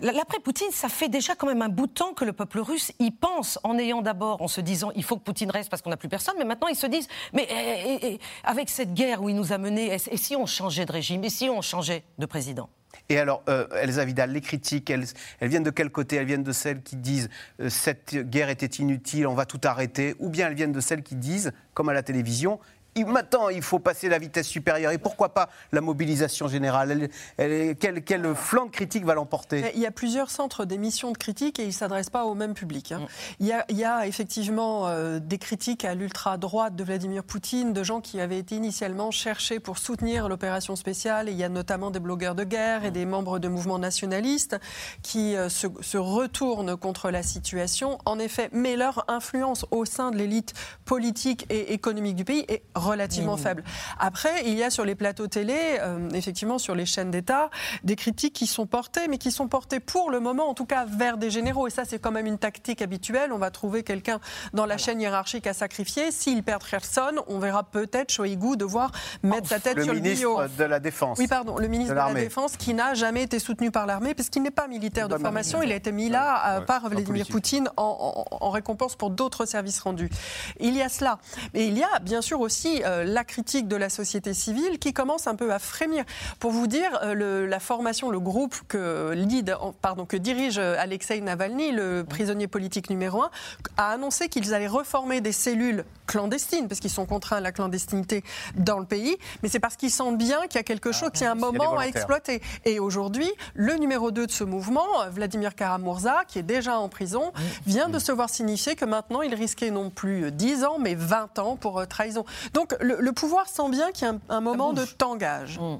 L'après-Poutine, 0.00 0.70
ça 0.72 0.88
fait 0.88 1.10
déjà 1.10 1.34
quand 1.34 1.46
même 1.46 1.60
un 1.60 1.68
bout 1.68 1.86
de 1.86 1.92
temps 1.92 2.14
que 2.14 2.24
le 2.24 2.32
peuple 2.32 2.60
russe 2.60 2.92
y 2.98 3.10
pense, 3.10 3.58
en 3.64 3.76
ayant 3.78 4.00
d'abord, 4.00 4.40
en 4.40 4.48
se 4.48 4.62
disant, 4.62 4.92
il 4.94 5.04
faut 5.04 5.16
que 5.16 5.22
Poutine 5.22 5.50
reste 5.50 5.68
parce 5.68 5.82
qu'on 5.82 5.90
n'a 5.90 5.98
plus 5.98 6.08
personne, 6.08 6.36
mais 6.38 6.46
maintenant 6.46 6.68
ils 6.68 6.76
se 6.76 6.86
disent, 6.86 7.08
mais 7.34 7.46
eh, 7.50 7.84
eh, 7.86 8.06
eh, 8.14 8.20
avec 8.44 8.70
cette 8.70 8.94
guerre 8.94 9.22
où 9.22 9.28
il 9.28 9.36
nous 9.36 9.52
a 9.52 9.58
menés, 9.58 9.94
et 9.94 10.16
si 10.16 10.36
on 10.36 10.46
changeait 10.46 10.86
de 10.86 10.92
régime, 10.92 11.22
et 11.24 11.28
si 11.28 11.50
on 11.50 11.60
changeait 11.60 12.02
de 12.18 12.24
président? 12.24 12.70
Et 13.10 13.18
alors, 13.18 13.42
euh, 13.48 13.66
Elsa 13.82 14.04
Vidal, 14.04 14.32
les 14.32 14.40
critiques, 14.40 14.88
elles, 14.88 15.04
viennent 15.42 15.64
de 15.64 15.70
quel 15.70 15.90
côté? 15.90 16.16
Elles 16.16 16.26
viennent 16.26 16.42
de 16.42 16.52
celles 16.52 16.82
qui 16.82 16.96
disent 16.96 17.28
euh, 17.60 17.68
cette 17.68 18.14
guerre 18.14 18.48
était 18.48 18.66
inutile, 18.66 19.26
on 19.26 19.34
va 19.34 19.46
tout 19.46 19.60
arrêter, 19.64 20.14
ou 20.18 20.28
bien 20.28 20.46
elles 20.46 20.54
viennent 20.54 20.72
de 20.72 20.80
celles 20.80 21.02
qui 21.02 21.16
disent, 21.16 21.52
comme 21.74 21.88
à 21.88 21.92
la 21.92 22.02
télévision, 22.02 22.58
Maintenant, 22.96 23.48
il 23.48 23.62
faut 23.62 23.78
passer 23.78 24.08
la 24.08 24.18
vitesse 24.18 24.46
supérieure. 24.46 24.92
Et 24.92 24.98
pourquoi 24.98 25.32
pas 25.34 25.48
la 25.72 25.80
mobilisation 25.80 26.48
générale 26.48 27.08
quel, 27.36 28.34
flanc 28.34 28.66
de 28.66 28.70
critique 28.70 29.04
va 29.04 29.14
l'emporter 29.14 29.70
Il 29.74 29.80
y 29.80 29.86
a 29.86 29.90
plusieurs 29.90 30.30
centres 30.30 30.64
d'émission 30.64 31.12
de 31.12 31.18
critiques 31.18 31.58
et 31.58 31.64
ils 31.64 31.68
ne 31.68 31.72
s'adressent 31.72 32.10
pas 32.10 32.24
au 32.24 32.34
même 32.34 32.54
public. 32.54 32.92
Hein. 32.92 33.00
Mm. 33.00 33.44
Il, 33.68 33.76
y 33.76 33.84
a, 33.84 34.06
effectivement 34.06 34.88
euh, 34.88 35.18
des 35.18 35.38
critiques 35.38 35.84
à 35.84 35.94
l'ultra-droite 35.94 36.76
de 36.76 36.84
Vladimir 36.84 37.24
Poutine, 37.24 37.72
de 37.72 37.82
gens 37.82 38.00
qui 38.00 38.20
avaient 38.20 38.38
été 38.38 38.56
initialement 38.56 39.10
cherchés 39.10 39.60
pour 39.60 39.78
soutenir 39.78 40.28
l'opération 40.28 40.76
spéciale. 40.76 41.28
il 41.28 41.36
y 41.36 41.44
a 41.44 41.48
notamment 41.48 41.90
des 41.90 42.00
blogueurs 42.00 42.34
de 42.34 42.44
guerre 42.44 42.84
et 42.84 42.90
mm. 42.90 42.94
des 42.94 43.06
membres 43.06 43.38
de 43.38 43.48
mouvements 43.48 43.78
nationalistes 43.78 44.58
qui 45.02 45.36
euh, 45.36 45.48
se, 45.48 45.68
se 45.80 45.98
retournent 45.98 46.76
contre 46.76 47.10
la 47.10 47.22
situation. 47.22 47.98
En 48.04 48.18
effet, 48.18 48.48
mais 48.52 48.76
leur 48.76 49.04
influence 49.08 49.64
au 49.70 49.84
sein 49.84 50.10
de 50.10 50.16
l'élite 50.16 50.54
politique 50.84 51.46
et 51.50 51.72
économique 51.72 52.16
du 52.16 52.24
pays 52.24 52.44
est 52.48 52.62
relativement 52.80 53.36
faible. 53.36 53.62
Après, 53.98 54.42
il 54.46 54.54
y 54.54 54.62
a 54.62 54.70
sur 54.70 54.84
les 54.84 54.94
plateaux 54.94 55.26
télé, 55.26 55.78
euh, 55.80 56.08
effectivement 56.14 56.58
sur 56.58 56.74
les 56.74 56.86
chaînes 56.86 57.10
d'État, 57.10 57.50
des 57.84 57.96
critiques 57.96 58.34
qui 58.34 58.46
sont 58.46 58.66
portées, 58.66 59.08
mais 59.08 59.18
qui 59.18 59.30
sont 59.30 59.48
portées 59.48 59.80
pour 59.80 60.10
le 60.10 60.20
moment, 60.20 60.48
en 60.48 60.54
tout 60.54 60.66
cas, 60.66 60.84
vers 60.84 61.16
des 61.16 61.30
généraux. 61.30 61.66
Et 61.66 61.70
ça, 61.70 61.84
c'est 61.84 61.98
quand 61.98 62.10
même 62.10 62.26
une 62.26 62.38
tactique 62.38 62.82
habituelle. 62.82 63.32
On 63.32 63.38
va 63.38 63.50
trouver 63.50 63.82
quelqu'un 63.82 64.20
dans 64.52 64.66
la 64.66 64.78
chaîne 64.78 65.00
hiérarchique 65.00 65.46
à 65.46 65.52
sacrifier. 65.52 66.10
S'il 66.10 66.42
perd 66.42 66.64
Kherson, 66.64 67.22
on 67.26 67.38
verra 67.38 67.64
peut-être 67.64 68.10
Shoigu 68.10 68.56
devoir 68.56 68.92
mettre 69.22 69.48
sa 69.48 69.60
tête 69.60 69.82
sur 69.82 69.94
le 69.94 70.00
ministre 70.00 70.48
de 70.58 70.64
la 70.64 70.80
Défense. 70.80 71.18
Oui, 71.18 71.26
pardon, 71.26 71.56
le 71.58 71.68
ministre 71.68 71.94
de, 71.94 71.98
la 71.98 72.14
Défense 72.14 72.56
qui 72.56 72.74
n'a 72.74 72.94
jamais 72.94 73.22
été 73.22 73.38
soutenu 73.38 73.70
par 73.70 73.86
l'armée, 73.86 74.14
puisqu'il 74.14 74.42
n'est 74.42 74.50
pas 74.50 74.68
militaire 74.68 75.08
de 75.08 75.16
formation. 75.16 75.62
Il 75.62 75.72
a 75.72 75.76
été 75.76 75.92
mis 75.92 76.08
là 76.08 76.58
euh, 76.58 76.60
par 76.60 76.88
Vladimir 76.88 77.26
Poutine 77.28 77.68
en, 77.76 78.24
en 78.30 78.50
récompense 78.50 78.96
pour 78.96 79.10
d'autres 79.10 79.46
services 79.46 79.80
rendus. 79.80 80.10
Il 80.58 80.76
y 80.76 80.82
a 80.82 80.88
cela. 80.88 81.18
Mais 81.54 81.66
il 81.66 81.76
y 81.76 81.82
a 81.82 81.98
bien 82.00 82.22
sûr 82.22 82.40
aussi 82.40 82.69
euh, 82.84 83.04
la 83.04 83.24
critique 83.24 83.68
de 83.68 83.76
la 83.76 83.88
société 83.88 84.34
civile 84.34 84.78
qui 84.78 84.92
commence 84.92 85.26
un 85.26 85.34
peu 85.34 85.52
à 85.52 85.58
frémir. 85.58 86.04
Pour 86.38 86.50
vous 86.50 86.66
dire, 86.66 86.98
euh, 87.02 87.46
la 87.46 87.60
formation, 87.60 88.10
le 88.10 88.20
groupe 88.20 88.54
que, 88.68 89.12
lead, 89.12 89.56
pardon, 89.82 90.06
que 90.06 90.16
dirige 90.16 90.58
euh, 90.58 90.76
Alexei 90.78 91.20
Navalny, 91.20 91.72
le 91.72 92.04
prisonnier 92.08 92.46
politique 92.46 92.90
numéro 92.90 93.22
un, 93.22 93.30
a 93.76 93.92
annoncé 93.92 94.28
qu'ils 94.28 94.54
allaient 94.54 94.66
reformer 94.66 95.20
des 95.20 95.32
cellules 95.32 95.84
clandestines, 96.06 96.68
parce 96.68 96.80
qu'ils 96.80 96.90
sont 96.90 97.06
contraints 97.06 97.36
à 97.36 97.40
la 97.40 97.52
clandestinité 97.52 98.24
dans 98.56 98.78
le 98.78 98.84
pays, 98.84 99.16
mais 99.42 99.48
c'est 99.48 99.60
parce 99.60 99.76
qu'ils 99.76 99.90
sentent 99.90 100.18
bien 100.18 100.42
qu'il 100.42 100.56
y 100.56 100.58
a 100.58 100.64
quelque 100.64 100.92
chose, 100.92 101.10
qu'il 101.10 101.22
y 101.22 101.26
a 101.26 101.32
un 101.32 101.36
moment 101.36 101.78
à 101.78 101.86
exploiter. 101.86 102.42
Et 102.64 102.80
aujourd'hui, 102.80 103.30
le 103.54 103.74
numéro 103.74 104.10
2 104.10 104.26
de 104.26 104.32
ce 104.32 104.44
mouvement, 104.44 104.86
Vladimir 105.10 105.54
Karamurza, 105.54 106.24
qui 106.26 106.38
est 106.38 106.44
déjà 106.44 106.78
en 106.78 106.88
prison, 106.88 107.32
vient 107.66 107.88
de 107.88 107.98
se 107.98 108.12
voir 108.12 108.28
signifier 108.28 108.74
que 108.74 108.84
maintenant 108.84 109.22
il 109.22 109.34
risquait 109.34 109.70
non 109.70 109.90
plus 109.90 110.32
10 110.32 110.64
ans, 110.64 110.78
mais 110.78 110.94
20 110.94 111.38
ans 111.38 111.56
pour 111.56 111.86
trahison. 111.86 112.24
Donc 112.54 112.59
le, 112.80 113.10
pouvoir 113.12 113.48
sent 113.48 113.70
bien 113.70 113.92
qu'il 113.92 114.06
y 114.06 114.10
a 114.10 114.14
un, 114.28 114.40
moment 114.40 114.72
de 114.72 114.84
tangage. 114.84 115.58
Mm. 115.58 115.78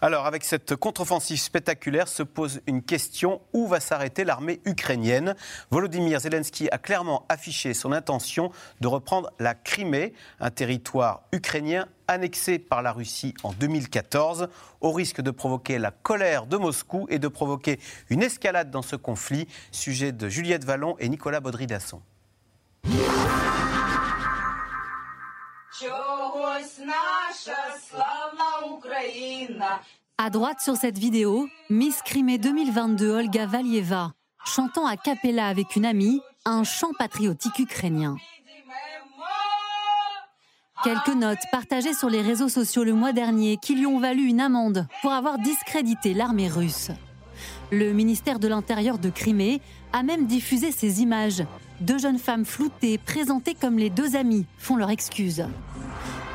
Alors, 0.00 0.26
avec 0.26 0.44
cette 0.44 0.76
contre-offensive 0.76 1.40
spectaculaire, 1.40 2.08
se 2.08 2.22
pose 2.22 2.60
une 2.66 2.82
question 2.82 3.40
où 3.52 3.66
va 3.66 3.80
s'arrêter 3.80 4.24
l'armée 4.24 4.60
ukrainienne? 4.66 5.34
Volodymyr 5.70 6.20
Zelensky 6.20 6.68
a 6.70 6.78
clairement 6.78 7.24
affiché 7.28 7.72
son 7.72 7.92
intention 7.92 8.50
de 8.80 8.86
reprendre 8.86 9.30
la 9.38 9.54
Crimée, 9.54 10.12
un 10.40 10.50
territoire 10.50 11.22
ukrainien 11.32 11.86
annexé 12.06 12.58
par 12.58 12.82
la 12.82 12.92
Russie 12.92 13.32
en 13.44 13.52
2014, 13.52 14.48
au 14.82 14.92
risque 14.92 15.22
de 15.22 15.30
provoquer 15.30 15.78
la 15.78 15.90
colère 15.90 16.46
de 16.46 16.58
Moscou 16.58 17.06
et 17.08 17.18
de 17.18 17.28
provoquer 17.28 17.80
une 18.10 18.22
escalade 18.22 18.70
dans 18.70 18.82
ce 18.82 18.96
conflit. 18.96 19.48
Sujet 19.70 20.12
de 20.12 20.28
Juliette 20.28 20.64
Vallon 20.64 20.96
et 20.98 21.08
Nicolas 21.08 21.40
Baudry-Dasson. 21.40 22.02
À 30.18 30.30
droite 30.30 30.60
sur 30.60 30.76
cette 30.76 30.98
vidéo, 30.98 31.48
Miss 31.68 32.00
Crimée 32.02 32.38
2022 32.38 33.10
Olga 33.10 33.46
Valieva, 33.46 34.12
chantant 34.44 34.86
à 34.86 34.96
cappella 34.96 35.48
avec 35.48 35.74
une 35.74 35.84
amie 35.84 36.20
un 36.44 36.62
chant 36.62 36.92
patriotique 36.96 37.58
ukrainien. 37.58 38.16
Quelques 40.84 41.08
notes 41.08 41.38
partagées 41.50 41.94
sur 41.94 42.08
les 42.08 42.22
réseaux 42.22 42.48
sociaux 42.48 42.84
le 42.84 42.92
mois 42.92 43.12
dernier 43.12 43.56
qui 43.56 43.74
lui 43.74 43.86
ont 43.86 43.98
valu 43.98 44.26
une 44.26 44.40
amende 44.40 44.86
pour 45.02 45.12
avoir 45.12 45.38
discrédité 45.38 46.14
l'armée 46.14 46.48
russe. 46.48 46.90
Le 47.72 47.92
ministère 47.92 48.38
de 48.38 48.46
l'Intérieur 48.46 48.98
de 48.98 49.10
Crimée 49.10 49.60
a 49.92 50.04
même 50.04 50.26
diffusé 50.26 50.70
ces 50.70 51.02
images. 51.02 51.42
Deux 51.80 51.98
jeunes 51.98 52.18
femmes 52.18 52.44
floutées, 52.44 52.98
présentées 52.98 53.54
comme 53.54 53.78
les 53.78 53.90
deux 53.90 54.16
amies, 54.16 54.46
font 54.58 54.76
leur 54.76 54.90
excuse. 54.90 55.44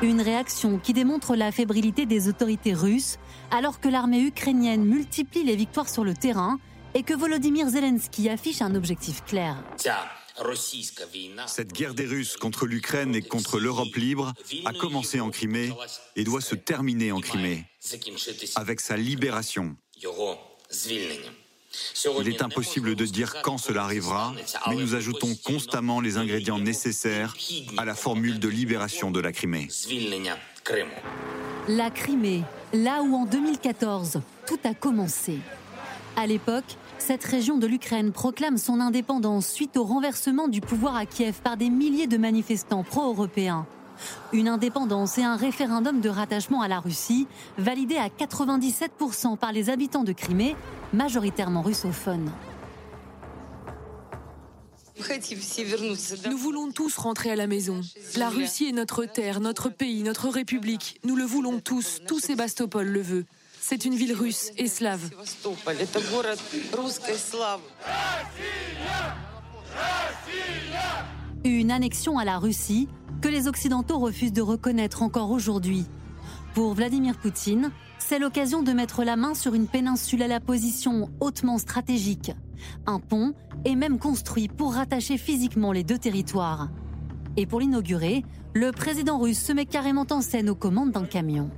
Une 0.02 0.20
réaction 0.20 0.78
qui 0.78 0.92
démontre 0.92 1.36
la 1.36 1.52
fébrilité 1.52 2.06
des 2.06 2.28
autorités 2.28 2.74
russes, 2.74 3.18
alors 3.50 3.80
que 3.80 3.88
l'armée 3.88 4.20
ukrainienne 4.20 4.84
multiplie 4.84 5.44
les 5.44 5.56
victoires 5.56 5.88
sur 5.88 6.04
le 6.04 6.14
terrain 6.14 6.58
et 6.94 7.02
que 7.02 7.14
Volodymyr 7.14 7.68
Zelensky 7.68 8.28
affiche 8.28 8.62
un 8.62 8.74
objectif 8.74 9.24
clair. 9.24 9.56
Cette 11.46 11.72
guerre 11.72 11.94
des 11.94 12.06
Russes 12.06 12.36
contre 12.36 12.66
l'Ukraine 12.66 13.14
et 13.14 13.22
contre 13.22 13.58
l'Europe 13.58 13.94
libre 13.96 14.32
a 14.64 14.72
commencé 14.72 15.20
en 15.20 15.30
Crimée 15.30 15.72
et 16.16 16.24
doit 16.24 16.40
se 16.40 16.54
terminer 16.54 17.12
en 17.12 17.20
Crimée, 17.20 17.66
avec 18.56 18.80
sa 18.80 18.96
libération. 18.96 19.76
Il 22.20 22.28
est 22.28 22.42
impossible 22.42 22.94
de 22.94 23.04
dire 23.04 23.42
quand 23.42 23.58
cela 23.58 23.84
arrivera, 23.84 24.34
mais 24.68 24.76
nous 24.76 24.94
ajoutons 24.94 25.34
constamment 25.44 26.00
les 26.00 26.16
ingrédients 26.16 26.58
nécessaires 26.58 27.34
à 27.76 27.84
la 27.84 27.94
formule 27.94 28.38
de 28.38 28.48
libération 28.48 29.10
de 29.10 29.20
la 29.20 29.32
Crimée. 29.32 29.68
La 31.68 31.90
Crimée, 31.90 32.42
là 32.72 33.02
où 33.02 33.14
en 33.14 33.24
2014 33.26 34.20
tout 34.46 34.58
a 34.64 34.74
commencé. 34.74 35.38
À 36.16 36.26
l'époque, 36.26 36.76
cette 36.98 37.24
région 37.24 37.56
de 37.56 37.66
l'Ukraine 37.66 38.12
proclame 38.12 38.58
son 38.58 38.80
indépendance 38.80 39.46
suite 39.46 39.76
au 39.76 39.84
renversement 39.84 40.48
du 40.48 40.60
pouvoir 40.60 40.96
à 40.96 41.06
Kiev 41.06 41.40
par 41.42 41.56
des 41.56 41.70
milliers 41.70 42.08
de 42.08 42.18
manifestants 42.18 42.82
pro-européens. 42.82 43.66
Une 44.32 44.48
indépendance 44.48 45.18
et 45.18 45.24
un 45.24 45.36
référendum 45.36 46.00
de 46.00 46.08
rattachement 46.08 46.62
à 46.62 46.68
la 46.68 46.80
Russie, 46.80 47.26
validé 47.58 47.96
à 47.96 48.08
97% 48.08 49.36
par 49.36 49.52
les 49.52 49.70
habitants 49.70 50.04
de 50.04 50.12
Crimée, 50.12 50.56
majoritairement 50.92 51.62
russophones. 51.62 52.30
Nous 56.28 56.36
voulons 56.36 56.70
tous 56.72 56.96
rentrer 56.96 57.30
à 57.30 57.36
la 57.36 57.46
maison. 57.46 57.80
La 58.16 58.28
Russie 58.28 58.66
est 58.66 58.72
notre 58.72 59.04
terre, 59.04 59.40
notre 59.40 59.68
pays, 59.68 60.02
notre 60.02 60.28
république. 60.28 61.00
Nous 61.04 61.16
le 61.16 61.24
voulons 61.24 61.60
tous. 61.60 62.00
Tout 62.06 62.20
Sébastopol 62.20 62.86
le 62.86 63.00
veut. 63.00 63.24
C'est 63.60 63.84
une 63.84 63.94
ville 63.94 64.14
russe 64.14 64.50
et 64.56 64.68
slave. 64.68 65.10
Une 71.44 71.70
annexion 71.70 72.18
à 72.18 72.24
la 72.24 72.38
Russie 72.38 72.88
que 73.20 73.28
les 73.28 73.48
Occidentaux 73.48 73.98
refusent 73.98 74.32
de 74.32 74.42
reconnaître 74.42 75.02
encore 75.02 75.30
aujourd'hui. 75.30 75.84
Pour 76.54 76.74
Vladimir 76.74 77.18
Poutine, 77.18 77.70
c'est 77.98 78.18
l'occasion 78.18 78.62
de 78.62 78.72
mettre 78.72 79.04
la 79.04 79.16
main 79.16 79.34
sur 79.34 79.54
une 79.54 79.66
péninsule 79.66 80.22
à 80.22 80.28
la 80.28 80.40
position 80.40 81.10
hautement 81.20 81.58
stratégique. 81.58 82.32
Un 82.86 82.98
pont 82.98 83.34
est 83.64 83.76
même 83.76 83.98
construit 83.98 84.48
pour 84.48 84.74
rattacher 84.74 85.18
physiquement 85.18 85.72
les 85.72 85.84
deux 85.84 85.98
territoires. 85.98 86.68
Et 87.36 87.46
pour 87.46 87.60
l'inaugurer, 87.60 88.24
le 88.54 88.72
président 88.72 89.18
russe 89.18 89.40
se 89.40 89.52
met 89.52 89.66
carrément 89.66 90.06
en 90.10 90.22
scène 90.22 90.50
aux 90.50 90.56
commandes 90.56 90.92
d'un 90.92 91.04
camion. 91.04 91.50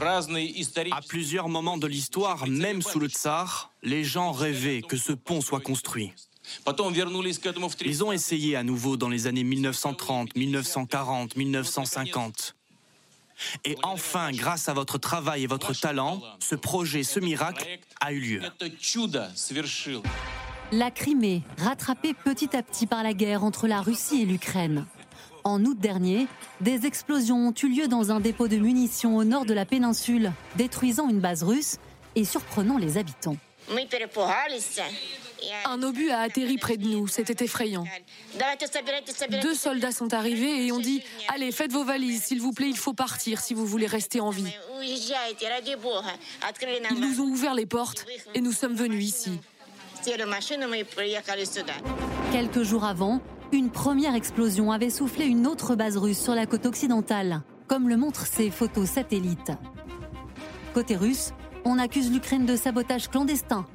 À 0.00 1.00
plusieurs 1.06 1.48
moments 1.48 1.78
de 1.78 1.86
l'histoire, 1.86 2.46
même 2.46 2.82
sous 2.82 2.98
le 2.98 3.08
tsar, 3.08 3.72
les 3.82 4.04
gens 4.04 4.30
rêvaient 4.30 4.82
que 4.82 4.96
ce 4.96 5.12
pont 5.12 5.40
soit 5.40 5.60
construit. 5.60 6.12
Ils 7.84 8.04
ont 8.04 8.12
essayé 8.12 8.56
à 8.56 8.62
nouveau 8.62 8.96
dans 8.96 9.08
les 9.08 9.26
années 9.26 9.44
1930, 9.44 10.36
1940, 10.36 11.36
1950. 11.36 12.54
Et 13.64 13.76
enfin, 13.82 14.30
grâce 14.32 14.68
à 14.68 14.72
votre 14.72 14.98
travail 14.98 15.44
et 15.44 15.46
votre 15.46 15.74
talent, 15.74 16.22
ce 16.40 16.54
projet, 16.54 17.02
ce 17.02 17.20
miracle 17.20 17.66
a 18.00 18.12
eu 18.12 18.20
lieu. 18.20 18.40
La 20.72 20.90
Crimée, 20.90 21.42
rattrapée 21.58 22.14
petit 22.14 22.56
à 22.56 22.62
petit 22.62 22.86
par 22.86 23.02
la 23.02 23.12
guerre 23.12 23.44
entre 23.44 23.66
la 23.66 23.80
Russie 23.80 24.22
et 24.22 24.24
l'Ukraine. 24.24 24.86
En 25.44 25.64
août 25.64 25.78
dernier, 25.78 26.26
des 26.60 26.86
explosions 26.86 27.48
ont 27.48 27.54
eu 27.62 27.68
lieu 27.68 27.86
dans 27.86 28.10
un 28.10 28.18
dépôt 28.18 28.48
de 28.48 28.56
munitions 28.56 29.16
au 29.16 29.22
nord 29.22 29.44
de 29.44 29.54
la 29.54 29.64
péninsule, 29.64 30.32
détruisant 30.56 31.08
une 31.08 31.20
base 31.20 31.44
russe 31.44 31.76
et 32.16 32.24
surprenant 32.24 32.78
les 32.78 32.98
habitants. 32.98 33.36
Un 35.66 35.82
obus 35.82 36.10
a 36.10 36.20
atterri 36.20 36.58
près 36.58 36.76
de 36.76 36.86
nous, 36.86 37.08
c'était 37.08 37.44
effrayant. 37.44 37.84
Deux 39.42 39.54
soldats 39.54 39.92
sont 39.92 40.14
arrivés 40.14 40.66
et 40.66 40.72
ont 40.72 40.80
dit 40.80 41.02
Allez, 41.28 41.52
faites 41.52 41.72
vos 41.72 41.84
valises, 41.84 42.24
s'il 42.24 42.40
vous 42.40 42.52
plaît, 42.52 42.68
il 42.68 42.76
faut 42.76 42.94
partir 42.94 43.40
si 43.40 43.54
vous 43.54 43.66
voulez 43.66 43.86
rester 43.86 44.20
en 44.20 44.30
vie. 44.30 44.46
Ils 44.82 45.14
nous 47.00 47.20
ont 47.20 47.28
ouvert 47.28 47.54
les 47.54 47.66
portes 47.66 48.06
et 48.34 48.40
nous 48.40 48.52
sommes 48.52 48.74
venus 48.74 49.04
ici. 49.04 49.38
Quelques 52.32 52.62
jours 52.62 52.84
avant, 52.84 53.20
une 53.52 53.70
première 53.70 54.14
explosion 54.14 54.72
avait 54.72 54.90
soufflé 54.90 55.26
une 55.26 55.46
autre 55.46 55.74
base 55.74 55.96
russe 55.96 56.20
sur 56.20 56.34
la 56.34 56.46
côte 56.46 56.66
occidentale, 56.66 57.42
comme 57.66 57.88
le 57.88 57.96
montrent 57.96 58.26
ces 58.26 58.50
photos 58.50 58.88
satellites. 58.88 59.52
Côté 60.74 60.96
russe, 60.96 61.32
on 61.64 61.78
accuse 61.78 62.12
l'Ukraine 62.12 62.46
de 62.46 62.56
sabotage 62.56 63.08
clandestin 63.08 63.66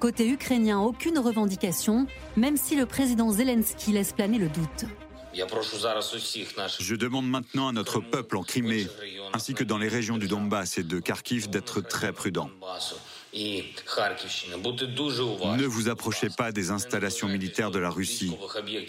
Côté 0.00 0.28
ukrainien, 0.28 0.80
aucune 0.80 1.18
revendication, 1.18 2.06
même 2.36 2.56
si 2.56 2.76
le 2.76 2.86
président 2.86 3.30
Zelensky 3.30 3.92
laisse 3.92 4.12
planer 4.12 4.38
le 4.38 4.48
doute. 4.48 4.84
Je 6.80 6.94
demande 6.94 7.28
maintenant 7.28 7.68
à 7.68 7.72
notre 7.72 8.00
peuple 8.00 8.36
en 8.36 8.42
Crimée, 8.42 8.86
ainsi 9.32 9.54
que 9.54 9.64
dans 9.64 9.78
les 9.78 9.88
régions 9.88 10.18
du 10.18 10.28
Donbass 10.28 10.78
et 10.78 10.82
de 10.82 10.98
Kharkiv, 10.98 11.50
d'être 11.50 11.80
très 11.80 12.12
prudents. 12.12 12.50
Ne 13.34 15.66
vous 15.66 15.88
approchez 15.90 16.30
pas 16.30 16.52
des 16.52 16.70
installations 16.70 17.28
militaires 17.28 17.70
de 17.70 17.78
la 17.78 17.90
Russie 17.90 18.34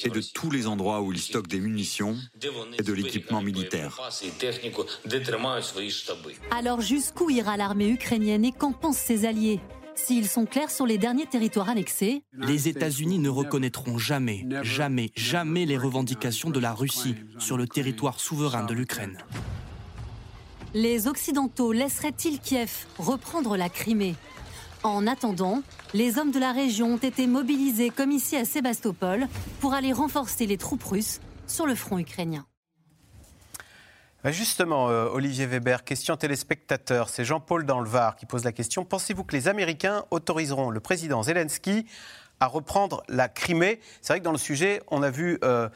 et 0.04 0.10
de 0.10 0.22
tous 0.22 0.52
les 0.52 0.68
endroits 0.68 1.02
où 1.02 1.12
ils 1.12 1.20
stockent 1.20 1.50
des 1.50 1.60
munitions 1.60 2.16
et 2.80 2.84
de 2.84 2.94
l'équipement 2.94 3.42
militaire. 3.42 4.00
Alors 6.52 6.80
jusqu'où 6.80 7.30
ira 7.30 7.58
l'armée 7.58 7.90
ukrainienne 7.90 8.46
et 8.46 8.54
qu'en 8.54 8.72
pensent 8.72 9.00
ses 9.00 9.26
alliés? 9.26 9.60
S'ils 9.98 10.28
sont 10.28 10.46
clairs 10.46 10.70
sur 10.70 10.86
les 10.86 10.98
derniers 10.98 11.26
territoires 11.26 11.70
annexés, 11.70 12.24
les 12.34 12.68
États-Unis 12.68 13.18
ne 13.18 13.30
reconnaîtront 13.30 13.98
jamais, 13.98 14.46
jamais, 14.62 15.10
jamais 15.16 15.66
les 15.66 15.78
revendications 15.78 16.52
de 16.52 16.60
la 16.60 16.72
Russie 16.72 17.16
sur 17.40 17.58
le 17.58 17.68
territoire 17.68 18.20
souverain 18.20 18.64
de 18.64 18.74
l'Ukraine. 18.74 19.18
Les 20.74 21.08
Occidentaux 21.08 21.72
laisseraient-ils 21.72 22.40
Kiev 22.40 22.86
reprendre 23.00 23.58
la 23.58 23.70
Crimée? 23.70 24.16
En 24.84 25.08
attendant, 25.08 25.64
les 25.94 26.20
hommes 26.20 26.32
de 26.32 26.40
la 26.40 26.52
région 26.52 26.94
ont 26.94 26.98
été 26.98 27.26
mobilisés 27.26 27.90
comme 27.90 28.12
ici 28.12 28.38
à 28.38 28.46
Sébastopol 28.46 29.28
pour 29.60 29.74
aller 29.74 29.92
renforcer 29.92 30.46
les 30.46 30.58
troupes 30.58 30.84
russes 30.84 31.20
sur 31.48 31.66
le 31.66 31.74
front 31.74 31.98
ukrainien. 31.98 32.46
Bah, 34.24 34.32
justement, 34.32 34.90
euh, 34.90 35.10
Olivier 35.10 35.46
Weber, 35.46 35.84
question 35.84 36.18
téléspectateur. 36.18 37.10
C'est 37.10 37.24
Jean-Paul 37.24 37.66
dans 37.66 37.80
le 37.80 37.88
Var 37.88 38.16
qui 38.16 38.26
pose 38.26 38.44
la 38.44 38.52
question. 38.52 38.84
Pensez-vous 38.84 39.24
que 39.24 39.36
les 39.36 39.48
Américains 39.48 40.06
autoriseront 40.10 40.72
le 40.72 40.80
président 40.80 41.22
Zelensky 41.22 41.86
à 42.40 42.48
reprendre 42.48 43.04
la 43.10 43.30
Crimée? 43.30 43.80
C'est 44.02 44.14
vrai 44.14 44.20
que 44.20 44.26
dans 44.26 44.32
le 44.32 44.40
sujet, 44.40 44.82
on 44.88 45.04
a 45.04 45.12
vu 45.12 45.38
euh, 45.44 45.70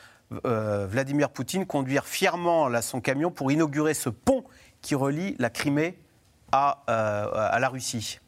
euh, 0.46 0.88
Vladimir 0.88 1.30
Poutine 1.30 1.68
conduire 1.68 2.06
fièrement 2.06 2.68
son 2.82 3.00
camion 3.00 3.30
pour 3.30 3.52
inaugurer 3.52 3.94
ce 3.94 4.10
pont 4.10 4.44
qui 4.82 4.96
relie 4.96 5.36
la 5.38 5.52
Crimée 5.52 6.00
à, 6.52 6.84
la 6.88 7.70
Russie. 7.70 8.20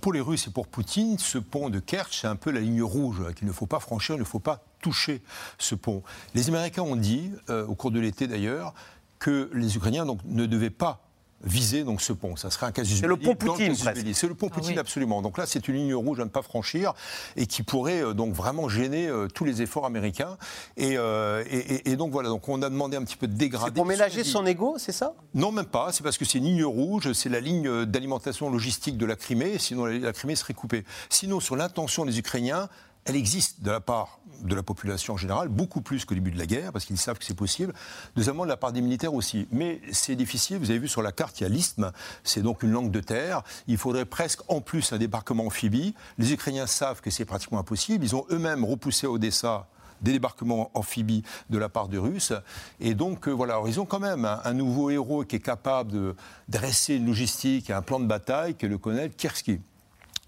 Pour 0.00 0.12
les 0.12 0.20
Russes 0.20 0.48
et 0.48 0.50
pour 0.50 0.66
Poutine, 0.66 1.16
ce 1.18 1.38
pont 1.38 1.70
de 1.70 1.78
Kerch, 1.78 2.20
c'est 2.20 2.26
un 2.26 2.36
peu 2.36 2.50
la 2.50 2.60
ligne 2.60 2.82
rouge 2.82 3.32
qu'il 3.34 3.46
ne 3.46 3.52
faut 3.52 3.66
pas 3.66 3.80
franchir, 3.80 4.16
il 4.16 4.20
ne 4.20 4.24
faut 4.24 4.40
pas 4.40 4.64
toucher 4.82 5.22
ce 5.58 5.74
pont. 5.74 6.02
Les 6.34 6.48
Américains 6.48 6.82
ont 6.82 6.96
dit, 6.96 7.32
au 7.48 7.74
cours 7.74 7.90
de 7.90 8.00
l'été 8.00 8.26
d'ailleurs, 8.26 8.74
que 9.20 9.50
les 9.54 9.76
Ukrainiens 9.76 10.04
donc, 10.04 10.18
ne 10.24 10.46
devaient 10.46 10.70
pas 10.70 11.06
viser 11.42 11.84
donc 11.84 12.02
ce 12.02 12.12
pont. 12.12 12.36
Ça 12.36 12.50
serait 12.50 12.66
un 12.66 12.72
casus 12.72 13.00
C'est 13.00 13.06
le 13.06 13.16
pont 13.16 13.34
Poutine, 13.34 13.74
C'est 13.74 14.26
le 14.26 14.34
pont 14.34 14.48
ah 14.50 14.54
Poutine, 14.54 14.78
absolument. 14.78 15.22
Donc 15.22 15.38
là, 15.38 15.46
c'est 15.46 15.68
une 15.68 15.74
ligne 15.76 15.94
rouge 15.94 16.20
à 16.20 16.24
ne 16.24 16.28
pas 16.28 16.42
franchir 16.42 16.92
et 17.36 17.46
qui 17.46 17.62
pourrait 17.62 18.02
euh, 18.02 18.12
donc 18.12 18.34
vraiment 18.34 18.68
gêner 18.68 19.08
euh, 19.08 19.28
tous 19.28 19.44
les 19.44 19.62
efforts 19.62 19.86
américains. 19.86 20.36
Euh, 20.78 21.44
et, 21.48 21.90
et, 21.90 21.96
donc 21.96 22.12
voilà, 22.12 22.28
donc 22.28 22.48
on 22.48 22.60
a 22.62 22.68
demandé 22.68 22.96
un 22.96 23.04
petit 23.04 23.16
peu 23.16 23.26
de 23.26 23.34
dégrader. 23.34 23.74
pour 23.74 23.86
ménager 23.86 24.24
son 24.24 24.44
ego, 24.46 24.74
c'est 24.78 24.92
ça? 24.92 25.14
Non, 25.34 25.52
même 25.52 25.66
pas. 25.66 25.92
C'est 25.92 26.02
parce 26.02 26.18
que 26.18 26.24
c'est 26.24 26.38
une 26.38 26.44
ligne 26.44 26.64
rouge, 26.64 27.12
c'est 27.12 27.28
la 27.28 27.40
ligne 27.40 27.84
d'alimentation 27.86 28.50
logistique 28.50 28.98
de 28.98 29.06
la 29.06 29.16
Crimée, 29.16 29.58
sinon 29.58 29.86
la 29.86 30.12
Crimée 30.12 30.36
serait 30.36 30.54
coupée. 30.54 30.84
Sinon, 31.08 31.40
sur 31.40 31.56
l'intention 31.56 32.04
des 32.04 32.18
Ukrainiens, 32.18 32.68
elle 33.04 33.16
existe 33.16 33.62
de 33.62 33.70
la 33.70 33.80
part 33.80 34.20
de 34.42 34.54
la 34.54 34.62
population 34.62 35.14
en 35.14 35.16
général, 35.16 35.48
beaucoup 35.48 35.80
plus 35.80 36.04
qu'au 36.04 36.14
début 36.14 36.30
de 36.30 36.38
la 36.38 36.46
guerre, 36.46 36.72
parce 36.72 36.84
qu'ils 36.84 36.98
savent 36.98 37.18
que 37.18 37.24
c'est 37.24 37.34
possible. 37.34 37.74
Deuxièmement, 38.16 38.44
de 38.44 38.48
la 38.48 38.56
part 38.56 38.72
des 38.72 38.80
militaires 38.80 39.14
aussi. 39.14 39.46
Mais 39.50 39.80
c'est 39.92 40.16
difficile, 40.16 40.58
vous 40.58 40.70
avez 40.70 40.78
vu 40.78 40.88
sur 40.88 41.02
la 41.02 41.12
carte, 41.12 41.40
il 41.40 41.44
y 41.44 41.46
a 41.46 41.50
l'isthme, 41.50 41.92
c'est 42.24 42.42
donc 42.42 42.62
une 42.62 42.70
langue 42.70 42.90
de 42.90 43.00
terre. 43.00 43.42
Il 43.66 43.76
faudrait 43.76 44.06
presque 44.06 44.40
en 44.48 44.60
plus 44.60 44.92
un 44.92 44.98
débarquement 44.98 45.46
amphibie. 45.46 45.94
Les 46.18 46.32
Ukrainiens 46.32 46.66
savent 46.66 47.00
que 47.00 47.10
c'est 47.10 47.24
pratiquement 47.24 47.58
impossible. 47.58 48.04
Ils 48.04 48.16
ont 48.16 48.24
eux-mêmes 48.30 48.64
repoussé 48.64 49.06
Odessa 49.06 49.66
des 50.00 50.12
débarquements 50.12 50.70
amphibies 50.72 51.22
de 51.50 51.58
la 51.58 51.68
part 51.68 51.88
des 51.88 51.98
Russes. 51.98 52.32
Et 52.80 52.94
donc, 52.94 53.28
euh, 53.28 53.32
voilà, 53.32 53.60
ils 53.66 53.80
ont 53.80 53.84
quand 53.84 54.00
même 54.00 54.24
un, 54.24 54.54
nouveau 54.54 54.88
héros 54.88 55.24
qui 55.24 55.36
est 55.36 55.40
capable 55.40 55.92
de 55.92 56.16
dresser 56.48 56.94
une 56.94 57.06
logistique 57.06 57.68
et 57.68 57.74
un 57.74 57.82
plan 57.82 58.00
de 58.00 58.06
bataille, 58.06 58.54
qui 58.54 58.64
est 58.64 58.68
le 58.68 58.78
colonel 58.78 59.10
Kirski. 59.10 59.60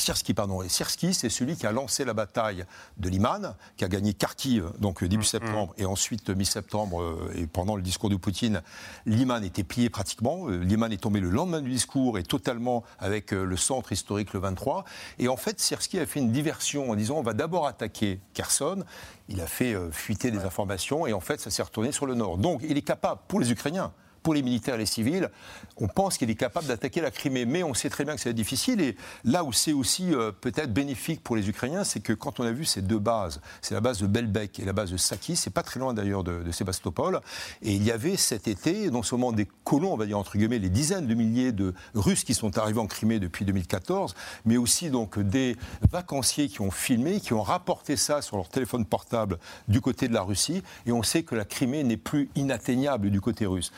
Sierski, 0.02 0.34
pardon. 0.34 0.62
Et 0.62 0.68
c'est 0.68 1.28
celui 1.28 1.56
qui 1.56 1.66
a 1.66 1.72
lancé 1.72 2.04
la 2.04 2.12
bataille 2.12 2.64
de 2.96 3.08
Liman, 3.08 3.54
qui 3.76 3.84
a 3.84 3.88
gagné 3.88 4.14
Kharkiv, 4.14 4.72
donc 4.78 5.02
début 5.04 5.18
mm, 5.18 5.24
septembre, 5.24 5.74
et 5.78 5.86
ensuite 5.86 6.28
mi-septembre, 6.28 7.00
euh, 7.00 7.32
et 7.36 7.46
pendant 7.46 7.76
le 7.76 7.82
discours 7.82 8.10
de 8.10 8.16
Poutine, 8.16 8.62
Liman 9.06 9.44
était 9.44 9.62
plié 9.62 9.90
pratiquement. 9.90 10.48
Euh, 10.48 10.58
Liman 10.58 10.92
est 10.92 11.00
tombé 11.00 11.20
le 11.20 11.30
lendemain 11.30 11.60
du 11.60 11.70
discours 11.70 12.18
et 12.18 12.24
totalement 12.24 12.82
avec 12.98 13.32
euh, 13.32 13.44
le 13.44 13.56
centre 13.56 13.92
historique 13.92 14.32
le 14.32 14.40
23. 14.40 14.84
Et 15.20 15.28
en 15.28 15.36
fait, 15.36 15.60
Sierski 15.60 16.00
a 16.00 16.06
fait 16.06 16.18
une 16.18 16.32
diversion 16.32 16.90
en 16.90 16.96
disant 16.96 17.18
on 17.18 17.22
va 17.22 17.32
d'abord 17.32 17.68
attaquer 17.68 18.20
Kherson. 18.34 18.84
Il 19.28 19.40
a 19.40 19.46
fait 19.46 19.76
fuiter 19.92 20.30
des 20.32 20.40
informations 20.40 21.06
et 21.06 21.12
en 21.12 21.20
fait, 21.20 21.40
ça 21.40 21.50
s'est 21.50 21.62
retourné 21.62 21.92
sur 21.92 22.06
le 22.06 22.14
nord. 22.14 22.38
Donc, 22.38 22.60
il 22.68 22.76
est 22.76 22.82
capable, 22.82 23.20
pour 23.28 23.38
les 23.38 23.52
Ukrainiens, 23.52 23.92
pour 24.22 24.34
les 24.34 24.42
militaires 24.42 24.76
et 24.76 24.78
les 24.78 24.86
civils, 24.86 25.30
on 25.76 25.88
pense 25.88 26.18
qu'il 26.18 26.30
est 26.30 26.34
capable 26.34 26.66
d'attaquer 26.66 27.00
la 27.00 27.10
Crimée. 27.10 27.44
Mais 27.44 27.62
on 27.62 27.74
sait 27.74 27.90
très 27.90 28.04
bien 28.04 28.14
que 28.14 28.20
c'est 28.20 28.32
difficile. 28.32 28.80
Et 28.80 28.96
là 29.24 29.44
où 29.44 29.52
c'est 29.52 29.72
aussi 29.72 30.14
euh, 30.14 30.32
peut-être 30.32 30.72
bénéfique 30.72 31.22
pour 31.22 31.36
les 31.36 31.48
Ukrainiens, 31.48 31.84
c'est 31.84 32.00
que 32.00 32.12
quand 32.12 32.40
on 32.40 32.44
a 32.44 32.52
vu 32.52 32.64
ces 32.64 32.82
deux 32.82 32.98
bases, 32.98 33.40
c'est 33.60 33.74
la 33.74 33.80
base 33.80 33.98
de 34.00 34.06
Belbek 34.06 34.60
et 34.60 34.64
la 34.64 34.72
base 34.72 34.90
de 34.90 34.96
Saki, 34.96 35.36
c'est 35.36 35.50
pas 35.50 35.62
très 35.62 35.80
loin 35.80 35.94
d'ailleurs 35.94 36.24
de, 36.24 36.50
Sébastopol. 36.52 37.20
Et 37.62 37.72
il 37.74 37.82
y 37.82 37.90
avait 37.90 38.16
cet 38.16 38.46
été, 38.46 38.90
non 38.90 39.02
seulement 39.02 39.32
des 39.32 39.48
colons, 39.64 39.92
on 39.92 39.96
va 39.96 40.06
dire 40.06 40.18
entre 40.18 40.36
guillemets, 40.36 40.58
les 40.58 40.68
dizaines 40.68 41.06
de 41.06 41.14
milliers 41.14 41.52
de 41.52 41.74
Russes 41.94 42.24
qui 42.24 42.34
sont 42.34 42.58
arrivés 42.58 42.80
en 42.80 42.86
Crimée 42.86 43.18
depuis 43.18 43.44
2014, 43.44 44.14
mais 44.44 44.56
aussi 44.56 44.90
donc 44.90 45.18
des 45.18 45.56
vacanciers 45.90 46.48
qui 46.48 46.60
ont 46.60 46.70
filmé, 46.70 47.20
qui 47.20 47.32
ont 47.32 47.42
rapporté 47.42 47.96
ça 47.96 48.22
sur 48.22 48.36
leur 48.36 48.48
téléphone 48.48 48.84
portable 48.84 49.38
du 49.68 49.80
côté 49.80 50.08
de 50.08 50.14
la 50.14 50.22
Russie. 50.22 50.62
Et 50.86 50.92
on 50.92 51.02
sait 51.02 51.22
que 51.22 51.34
la 51.34 51.44
Crimée 51.44 51.84
n'est 51.84 51.96
plus 51.96 52.28
inatteignable 52.34 53.10
du 53.10 53.20
côté 53.20 53.46
russe. 53.46 53.72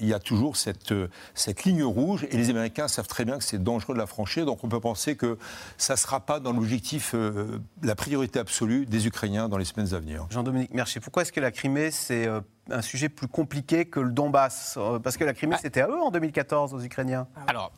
Il 0.00 0.06
y 0.06 0.14
a 0.14 0.18
toujours 0.18 0.56
cette, 0.56 0.92
euh, 0.92 1.08
cette 1.34 1.64
ligne 1.64 1.84
rouge 1.84 2.26
et 2.30 2.36
les 2.36 2.50
Américains 2.50 2.88
savent 2.88 3.06
très 3.06 3.24
bien 3.24 3.38
que 3.38 3.44
c'est 3.44 3.62
dangereux 3.62 3.94
de 3.94 3.98
la 3.98 4.06
franchir. 4.06 4.46
Donc 4.46 4.64
on 4.64 4.68
peut 4.68 4.80
penser 4.80 5.16
que 5.16 5.38
ça 5.78 5.94
ne 5.94 5.98
sera 5.98 6.20
pas 6.20 6.40
dans 6.40 6.52
l'objectif, 6.52 7.12
euh, 7.14 7.58
la 7.82 7.94
priorité 7.94 8.38
absolue 8.38 8.86
des 8.86 9.06
Ukrainiens 9.06 9.48
dans 9.48 9.58
les 9.58 9.64
semaines 9.64 9.94
à 9.94 9.98
venir. 9.98 10.26
Jean-Dominique 10.30 10.74
Mercier, 10.74 11.00
pourquoi 11.00 11.22
est-ce 11.22 11.32
que 11.32 11.40
la 11.40 11.50
Crimée, 11.50 11.90
c'est 11.90 12.26
euh, 12.26 12.40
un 12.70 12.82
sujet 12.82 13.08
plus 13.08 13.28
compliqué 13.28 13.84
que 13.84 14.00
le 14.00 14.10
Donbass 14.10 14.78
Parce 15.02 15.16
que 15.16 15.24
la 15.24 15.34
Crimée, 15.34 15.56
ah. 15.56 15.62
c'était 15.62 15.80
à 15.80 15.88
eux 15.88 16.00
en 16.00 16.10
2014, 16.10 16.74
aux 16.74 16.80
Ukrainiens. 16.80 17.26
Alors, 17.46 17.72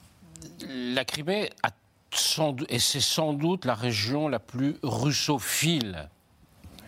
la 0.68 1.04
Crimée 1.04 1.50
a 1.62 1.70
sans, 2.12 2.56
et 2.68 2.78
c'est 2.78 3.00
sans 3.00 3.32
doute 3.32 3.64
la 3.64 3.74
région 3.74 4.28
la 4.28 4.38
plus 4.38 4.76
russophile 4.82 6.08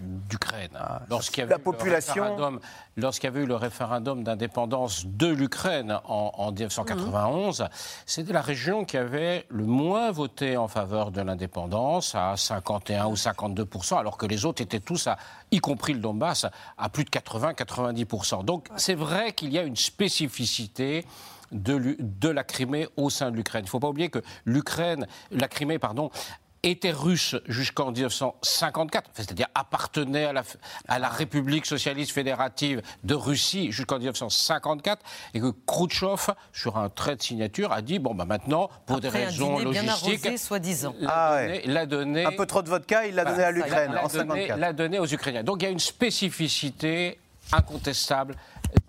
d'Ukraine. 0.00 0.70
Ah, 0.74 1.02
lorsqu'il 1.08 1.40
y 1.40 1.42
avait 1.42 1.54
la 1.54 1.58
population. 1.58 2.60
Lorsqu'il 2.96 3.28
y 3.28 3.30
avait 3.30 3.42
eu 3.42 3.46
le 3.46 3.54
référendum 3.54 4.24
d'indépendance 4.24 5.06
de 5.06 5.28
l'Ukraine 5.28 6.00
en, 6.04 6.50
1991, 6.50 7.68
c'était 8.06 8.32
la 8.32 8.40
région 8.40 8.84
qui 8.84 8.96
avait 8.96 9.46
le 9.50 9.64
moins 9.64 10.10
voté 10.10 10.56
en 10.56 10.66
faveur 10.66 11.12
de 11.12 11.20
l'indépendance, 11.20 12.14
à 12.16 12.36
51 12.36 13.06
ou 13.06 13.16
52 13.16 13.68
alors 13.92 14.16
que 14.16 14.26
les 14.26 14.44
autres 14.44 14.62
étaient 14.62 14.80
tous, 14.80 15.06
à, 15.06 15.16
y 15.50 15.58
compris 15.58 15.92
le 15.92 16.00
Donbass, 16.00 16.46
à 16.76 16.88
plus 16.88 17.04
de 17.04 17.10
80-90 17.10 18.44
Donc 18.44 18.68
c'est 18.76 18.94
vrai 18.94 19.32
qu'il 19.32 19.52
y 19.52 19.58
a 19.58 19.62
une 19.62 19.76
spécificité 19.76 21.04
de, 21.52 21.96
de, 21.98 22.28
la 22.28 22.44
Crimée 22.44 22.88
au 22.96 23.10
sein 23.10 23.30
de 23.30 23.36
l'Ukraine. 23.36 23.62
Il 23.62 23.66
ne 23.66 23.70
faut 23.70 23.80
pas 23.80 23.88
oublier 23.88 24.10
que 24.10 24.22
l'Ukraine, 24.44 25.06
la 25.30 25.48
Crimée, 25.48 25.78
pardon, 25.78 26.10
était 26.62 26.90
russe 26.90 27.36
jusqu'en 27.46 27.92
1954, 27.92 29.10
c'est-à-dire 29.14 29.46
appartenait 29.54 30.24
à 30.24 30.32
la, 30.32 30.42
à 30.88 30.98
la, 30.98 31.08
République 31.08 31.66
socialiste 31.66 32.12
fédérative 32.12 32.82
de 33.04 33.14
Russie 33.14 33.70
jusqu'en 33.72 33.98
1954, 33.98 35.02
et 35.34 35.40
que 35.40 35.52
Khrouchtchev, 35.66 36.32
sur 36.52 36.76
un 36.76 36.88
trait 36.88 37.16
de 37.16 37.22
signature, 37.22 37.72
a 37.72 37.82
dit 37.82 37.98
bon, 37.98 38.14
bah 38.14 38.24
maintenant, 38.24 38.70
pour 38.86 39.00
des 39.00 39.08
raisons 39.08 39.58
logistiques, 39.58 40.38
soi-disant, 40.38 40.94
ah 41.06 41.40
l'a 41.64 41.86
donné, 41.86 42.24
un 42.24 42.32
peu 42.32 42.46
trop 42.46 42.62
de 42.62 42.68
vodka, 42.68 43.06
il 43.06 43.14
l'a 43.14 43.24
donné 43.24 43.44
à 43.44 43.50
l'Ukraine 43.50 43.90
en 43.90 44.08
1954. 44.08 44.58
L'a 44.58 44.72
donné 44.72 44.98
aux 44.98 45.06
Ukrainiens. 45.06 45.42
Donc 45.42 45.62
il 45.62 45.64
y 45.64 45.68
a 45.68 45.70
une 45.70 45.78
spécificité 45.78 47.18
incontestable 47.52 48.34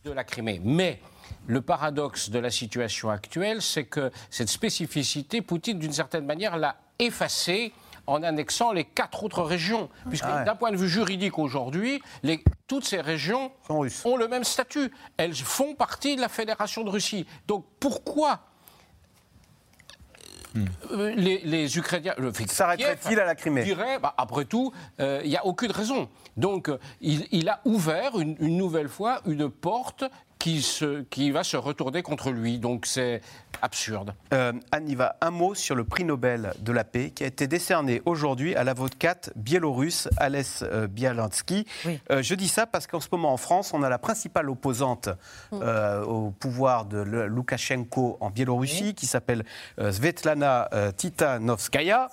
de 0.03 0.11
la 0.11 0.23
Crimée, 0.23 0.59
mais 0.63 0.99
le 1.47 1.61
paradoxe 1.61 2.29
de 2.29 2.39
la 2.39 2.51
situation 2.51 3.09
actuelle, 3.09 3.61
c'est 3.61 3.85
que 3.85 4.11
cette 4.29 4.49
spécificité, 4.49 5.41
Poutine, 5.41 5.79
d'une 5.79 5.93
certaine 5.93 6.25
manière, 6.25 6.57
l'a 6.57 6.75
effacée 6.99 7.73
en 8.09 8.23
annexant 8.23 8.71
les 8.71 8.85
quatre 8.85 9.23
autres 9.23 9.43
régions. 9.43 9.89
Puisque 10.09 10.25
ah 10.27 10.43
d'un 10.43 10.55
point 10.55 10.71
de 10.71 10.77
vue 10.77 10.89
juridique 10.89 11.37
aujourd'hui, 11.37 12.01
toutes 12.67 12.85
ces 12.85 13.01
régions 13.01 13.51
ont 13.69 14.17
le 14.17 14.27
même 14.27 14.43
statut. 14.43 14.91
Elles 15.17 15.35
font 15.35 15.75
partie 15.75 16.15
de 16.15 16.21
la 16.21 16.29
Fédération 16.29 16.83
de 16.83 16.89
Russie. 16.89 17.27
Donc 17.47 17.65
pourquoi 17.79 18.39
hmm. 20.55 20.65
euh, 20.91 21.13
les, 21.15 21.77
Ukrainiens. 21.77 22.15
S'arrêterait-il 22.47 23.19
à 23.19 23.25
la 23.25 23.35
Crimée 23.35 23.63
dirait, 23.63 23.99
bah, 23.99 24.15
après 24.17 24.45
tout, 24.45 24.73
euh, 24.99 25.21
il 25.23 25.29
n'y 25.29 25.37
a 25.37 25.45
aucune 25.45 25.71
raison. 25.71 26.09
Donc, 26.35 26.69
euh, 26.69 26.79
il, 27.01 27.47
a 27.47 27.59
ouvert 27.65 28.19
une, 28.19 28.35
nouvelle 28.39 28.89
fois 28.89 29.21
une 29.27 29.49
porte 29.49 30.03
qui, 30.39 30.61
se, 30.61 31.01
qui 31.03 31.31
va 31.31 31.43
se 31.43 31.57
retourner 31.57 32.01
contre 32.01 32.31
lui. 32.31 32.59
Donc 32.59 32.85
c'est 32.85 33.21
absurde. 33.61 34.13
Euh, 34.33 34.53
Anniva, 34.71 35.17
un 35.19 35.31
mot 35.31 35.53
sur 35.53 35.75
le 35.75 35.83
prix 35.83 36.05
Nobel 36.05 36.53
de 36.59 36.71
la 36.71 36.85
paix 36.85 37.11
qui 37.11 37.25
a 37.25 37.27
été 37.27 37.45
décerné 37.45 38.01
aujourd'hui 38.05 38.55
à 38.55 38.63
l'avocate 38.63 39.31
biélorusse 39.35 40.07
Alès 40.15 40.63
euh, 40.63 40.87
Bialansky. 40.87 41.65
Euh, 42.09 42.23
je 42.23 42.35
dis 42.35 42.47
ça 42.47 42.65
parce 42.65 42.87
qu'en 42.87 43.01
ce 43.01 43.09
moment 43.11 43.33
en 43.33 43.37
France, 43.37 43.73
on 43.73 43.83
a 43.83 43.89
la 43.89 43.97
principale 43.97 44.49
opposante 44.49 45.09
mm. 45.51 45.59
euh, 45.61 46.03
au 46.05 46.31
pouvoir 46.31 46.85
de 46.85 46.99
Loukachenko 46.99 48.17
en 48.21 48.29
Biélorussie 48.29 48.93
qui 48.93 49.07
s'appelle 49.07 49.43
Svetlana 49.77 50.69
Titanovskaya. 50.95 52.07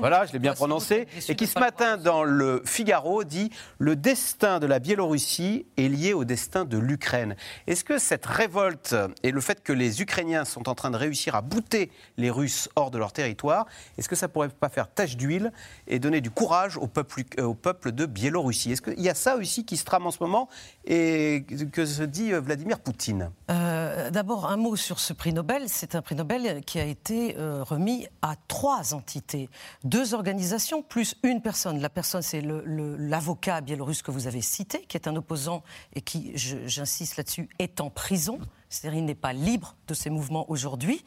Voilà, 0.00 0.26
je 0.26 0.32
l'ai 0.32 0.40
bien 0.40 0.54
prononcé. 0.54 1.06
Et 1.28 1.36
qui 1.36 1.46
ce 1.46 1.60
matin 1.60 1.96
dans 1.96 2.24
le 2.24 2.60
Figaro 2.64 3.22
dit 3.22 3.50
le 3.78 3.94
destin 3.94 4.58
de 4.58 4.66
la 4.66 4.80
Biélorussie 4.80 5.66
est 5.76 5.88
lié 5.88 6.12
au 6.12 6.24
destin 6.24 6.64
de 6.64 6.76
l'Ukraine. 6.76 7.36
Est-ce 7.66 7.84
que 7.84 7.98
cette 7.98 8.26
révolte 8.26 8.94
et 9.22 9.30
le 9.30 9.40
fait 9.40 9.62
que 9.62 9.72
les 9.72 10.02
Ukrainiens 10.02 10.44
sont 10.44 10.68
en 10.68 10.74
train 10.74 10.90
de 10.90 10.96
réussir 10.96 11.34
à 11.34 11.42
bouter 11.42 11.90
les 12.16 12.30
Russes 12.30 12.68
hors 12.76 12.90
de 12.90 12.98
leur 12.98 13.12
territoire, 13.12 13.66
est-ce 13.98 14.08
que 14.08 14.16
ça 14.16 14.28
pourrait 14.28 14.48
pas 14.48 14.68
faire 14.68 14.92
tache 14.92 15.16
d'huile 15.16 15.52
et 15.86 15.98
donner 15.98 16.20
du 16.20 16.30
courage 16.30 16.76
au 16.76 16.86
peuple, 16.86 17.22
euh, 17.38 17.44
au 17.44 17.54
peuple 17.54 17.92
de 17.92 18.06
Biélorussie? 18.06 18.72
Est-ce 18.72 18.82
qu'il 18.82 19.00
y 19.00 19.08
a 19.08 19.14
ça 19.14 19.36
aussi 19.36 19.64
qui 19.64 19.76
se 19.76 19.84
trame 19.84 20.06
en 20.06 20.10
ce 20.10 20.18
moment 20.20 20.48
et 20.84 21.44
que 21.72 21.86
se 21.86 22.02
dit 22.02 22.32
euh, 22.32 22.40
Vladimir 22.40 22.80
Poutine? 22.80 23.30
Euh, 23.50 24.10
D'abord, 24.10 24.46
un 24.46 24.56
mot 24.56 24.76
sur 24.76 24.98
ce 24.98 25.12
prix 25.12 25.32
Nobel. 25.32 25.68
C'est 25.68 25.94
un 25.94 26.02
prix 26.02 26.14
Nobel 26.14 26.62
qui 26.64 26.78
a 26.78 26.84
été 26.84 27.36
remis 27.38 28.06
à 28.20 28.34
trois 28.48 28.94
entités, 28.94 29.48
deux 29.84 30.14
organisations 30.14 30.82
plus 30.82 31.14
une 31.22 31.40
personne. 31.40 31.80
La 31.80 31.88
personne, 31.88 32.22
c'est 32.22 32.42
l'avocat 32.42 33.60
biélorusse 33.60 34.02
que 34.02 34.10
vous 34.10 34.26
avez 34.26 34.40
cité, 34.40 34.82
qui 34.82 34.96
est 34.96 35.08
un 35.08 35.16
opposant 35.16 35.62
et 35.94 36.00
qui, 36.00 36.32
j'insiste 36.34 37.16
là-dessus, 37.16 37.48
est 37.58 37.80
en 37.80 37.90
prison 37.90 38.40
c'est-à-dire 38.72 39.00
il 39.00 39.04
n'est 39.04 39.14
pas 39.14 39.32
libre 39.32 39.76
de 39.86 39.94
ses 39.94 40.10
mouvements 40.10 40.50
aujourd'hui. 40.50 41.04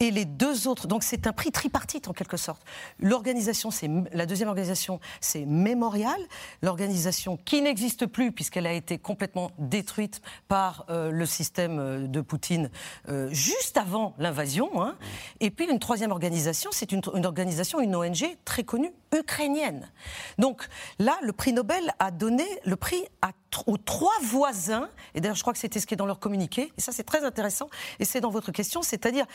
Et 0.00 0.10
les 0.10 0.24
deux 0.24 0.68
autres, 0.68 0.86
donc 0.86 1.02
c'est 1.02 1.26
un 1.26 1.32
prix 1.32 1.50
tripartite 1.50 2.08
en 2.08 2.12
quelque 2.12 2.36
sorte. 2.36 2.62
L'organisation, 3.00 3.70
c'est 3.70 3.90
la 4.12 4.26
deuxième 4.26 4.48
organisation, 4.48 5.00
c'est 5.20 5.44
Mémorial, 5.44 6.20
l'organisation 6.62 7.36
qui 7.44 7.62
n'existe 7.62 8.06
plus 8.06 8.30
puisqu'elle 8.30 8.66
a 8.66 8.72
été 8.72 8.98
complètement 8.98 9.50
détruite 9.58 10.20
par 10.46 10.84
euh, 10.88 11.10
le 11.10 11.26
système 11.26 11.78
euh, 11.78 12.06
de 12.06 12.20
Poutine 12.20 12.70
euh, 13.08 13.28
juste 13.32 13.76
avant 13.76 14.14
l'invasion. 14.18 14.82
Hein. 14.82 14.96
Et 15.40 15.50
puis 15.50 15.66
une 15.68 15.80
troisième 15.80 16.12
organisation, 16.12 16.70
c'est 16.72 16.92
une, 16.92 17.02
une, 17.14 17.26
organisation, 17.26 17.80
une 17.80 17.96
ONG 17.96 18.36
très 18.44 18.62
connue, 18.62 18.92
ukrainienne. 19.16 19.90
Donc 20.38 20.68
là, 20.98 21.16
le 21.22 21.32
prix 21.32 21.52
Nobel 21.52 21.92
a 21.98 22.10
donné 22.10 22.44
le 22.64 22.76
prix 22.76 23.02
à 23.22 23.32
aux 23.66 23.76
trois 23.78 24.18
voisins, 24.22 24.88
et 25.14 25.20
d'ailleurs 25.20 25.36
je 25.36 25.42
crois 25.42 25.52
que 25.52 25.58
c'était 25.58 25.80
ce 25.80 25.86
qui 25.86 25.94
est 25.94 25.96
dans 25.96 26.06
leur 26.06 26.18
communiqué, 26.18 26.72
et 26.76 26.80
ça 26.80 26.92
c'est 26.92 27.04
très 27.04 27.24
intéressant, 27.24 27.68
et 27.98 28.04
c'est 28.04 28.20
dans 28.20 28.30
votre 28.30 28.52
question, 28.52 28.82
c'est-à-dire 28.82 29.26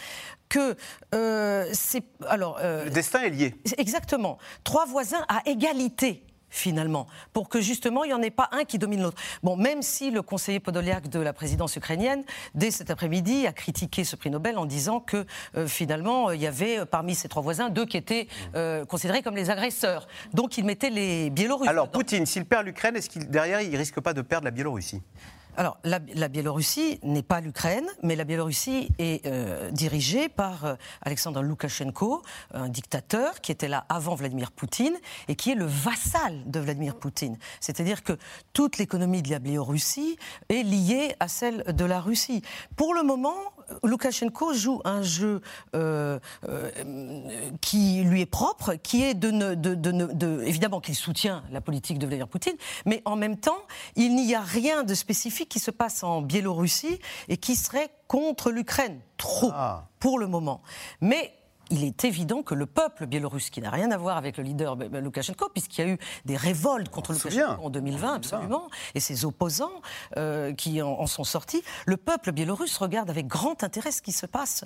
que 0.50 0.76
euh, 1.14 1.70
c'est... 1.74 2.04
Alors, 2.28 2.60
euh, 2.62 2.86
Le 2.86 2.90
destin 2.92 3.22
est 3.22 3.30
lié. 3.30 3.56
Exactement. 3.78 4.38
Trois 4.64 4.86
voisins 4.86 5.26
à 5.28 5.42
égalité 5.46 6.24
finalement, 6.54 7.08
pour 7.34 7.50
que 7.50 7.60
justement 7.60 8.04
il 8.04 8.10
n'y 8.10 8.14
en 8.14 8.22
ait 8.22 8.30
pas 8.30 8.48
un 8.52 8.64
qui 8.64 8.78
domine 8.78 9.02
l'autre. 9.02 9.22
Bon, 9.42 9.58
même 9.58 9.82
si 9.82 10.12
le 10.12 10.22
conseiller 10.22 10.60
Podoliak 10.60 11.10
de 11.10 11.20
la 11.20 11.34
présidence 11.34 11.76
ukrainienne, 11.76 12.24
dès 12.54 12.70
cet 12.70 12.92
après-midi, 12.92 13.48
a 13.48 13.54
critiqué 13.54 14.04
ce 14.04 14.16
prix 14.16 14.30
Nobel 14.30 14.58
en 14.58 14.66
disant 14.66 15.00
que 15.00 15.26
euh, 15.58 15.68
finalement 15.68 16.32
il 16.32 16.42
y 16.42 16.48
avait 16.48 16.86
parmi 16.86 17.16
ces 17.16 17.28
trois 17.28 17.42
voisins 17.42 17.70
deux 17.70 17.86
qui 17.86 17.98
étaient 17.98 18.28
considérés 18.88 19.24
comme 19.24 19.36
les 19.36 19.50
agresseurs. 19.50 20.08
Donc 20.34 20.58
il 20.58 20.66
mettait 20.66 20.92
les 20.92 21.30
Biélorusses. 21.32 21.68
Alors 21.68 21.90
Poutine, 21.90 22.26
s'il 22.26 22.46
perd 22.46 22.66
l'Ukraine, 22.66 22.96
est-ce 22.96 23.10
qu'il 23.10 23.28
derrière 23.30 23.62
il 23.62 23.76
risque 23.76 24.00
pas 24.00 24.14
de 24.14 24.22
perdre 24.22 24.46
la 24.46 24.52
Biélorussie? 24.52 25.02
Alors, 25.56 25.78
la, 25.84 26.00
Biélorussie 26.00 27.00
n'est 27.04 27.22
pas 27.22 27.40
l'Ukraine, 27.40 27.86
mais 28.02 28.16
la 28.16 28.24
Biélorussie 28.24 28.90
est 28.98 29.26
euh, 29.28 29.70
dirigée 29.70 30.28
par 30.28 30.66
euh, 30.66 30.76
Alexandre 31.04 31.44
Loukachenko, 31.44 32.24
un 32.54 32.70
dictateur 32.70 33.40
qui 33.40 33.52
était 33.52 33.68
là 33.68 33.86
avant 33.88 34.16
Vladimir 34.16 34.52
Poutine 34.52 34.98
et 35.28 35.36
qui 35.36 35.52
est 35.52 35.56
le 35.56 35.66
vassal 35.66 36.42
de 36.50 36.60
Vladimir 36.60 36.96
Poutine. 36.96 37.38
C'est-à-dire 37.60 38.04
que 38.04 38.14
toute 38.54 38.78
l'économie 38.78 39.22
de 39.22 39.30
la 39.30 39.40
Biélorussie 39.40 40.18
est 40.50 40.64
liée 40.64 41.16
à 41.20 41.28
celle 41.28 41.64
de 41.64 41.86
la 41.86 42.02
Russie. 42.02 42.42
Pour 42.76 42.96
le 42.96 43.04
moment, 43.04 43.36
Loukachenko 43.84 44.54
joue 44.54 44.82
un 44.86 45.02
jeu 45.02 45.42
euh, 45.76 46.20
euh, 46.48 46.72
qui 47.62 48.04
lui 48.04 48.22
est 48.22 48.26
propre, 48.26 48.76
qui 48.76 49.04
est 49.04 49.14
de, 49.14 49.56
de, 49.56 50.44
évidemment 50.44 50.80
qu'il 50.80 50.96
soutient 50.96 51.44
la 51.52 51.62
politique 51.62 52.00
de 52.00 52.06
Vladimir 52.06 52.28
Poutine, 52.28 52.56
mais 52.86 53.02
en 53.06 53.16
même 53.16 53.38
temps, 53.38 53.60
il 53.96 54.16
n'y 54.16 54.36
a 54.36 54.42
rien 54.42 54.84
de 54.84 54.94
spécifique 54.94 55.50
qui 55.50 55.60
se 55.60 55.72
passe 55.72 56.04
en 56.04 56.22
Biélorussie 56.22 57.00
et 57.28 57.38
qui 57.38 57.56
serait 57.56 57.90
contre 58.08 58.52
l'Ukraine, 58.52 59.00
trop, 59.18 59.52
ah. 59.54 59.88
pour 60.00 60.20
le 60.20 60.28
moment. 60.28 60.62
Mais 61.02 61.34
il 61.74 61.84
est 61.84 62.06
évident 62.06 62.44
que 62.44 62.54
le 62.54 62.68
peuple 62.68 63.08
biélorusse, 63.08 63.50
qui 63.50 63.60
n'a 63.60 63.72
rien 63.72 63.90
à 63.90 63.98
voir 63.98 64.18
avec 64.18 64.38
le 64.38 64.44
leader 64.44 64.76
Loukachenko, 64.76 65.50
puisqu'il 65.50 65.82
y 65.82 65.90
a 65.90 65.92
eu 65.92 65.98
des 66.26 66.38
révoltes 66.38 66.90
contre 66.90 67.14
Loukachenko 67.14 67.64
en 67.64 67.70
2020, 67.72 68.14
absolument, 68.14 68.70
et 68.94 69.00
ses 69.00 69.26
opposants 69.26 69.82
euh, 70.18 70.54
qui 70.54 70.82
en, 70.84 71.08
sont 71.08 71.24
sortis, 71.24 71.64
le 71.88 71.98
peuple 71.98 72.32
biélorusse 72.32 72.78
regarde 72.78 73.10
avec 73.10 73.26
grand 73.26 73.64
intérêt 73.64 73.92
ce 73.92 74.04
qui 74.04 74.12
se 74.12 74.28
passe 74.28 74.66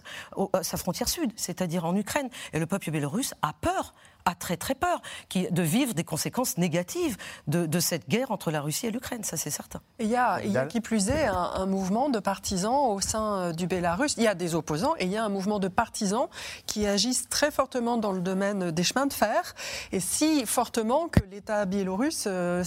à 0.54 0.64
sa 0.64 0.76
frontière 0.76 1.08
sud, 1.08 1.32
c'est-à-dire 1.38 1.86
en 1.86 1.96
Ukraine. 1.96 2.30
Et 2.52 2.60
le 2.60 2.66
peuple 2.66 2.92
biélorusse 2.92 3.34
a 3.42 3.54
peur 3.54 3.94
a 4.28 4.36
très 4.36 4.58
très 4.58 4.76
peur 4.76 5.02
qui, 5.30 5.50
de 5.50 5.62
vivre 5.62 5.94
des 5.94 6.04
conséquences 6.04 6.58
négatives 6.58 7.18
de, 7.48 7.80
cette 7.80 8.10
guerre 8.10 8.32
entre 8.32 8.52
la 8.52 8.62
Russie 8.62 8.88
et 8.88 8.92
l'Ukraine, 8.92 9.24
ça 9.24 9.38
c'est 9.38 9.50
certain. 9.50 9.80
Il 10.00 10.08
y, 10.08 10.16
a, 10.16 10.42
il 10.44 10.52
y 10.52 10.58
a 10.58 10.66
qui 10.66 10.82
plus 10.82 11.10
est 11.10 11.26
un, 11.26 11.66
mouvement 11.66 12.10
de 12.10 12.20
partisans 12.20 12.90
au 12.90 13.00
sein 13.02 13.38
euh, 13.38 13.54
du 13.54 13.68
Bélarus. 13.68 14.16
Il 14.18 14.24
y 14.24 14.28
a 14.28 14.36
des 14.36 14.56
opposants 14.56 14.96
et 14.98 15.06
il 15.06 15.12
y 15.12 15.18
a 15.18 15.24
un 15.24 15.30
mouvement 15.30 15.60
de 15.60 15.68
partisans 15.68 16.28
qui 16.66 16.88
agissent 16.88 17.30
très 17.30 17.52
fortement 17.52 17.98
dans 17.98 18.12
le 18.12 18.20
domaine 18.20 18.72
des 18.72 18.84
chemins 18.84 19.06
de 19.06 19.14
fer 19.14 19.54
et 19.92 20.00
si 20.00 20.46
fortement 20.46 21.08
que 21.08 21.20
l'État 21.32 21.66
biélorusse 21.66 22.26
euh, 22.28 22.64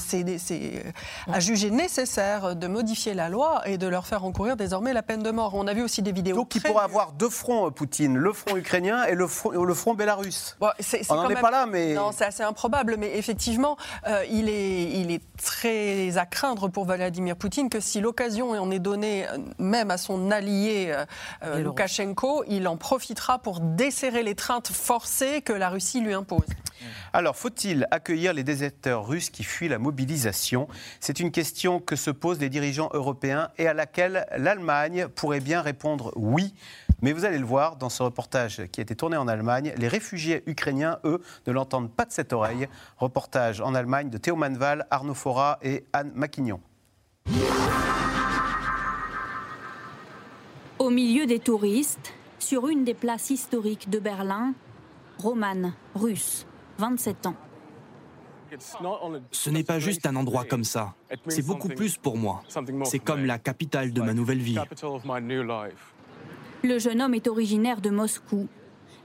a 1.26 1.40
jugé 1.40 1.70
nécessaire 1.70 2.56
de 2.56 2.66
modifier 2.66 3.14
la 3.14 3.28
loi 3.28 3.62
et 3.66 3.76
de 3.76 3.86
leur 3.86 4.06
faire 4.06 4.24
encourir 4.24 4.56
désormais 4.56 4.92
la 4.92 5.02
peine 5.02 5.22
de 5.22 5.30
mort. 5.30 5.54
On 5.54 5.66
a 5.66 5.74
vu 5.74 5.82
aussi 5.82 6.02
des 6.02 6.12
vidéos. 6.12 6.36
Donc 6.36 6.54
il 6.54 6.62
pourra 6.62 6.84
avoir 6.84 7.12
deux 7.12 7.30
fronts, 7.30 7.66
euh, 7.66 7.70
Poutine, 7.70 8.16
le 8.16 8.32
front 8.32 8.56
ukrainien 8.56 9.04
et 9.04 9.14
le 9.14 9.26
front, 9.26 9.50
le 9.50 9.74
front 9.74 9.94
bélarus. 9.94 10.56
Bon, 10.60 10.70
On 11.08 11.14
n'en 11.16 11.28
est 11.28 11.40
pas 11.40 11.49
là, 11.50 11.66
mais... 11.66 11.94
Non, 11.94 12.10
c'est 12.12 12.24
assez 12.24 12.42
improbable, 12.42 12.96
mais 12.98 13.16
effectivement, 13.16 13.76
il, 14.30 14.48
est, 14.48 14.92
il 14.92 15.10
est 15.10 15.22
très 15.36 16.18
à 16.18 16.26
craindre 16.26 16.68
pour 16.68 16.84
Vladimir 16.84 17.36
Poutine 17.36 17.68
que 17.68 17.80
si 17.80 18.00
l'occasion 18.00 18.50
en 18.50 18.70
est 18.70 18.78
donnée, 18.78 19.26
même 19.58 19.90
à 19.90 19.98
son 19.98 20.30
allié 20.30 20.92
euh, 20.94 21.04
euh, 21.44 21.60
Loukachenko, 21.60 22.44
il 22.48 22.68
en 22.68 22.76
profitera 22.76 23.38
pour 23.38 23.60
desserrer 23.60 24.22
les 24.22 24.34
treintes 24.34 24.68
forcées 24.68 25.42
que 25.42 25.52
la 25.52 25.68
Russie 25.68 26.00
lui 26.00 26.14
impose. 26.14 26.46
Alors, 27.12 27.36
faut-il 27.36 27.86
accueillir 27.90 28.32
les 28.32 28.42
déserteurs 28.42 29.06
russes 29.06 29.28
qui 29.28 29.44
fuient 29.44 29.68
la 29.68 29.78
mobilisation? 29.78 30.66
C'est 30.98 31.20
une 31.20 31.30
question 31.30 31.78
que 31.78 31.96
se 31.96 32.10
posent 32.10 32.40
les 32.40 32.48
dirigeants 32.48 32.88
européens 32.94 33.50
et 33.58 33.66
à 33.66 33.74
laquelle 33.74 34.26
l'Allemagne 34.36 35.08
pourrait 35.08 35.40
bien 35.40 35.60
répondre 35.60 36.12
oui. 36.16 36.54
Mais 37.02 37.12
vous 37.12 37.24
allez 37.24 37.38
le 37.38 37.46
voir 37.46 37.76
dans 37.76 37.88
ce 37.88 38.02
reportage 38.02 38.66
qui 38.72 38.80
a 38.80 38.82
été 38.82 38.94
tourné 38.94 39.16
en 39.16 39.26
Allemagne, 39.26 39.72
les 39.78 39.88
réfugiés 39.88 40.42
ukrainiens, 40.46 40.98
eux, 41.04 41.22
ne 41.46 41.52
l'entendent 41.52 41.90
pas 41.90 42.04
de 42.04 42.12
cette 42.12 42.32
oreille. 42.32 42.68
Reportage 42.98 43.60
en 43.60 43.74
Allemagne 43.74 44.10
de 44.10 44.18
Théo 44.18 44.36
Manval, 44.36 44.86
Arnaud 44.90 45.14
Fora 45.14 45.58
et 45.62 45.84
Anne 45.92 46.12
Maquignon. 46.14 46.60
Au 50.78 50.90
milieu 50.90 51.26
des 51.26 51.38
touristes, 51.38 52.12
sur 52.38 52.68
une 52.68 52.84
des 52.84 52.94
places 52.94 53.30
historiques 53.30 53.88
de 53.90 53.98
Berlin, 53.98 54.54
Roman, 55.18 55.72
russe, 55.94 56.46
27 56.78 57.26
ans. 57.26 57.36
Ce 59.30 59.50
n'est 59.50 59.62
pas 59.62 59.78
juste 59.78 60.06
un 60.06 60.16
endroit 60.16 60.44
comme 60.44 60.64
ça. 60.64 60.94
C'est 61.28 61.46
beaucoup 61.46 61.68
plus 61.68 61.96
pour 61.96 62.16
moi. 62.16 62.42
C'est 62.84 62.98
comme 62.98 63.24
la 63.24 63.38
capitale 63.38 63.92
de 63.92 64.02
ma 64.02 64.12
nouvelle 64.12 64.40
vie. 64.40 64.58
Le 66.62 66.78
jeune 66.78 67.00
homme 67.00 67.14
est 67.14 67.26
originaire 67.26 67.80
de 67.80 67.88
Moscou. 67.88 68.46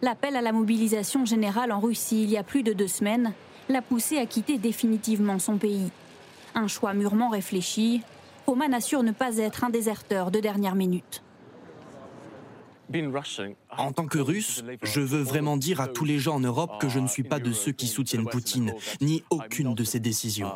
L'appel 0.01 0.35
à 0.35 0.41
la 0.41 0.51
mobilisation 0.51 1.25
générale 1.25 1.71
en 1.71 1.79
Russie 1.79 2.23
il 2.23 2.29
y 2.29 2.37
a 2.37 2.43
plus 2.43 2.63
de 2.63 2.73
deux 2.73 2.87
semaines 2.87 3.33
l'a 3.69 3.81
poussé 3.81 4.17
à 4.17 4.25
quitter 4.25 4.57
définitivement 4.57 5.39
son 5.39 5.57
pays. 5.57 5.89
Un 6.53 6.67
choix 6.67 6.93
mûrement 6.93 7.29
réfléchi. 7.29 8.01
Roman 8.45 8.71
assure 8.73 9.03
ne 9.03 9.11
pas 9.11 9.37
être 9.37 9.63
un 9.63 9.69
déserteur 9.69 10.31
de 10.31 10.39
dernière 10.39 10.75
minute. 10.75 11.23
En 13.75 13.91
tant 13.91 14.05
que 14.05 14.19
Russe, 14.19 14.63
je 14.83 14.99
veux 14.99 15.23
vraiment 15.23 15.57
dire 15.57 15.81
à 15.81 15.87
tous 15.87 16.05
les 16.05 16.19
gens 16.19 16.35
en 16.35 16.39
Europe 16.39 16.79
que 16.79 16.89
je 16.89 16.99
ne 16.99 17.07
suis 17.07 17.23
pas 17.23 17.39
de 17.39 17.51
ceux 17.51 17.71
qui 17.71 17.87
soutiennent 17.87 18.27
Poutine, 18.27 18.73
ni 19.01 19.23
aucune 19.31 19.73
de 19.73 19.83
ses 19.83 19.99
décisions. 19.99 20.51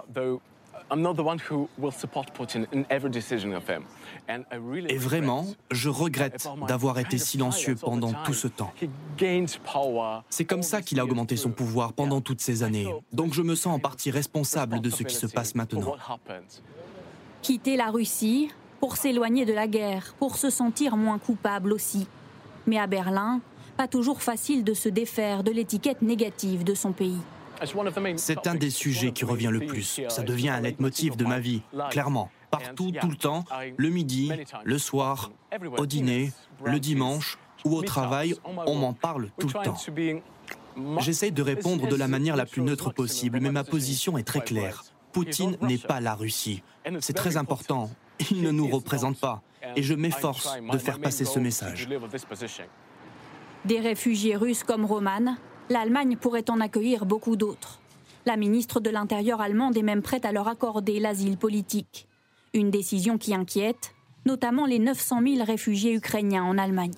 Et 4.89 4.97
vraiment, 4.97 5.45
je 5.71 5.89
regrette 5.89 6.47
d'avoir 6.67 6.99
été 6.99 7.17
silencieux 7.17 7.75
pendant 7.75 8.13
tout 8.25 8.33
ce 8.33 8.47
temps. 8.47 8.71
C'est 10.29 10.45
comme 10.45 10.63
ça 10.63 10.81
qu'il 10.81 10.99
a 10.99 11.03
augmenté 11.03 11.35
son 11.35 11.51
pouvoir 11.51 11.93
pendant 11.93 12.21
toutes 12.21 12.41
ces 12.41 12.63
années. 12.63 12.93
Donc 13.13 13.33
je 13.33 13.41
me 13.41 13.55
sens 13.55 13.75
en 13.75 13.79
partie 13.79 14.11
responsable 14.11 14.81
de 14.81 14.89
ce 14.89 15.03
qui 15.03 15.15
se 15.15 15.27
passe 15.27 15.55
maintenant. 15.55 15.95
Quitter 17.41 17.77
la 17.77 17.89
Russie 17.89 18.49
pour 18.79 18.97
s'éloigner 18.97 19.45
de 19.45 19.53
la 19.53 19.67
guerre, 19.67 20.15
pour 20.19 20.37
se 20.37 20.49
sentir 20.49 20.95
moins 20.97 21.19
coupable 21.19 21.73
aussi. 21.73 22.07
Mais 22.65 22.77
à 22.77 22.87
Berlin, 22.87 23.41
pas 23.77 23.87
toujours 23.87 24.21
facile 24.21 24.63
de 24.63 24.73
se 24.73 24.89
défaire 24.89 25.43
de 25.43 25.51
l'étiquette 25.51 26.01
négative 26.01 26.63
de 26.63 26.73
son 26.73 26.91
pays. 26.91 27.21
C'est 28.17 28.47
un 28.47 28.55
des 28.55 28.69
sujets 28.69 29.11
qui 29.11 29.25
revient 29.25 29.49
le 29.51 29.65
plus. 29.65 30.01
Ça 30.09 30.23
devient 30.23 30.49
un 30.49 30.61
leitmotiv 30.61 31.15
de 31.15 31.25
ma 31.25 31.39
vie, 31.39 31.61
clairement. 31.89 32.29
Partout, 32.51 32.91
tout 32.99 33.09
le 33.09 33.15
temps, 33.15 33.45
le 33.77 33.89
midi, 33.89 34.31
le 34.63 34.77
soir, 34.77 35.31
au 35.77 35.85
dîner, 35.85 36.31
le 36.63 36.79
dimanche 36.79 37.37
ou 37.65 37.75
au 37.75 37.81
travail, 37.81 38.35
on 38.43 38.75
m'en 38.75 38.93
parle 38.93 39.29
tout 39.37 39.47
le 39.47 39.53
temps. 39.53 39.77
J'essaye 40.99 41.31
de 41.31 41.41
répondre 41.41 41.87
de 41.87 41.95
la 41.95 42.07
manière 42.07 42.35
la 42.35 42.45
plus 42.45 42.61
neutre 42.61 42.91
possible, 42.91 43.39
mais 43.41 43.51
ma 43.51 43.63
position 43.63 44.17
est 44.17 44.23
très 44.23 44.41
claire. 44.41 44.83
Poutine 45.11 45.57
n'est 45.61 45.77
pas 45.77 45.99
la 45.99 46.15
Russie. 46.15 46.63
C'est 46.99 47.13
très 47.13 47.37
important. 47.37 47.89
Il 48.31 48.41
ne 48.41 48.51
nous 48.51 48.67
représente 48.67 49.19
pas. 49.19 49.41
Et 49.75 49.83
je 49.83 49.93
m'efforce 49.93 50.57
de 50.71 50.77
faire 50.77 50.99
passer 50.99 51.25
ce 51.25 51.39
message. 51.39 51.87
Des 53.65 53.79
réfugiés 53.79 54.35
russes 54.35 54.63
comme 54.63 54.85
Roman, 54.85 55.35
l'Allemagne 55.69 56.17
pourrait 56.17 56.49
en 56.49 56.59
accueillir 56.59 57.05
beaucoup 57.05 57.35
d'autres. 57.35 57.79
La 58.25 58.37
ministre 58.37 58.79
de 58.79 58.89
l'Intérieur 58.89 59.41
allemande 59.41 59.77
est 59.77 59.83
même 59.83 60.01
prête 60.01 60.25
à 60.25 60.31
leur 60.31 60.47
accorder 60.47 60.99
l'asile 60.99 61.37
politique. 61.37 62.07
Une 62.53 62.71
décision 62.71 63.17
qui 63.17 63.33
inquiète, 63.33 63.93
notamment 64.25 64.65
les 64.65 64.79
900 64.79 65.21
000 65.23 65.43
réfugiés 65.43 65.93
ukrainiens 65.93 66.43
en 66.43 66.57
Allemagne. 66.57 66.93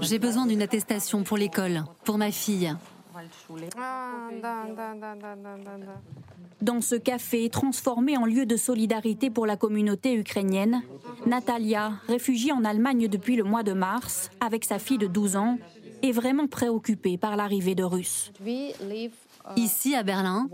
J'ai 0.00 0.18
besoin 0.18 0.46
d'une 0.46 0.62
attestation 0.62 1.24
pour 1.24 1.36
l'école, 1.36 1.84
pour 2.04 2.18
ma 2.18 2.30
fille. 2.30 2.74
Dans 6.60 6.80
ce 6.80 6.94
café 6.94 7.48
transformé 7.48 8.16
en 8.16 8.26
lieu 8.26 8.46
de 8.46 8.56
solidarité 8.56 9.30
pour 9.30 9.46
la 9.46 9.56
communauté 9.56 10.14
ukrainienne, 10.14 10.82
Natalia, 11.26 11.92
réfugiée 12.08 12.52
en 12.52 12.64
Allemagne 12.64 13.08
depuis 13.08 13.36
le 13.36 13.44
mois 13.44 13.62
de 13.62 13.72
mars, 13.72 14.30
avec 14.40 14.64
sa 14.64 14.78
fille 14.78 14.98
de 14.98 15.06
12 15.06 15.36
ans, 15.36 15.58
est 16.04 16.12
vraiment 16.12 16.46
préoccupée 16.46 17.16
par 17.16 17.36
l'arrivée 17.36 17.74
de 17.74 17.82
Russes. 17.82 18.30
Ici, 19.56 19.94
à 19.94 20.02
Berlin, 20.02 20.48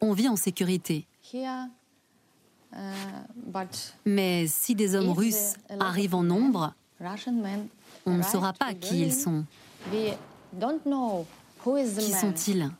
on 0.00 0.12
vit 0.12 0.28
en 0.28 0.36
sécurité. 0.36 1.06
Mais 4.04 4.46
si 4.46 4.74
des 4.74 4.94
hommes 4.94 5.10
russes 5.10 5.54
arrivent 5.80 6.14
en 6.14 6.22
nombre, 6.22 6.74
on 8.06 8.16
ne 8.16 8.22
saura 8.22 8.52
pas 8.52 8.74
qui 8.74 9.02
ils 9.02 9.12
sont. 9.12 9.44
Qui 9.92 10.12
sont-ils? 12.12 12.70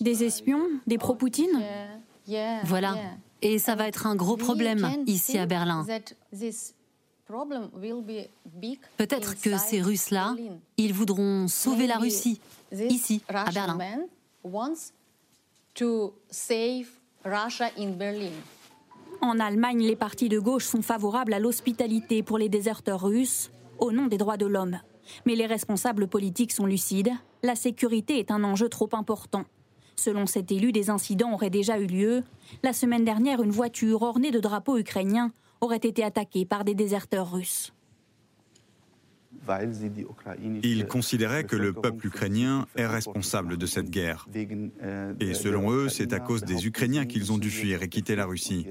Des 0.00 0.24
espions? 0.24 0.68
Des 0.86 0.98
pro-Poutine? 0.98 1.62
Voilà. 2.64 2.96
Et 3.40 3.58
ça 3.58 3.76
va 3.76 3.86
être 3.86 4.06
un 4.06 4.16
gros 4.16 4.36
problème 4.36 5.04
ici 5.06 5.38
à 5.38 5.46
Berlin. 5.46 5.86
Peut-être 8.96 9.40
que 9.40 9.58
ces 9.58 9.82
Russes-là, 9.82 10.34
ils 10.78 10.94
voudront 10.94 11.46
sauver 11.48 11.86
la 11.86 11.98
Russie, 11.98 12.40
ici, 12.72 13.22
à 13.28 13.50
Berlin. 13.50 13.78
En 19.20 19.38
Allemagne, 19.40 19.82
les 19.82 19.96
partis 19.96 20.28
de 20.28 20.38
gauche 20.38 20.64
sont 20.64 20.80
favorables 20.80 21.34
à 21.34 21.38
l'hospitalité 21.38 22.22
pour 22.22 22.38
les 22.38 22.48
déserteurs 22.48 23.02
russes 23.02 23.50
au 23.78 23.92
nom 23.92 24.06
des 24.06 24.16
droits 24.16 24.36
de 24.36 24.46
l'homme. 24.46 24.80
Mais 25.26 25.34
les 25.34 25.46
responsables 25.46 26.08
politiques 26.08 26.52
sont 26.52 26.66
lucides. 26.66 27.12
La 27.42 27.56
sécurité 27.56 28.18
est 28.18 28.30
un 28.30 28.42
enjeu 28.42 28.68
trop 28.68 28.88
important. 28.92 29.44
Selon 29.96 30.26
cet 30.26 30.52
élu, 30.52 30.72
des 30.72 30.90
incidents 30.90 31.34
auraient 31.34 31.50
déjà 31.50 31.78
eu 31.78 31.86
lieu. 31.86 32.22
La 32.62 32.72
semaine 32.72 33.04
dernière, 33.04 33.42
une 33.42 33.50
voiture 33.50 34.02
ornée 34.02 34.30
de 34.30 34.38
drapeaux 34.38 34.78
ukrainiens 34.78 35.32
aurait 35.60 35.76
été 35.76 36.04
attaquée 36.04 36.44
par 36.44 36.64
des 36.64 36.74
déserteurs 36.74 37.32
russes. 37.32 37.72
Ils 40.62 40.86
considéraient 40.86 41.44
que 41.44 41.56
le 41.56 41.72
peuple 41.72 42.06
ukrainien 42.06 42.66
est 42.76 42.86
responsable 42.86 43.56
de 43.56 43.66
cette 43.66 43.90
guerre. 43.90 44.26
Et 45.20 45.34
selon 45.34 45.70
eux, 45.72 45.88
c'est 45.88 46.12
à 46.12 46.20
cause 46.20 46.44
des 46.44 46.66
Ukrainiens 46.66 47.06
qu'ils 47.06 47.32
ont 47.32 47.38
dû 47.38 47.50
fuir 47.50 47.82
et 47.82 47.88
quitter 47.88 48.16
la 48.16 48.26
Russie. 48.26 48.66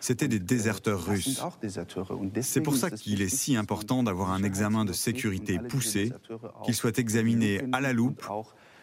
C'était 0.00 0.28
des 0.28 0.38
déserteurs 0.38 1.04
russes. 1.04 1.42
C'est 2.40 2.60
pour 2.60 2.76
ça 2.76 2.90
qu'il 2.90 3.22
est 3.22 3.34
si 3.34 3.56
important 3.56 4.02
d'avoir 4.02 4.32
un 4.32 4.42
examen 4.42 4.84
de 4.84 4.92
sécurité 4.92 5.58
poussé, 5.58 6.12
qu'il 6.64 6.74
soit 6.74 6.98
examiné 6.98 7.62
à 7.72 7.80
la 7.80 7.92
loupe 7.92 8.24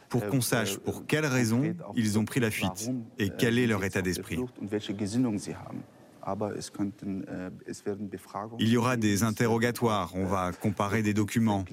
pour 0.07 0.25
qu'on 0.25 0.41
sache 0.41 0.77
pour 0.77 1.05
quelles 1.05 1.25
raisons 1.25 1.75
ils 1.95 2.17
ont 2.17 2.25
pris 2.25 2.39
la 2.39 2.49
fuite 2.49 2.91
et 3.19 3.29
quel 3.29 3.59
est 3.59 3.67
leur 3.67 3.83
état 3.83 4.01
d'esprit. 4.01 4.39
Il 8.59 8.69
y 8.69 8.77
aura 8.77 8.97
des 8.97 9.23
interrogatoires, 9.23 10.11
on 10.15 10.25
va 10.25 10.51
comparer 10.51 11.01
des 11.01 11.13
documents. 11.13 11.65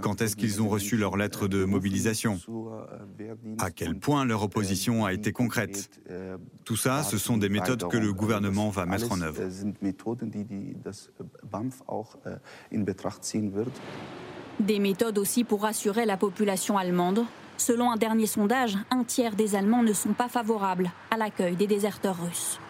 Quand 0.00 0.20
est-ce 0.20 0.36
qu'ils 0.36 0.62
ont 0.62 0.68
reçu 0.68 0.96
leur 0.96 1.16
lettre 1.16 1.48
de 1.48 1.64
mobilisation? 1.64 2.38
À 3.58 3.70
quel 3.70 3.98
point 3.98 4.24
leur 4.24 4.42
opposition 4.42 5.04
a 5.04 5.12
été 5.12 5.32
concrète? 5.32 6.00
Tout 6.64 6.76
ça, 6.76 7.02
ce 7.02 7.18
sont 7.18 7.36
des 7.36 7.48
méthodes 7.48 7.88
que 7.88 7.96
le 7.96 8.12
gouvernement 8.12 8.70
va 8.70 8.86
mettre 8.86 9.12
en 9.12 9.20
œuvre. 9.20 9.42
Des 14.60 14.78
méthodes 14.78 15.18
aussi 15.18 15.44
pour 15.44 15.62
rassurer 15.62 16.04
la 16.06 16.16
population 16.16 16.78
allemande. 16.78 17.24
Selon 17.56 17.90
un 17.90 17.96
dernier 17.96 18.26
sondage, 18.26 18.76
un 18.90 19.04
tiers 19.04 19.36
des 19.36 19.54
Allemands 19.54 19.82
ne 19.82 19.92
sont 19.92 20.12
pas 20.12 20.28
favorables 20.28 20.90
à 21.10 21.16
l'accueil 21.16 21.56
des 21.56 21.66
déserteurs 21.66 22.20
russes. 22.24 22.60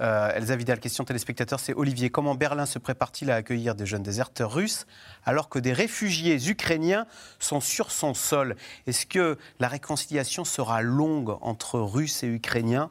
Euh, 0.00 0.32
Elsa 0.34 0.56
Vidal, 0.56 0.80
question 0.80 1.04
téléspectateur, 1.04 1.60
c'est 1.60 1.74
Olivier. 1.74 2.08
Comment 2.10 2.34
Berlin 2.34 2.64
se 2.64 2.78
prépare-t-il 2.78 3.30
à 3.30 3.36
accueillir 3.36 3.74
des 3.74 3.84
jeunes 3.84 4.02
déserteurs 4.02 4.52
russes 4.52 4.86
alors 5.24 5.48
que 5.48 5.58
des 5.58 5.74
réfugiés 5.74 6.48
ukrainiens 6.48 7.06
sont 7.38 7.60
sur 7.60 7.90
son 7.90 8.14
sol? 8.14 8.56
Est-ce 8.86 9.04
que 9.04 9.36
la 9.58 9.68
réconciliation 9.68 10.44
sera 10.44 10.80
longue 10.80 11.36
entre 11.42 11.78
Russes 11.78 12.22
et 12.22 12.28
Ukrainiens? 12.28 12.90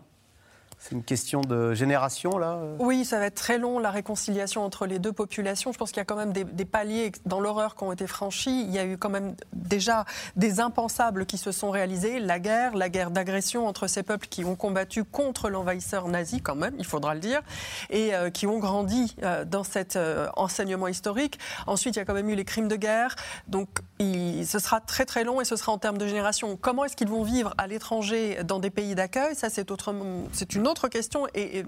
C'est 0.82 0.96
une 0.96 1.04
question 1.04 1.42
de 1.42 1.74
génération, 1.74 2.38
là 2.38 2.58
Oui, 2.80 3.04
ça 3.04 3.20
va 3.20 3.26
être 3.26 3.36
très 3.36 3.58
long, 3.58 3.80
la 3.80 3.92
réconciliation 3.92 4.64
entre 4.64 4.86
les 4.86 4.98
deux 4.98 5.12
populations. 5.12 5.74
Je 5.74 5.78
pense 5.78 5.92
qu'il 5.92 5.98
y 5.98 6.02
a 6.02 6.06
quand 6.06 6.16
même 6.16 6.32
des, 6.32 6.66
paliers 6.66 7.12
dans 7.26 7.42
l'horreur 7.42 7.76
qui 7.76 7.84
ont 7.84 7.92
été 7.92 8.08
franchis. 8.08 8.64
Il 8.64 8.72
y 8.72 8.80
a 8.80 8.86
eu 8.86 8.98
quand 8.98 9.10
même 9.10 9.36
déjà 9.52 10.06
des 10.38 10.62
impensables 10.62 11.26
qui 11.26 11.38
se 11.38 11.52
sont 11.52 11.70
réalisés. 11.70 12.22
La 12.22 12.40
guerre, 12.40 12.76
la 12.78 12.88
guerre 12.88 13.12
d'agression 13.12 13.68
entre 13.68 13.88
ces 13.88 14.04
peuples 14.04 14.28
qui 14.28 14.46
ont 14.46 14.56
combattu 14.56 15.04
contre 15.04 15.50
l'envahisseur 15.50 16.08
nazi, 16.08 16.42
quand 16.42 16.56
même, 16.56 16.76
il 16.80 16.86
faudra 16.86 17.14
le 17.14 17.20
dire, 17.20 17.42
et 17.90 18.16
euh, 18.16 18.30
qui 18.30 18.48
ont 18.48 18.60
grandi 18.60 19.18
euh, 19.24 19.44
dans 19.44 19.66
cet 19.66 19.98
euh, 19.98 20.30
enseignement 20.38 20.88
historique. 20.88 21.40
Ensuite, 21.68 21.98
il 21.98 22.00
y 22.00 22.02
a 22.02 22.06
quand 22.06 22.14
même 22.14 22.30
eu 22.30 22.36
les 22.36 22.46
crimes 22.46 22.70
de 22.70 22.78
guerre. 22.78 23.18
Donc, 23.50 23.68
ce 24.00 24.60
sera 24.60 24.80
très 24.80 25.06
très 25.06 25.26
long 25.26 25.42
et 25.42 25.46
ce 25.46 25.58
sera 25.58 25.74
en 25.74 25.78
termes 25.78 25.98
de 25.98 26.08
génération. 26.08 26.56
Comment 26.56 26.86
est-ce 26.86 26.96
qu'ils 26.96 27.10
vont 27.10 27.24
vivre 27.24 27.54
à 27.58 27.68
l'étranger 27.68 28.40
dans 28.46 28.60
des 28.60 28.70
pays 28.70 28.96
d'accueil? 28.96 29.36
Ça, 29.36 29.50
c'est 29.50 30.56
une 30.56 30.69
autre 30.70 30.88
question 30.88 31.28
et, 31.34 31.64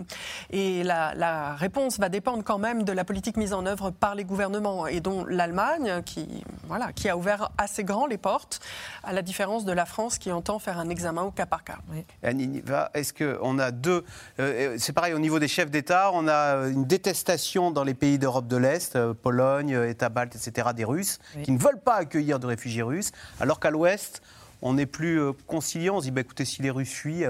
et 0.52 0.84
la, 0.84 1.56
réponse 1.56 2.00
va 2.00 2.10
dépendre 2.10 2.44
quand 2.44 2.58
même 2.58 2.84
de 2.84 2.92
la 2.92 3.04
politique 3.04 3.38
mise 3.38 3.54
en 3.54 3.66
œuvre 3.66 3.92
par 3.92 4.16
les 4.16 4.24
gouvernements 4.24 4.88
et 4.88 5.00
dont 5.00 5.26
l'Allemagne, 5.26 6.02
qui, 6.06 6.44
voilà, 6.68 6.94
qui 6.94 7.10
a 7.10 7.18
ouvert 7.18 7.52
assez 7.58 7.84
grand 7.84 8.06
les 8.06 8.18
portes, 8.18 8.60
à 9.04 9.14
la 9.14 9.22
différence 9.22 9.66
de 9.66 9.72
la 9.72 9.86
France 9.86 10.18
qui 10.18 10.32
entend 10.32 10.60
faire 10.60 10.80
un 10.80 10.90
examen 10.90 11.24
au 11.24 11.32
cas 11.32 11.46
par 11.46 11.64
cas. 11.64 11.78
Est-ce 12.24 13.14
qu'on 13.14 13.60
a 13.60 13.72
deux. 13.72 14.04
Euh, 14.40 14.76
c'est 14.78 14.94
pareil 14.94 15.14
au 15.14 15.20
niveau 15.20 15.40
des 15.40 15.48
chefs 15.48 15.72
d'État, 15.72 16.12
on 16.14 16.28
a 16.28 16.68
une 16.68 16.86
détestation 16.86 17.72
dans 17.72 17.84
les 17.84 17.94
pays 17.94 18.20
d'Europe 18.20 18.48
de 18.48 18.58
l'Est, 18.58 18.96
euh, 18.96 19.14
Pologne, 19.14 19.78
États 19.88 20.10
baltes, 20.10 20.36
etc., 20.36 20.70
des 20.76 20.86
Russes, 20.86 21.20
qui 21.44 21.52
ne 21.52 21.58
veulent 21.58 21.82
pas 21.82 21.96
accueillir 21.96 22.40
de 22.40 22.48
réfugiés 22.48 22.84
russes, 22.84 23.12
alors 23.40 23.60
qu'à 23.60 23.70
l'Ouest, 23.70 24.22
on 24.62 24.74
n'est 24.74 24.86
plus 24.86 25.20
euh, 25.20 25.32
conciliant. 25.48 25.96
On 25.96 26.00
se 26.00 26.06
dit, 26.06 26.12
bah, 26.12 26.22
écoutez, 26.22 26.46
si 26.46 26.62
les 26.62 26.70
Russes 26.70 26.92
fuient, 26.92 27.26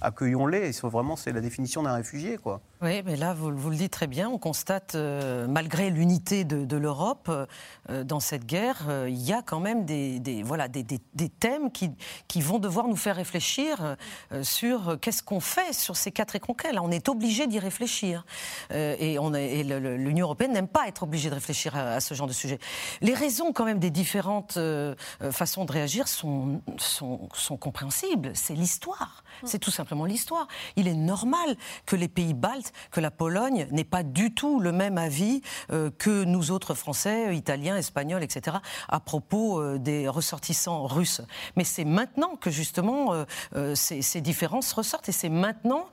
accueillons-les. 0.00 0.70
Vraiment, 0.82 1.16
c'est 1.16 1.32
la 1.32 1.40
définition 1.40 1.82
d'un 1.82 1.94
réfugié, 1.94 2.36
quoi. 2.36 2.60
Oui, 2.82 3.02
mais 3.04 3.16
là, 3.16 3.34
vous, 3.34 3.50
le 3.50 3.76
dites 3.76 3.92
très 3.92 4.06
bien, 4.06 4.28
on 4.30 4.38
constate, 4.38 4.94
euh, 4.94 5.46
malgré 5.46 5.90
l'unité 5.90 6.44
de, 6.44 6.76
l'Europe 6.76 7.30
euh, 7.90 8.04
dans 8.04 8.20
cette 8.20 8.46
guerre, 8.46 8.86
euh, 8.88 9.06
il 9.10 9.20
y 9.20 9.34
a 9.34 9.42
quand 9.42 9.60
même 9.60 9.84
des, 9.84 10.42
voilà, 10.42 10.68
des, 10.68 10.84
thèmes 11.28 11.70
qui, 11.70 11.90
qui, 12.26 12.40
vont 12.40 12.58
devoir 12.58 12.88
nous 12.88 12.96
faire 12.96 13.16
réfléchir 13.16 13.96
sur 14.42 14.98
qu'est-ce 15.00 15.22
qu'on 15.22 15.40
fait 15.40 15.74
sur 15.74 15.96
ces 15.96 16.10
quatre 16.10 16.36
éconquêtes. 16.36 16.72
Là, 16.72 16.82
on 16.82 16.90
est 16.90 17.08
obligé 17.08 17.46
d'y 17.46 17.58
réfléchir. 17.58 18.24
et, 18.70 19.18
l'Union 19.18 20.26
européenne 20.26 20.52
n'aime 20.52 20.68
pas 20.68 20.88
être 20.88 21.02
obligée 21.02 21.28
de 21.28 21.34
réfléchir 21.34 21.76
à, 21.76 22.00
ce 22.00 22.14
genre 22.14 22.26
de 22.26 22.32
sujet. 22.32 22.58
Les 23.02 23.14
raisons, 23.14 23.52
quand 23.52 23.64
même, 23.64 23.78
des 23.78 23.90
différentes 23.90 24.58
façons 25.30 25.64
de 25.64 25.72
réagir 25.72 26.08
sont, 26.08 26.62
sont, 26.78 27.28
sont 27.34 27.56
compréhensibles. 27.56 28.32
C'est 28.34 28.54
l'histoire. 28.54 29.22
C'est 29.44 29.58
tout 29.58 29.70
simplement 29.70 29.89
l'histoire. 30.04 30.46
Il 30.76 30.88
est 30.88 30.94
normal 30.94 31.56
que 31.86 31.96
les 31.96 32.08
pays 32.08 32.34
baltes, 32.34 32.72
que 32.90 33.00
la 33.00 33.10
Pologne 33.10 33.66
n'ait 33.70 33.84
pas 33.84 34.02
du 34.02 34.32
tout 34.34 34.60
le 34.60 34.72
même 34.72 34.98
avis 34.98 35.42
euh, 35.70 35.90
que 35.98 36.24
nous 36.24 36.50
autres 36.50 36.74
Français, 36.74 37.36
Italiens, 37.36 37.76
Espagnols, 37.76 38.22
etc., 38.22 38.58
à 38.88 39.00
propos 39.00 39.60
euh, 39.60 39.78
des 39.78 40.08
ressortissants 40.08 40.86
russes. 40.86 41.22
Mais 41.56 41.64
c'est 41.64 41.84
maintenant 41.84 42.36
que 42.36 42.50
justement 42.50 43.24
euh, 43.54 43.74
ces, 43.74 44.02
ces, 44.02 44.20
différences 44.20 44.72
ressortent 44.72 45.08
et 45.08 45.12
c'est 45.12 45.28
maintenant 45.28 45.86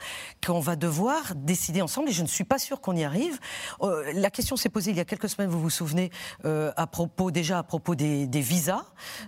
qu'on 0.45 0.59
va 0.59 0.75
devoir 0.75 1.35
décider 1.35 1.81
ensemble. 1.81 2.09
Et 2.09 2.13
je 2.13 2.21
ne 2.21 2.27
suis 2.27 2.43
pas 2.43 2.59
sûre 2.59 2.81
qu'on 2.81 2.95
y 2.95 3.03
arrive. 3.03 3.39
la 3.81 4.29
question 4.29 4.57
s'est 4.57 4.69
posée 4.69 4.91
il 4.91 4.97
y 4.97 4.99
a 4.99 5.05
quelques 5.05 5.29
semaines, 5.29 5.49
vous 5.49 5.61
vous 5.61 5.69
souvenez, 5.69 6.11
à 6.43 6.87
propos 6.87 7.31
déjà 7.31 7.59
à 7.59 7.63
propos 7.63 7.95
des, 7.95 8.27
visas. 8.27 8.83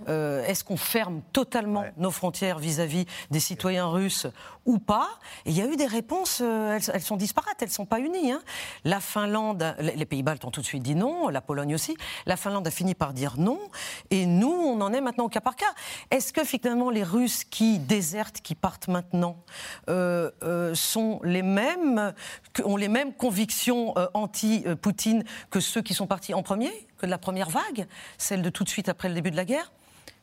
Est-ce 0.07 0.63
qu'on 0.63 0.77
ferme 0.77 1.21
totalement 1.33 1.85
nos 1.97 2.11
frontières 2.11 2.59
vis-à-vis 2.59 3.05
des 3.31 3.39
citoyens 3.39 3.87
russes 3.87 4.27
ou 4.65 4.79
pas. 4.79 5.09
Et 5.45 5.51
il 5.51 5.57
y 5.57 5.61
a 5.61 5.65
eu 5.65 5.75
des 5.75 5.85
réponses, 5.85 6.39
euh, 6.41 6.79
elles, 6.93 7.01
sont 7.01 7.17
disparates, 7.17 7.61
elles 7.61 7.69
ne 7.69 7.73
sont 7.73 7.85
pas 7.85 7.99
unies. 7.99 8.31
Hein. 8.31 8.41
La 8.83 8.99
Finlande, 8.99 9.75
les 9.79 10.05
pays 10.05 10.23
baltes 10.23 10.45
ont 10.45 10.51
tout 10.51 10.61
de 10.61 10.65
suite 10.65 10.83
dit 10.83 10.95
non, 10.95 11.29
la 11.29 11.41
Pologne 11.41 11.73
aussi. 11.73 11.97
La 12.25 12.37
Finlande 12.37 12.67
a 12.67 12.71
fini 12.71 12.95
par 12.95 13.13
dire 13.13 13.35
non. 13.37 13.59
Et 14.09 14.25
nous, 14.25 14.51
on 14.51 14.79
en 14.81 14.93
est 14.93 15.01
maintenant 15.01 15.25
au 15.25 15.29
cas 15.29 15.41
par 15.41 15.55
cas. 15.55 15.73
Est-ce 16.11 16.33
que 16.33 16.43
finalement 16.43 16.89
les 16.89 17.03
Russes 17.03 17.43
qui 17.43 17.79
désertent, 17.79 18.41
qui 18.41 18.55
partent 18.55 18.87
maintenant, 18.87 19.37
euh, 19.89 20.31
euh, 20.43 20.75
sont 20.75 21.19
les 21.23 21.43
mêmes, 21.43 22.13
ont 22.63 22.77
les 22.77 22.89
mêmes 22.89 23.13
convictions 23.13 23.95
anti-Poutine 24.13 25.23
que 25.49 25.59
ceux 25.59 25.81
qui 25.81 25.93
sont 25.93 26.07
partis 26.07 26.33
en 26.33 26.43
premier, 26.43 26.71
que 26.97 27.05
de 27.05 27.11
la 27.11 27.17
première 27.17 27.49
vague, 27.49 27.87
celle 28.17 28.41
de 28.41 28.49
tout 28.49 28.63
de 28.63 28.69
suite 28.69 28.89
après 28.89 29.07
le 29.09 29.15
début 29.15 29.31
de 29.31 29.35
la 29.35 29.45
guerre? 29.45 29.71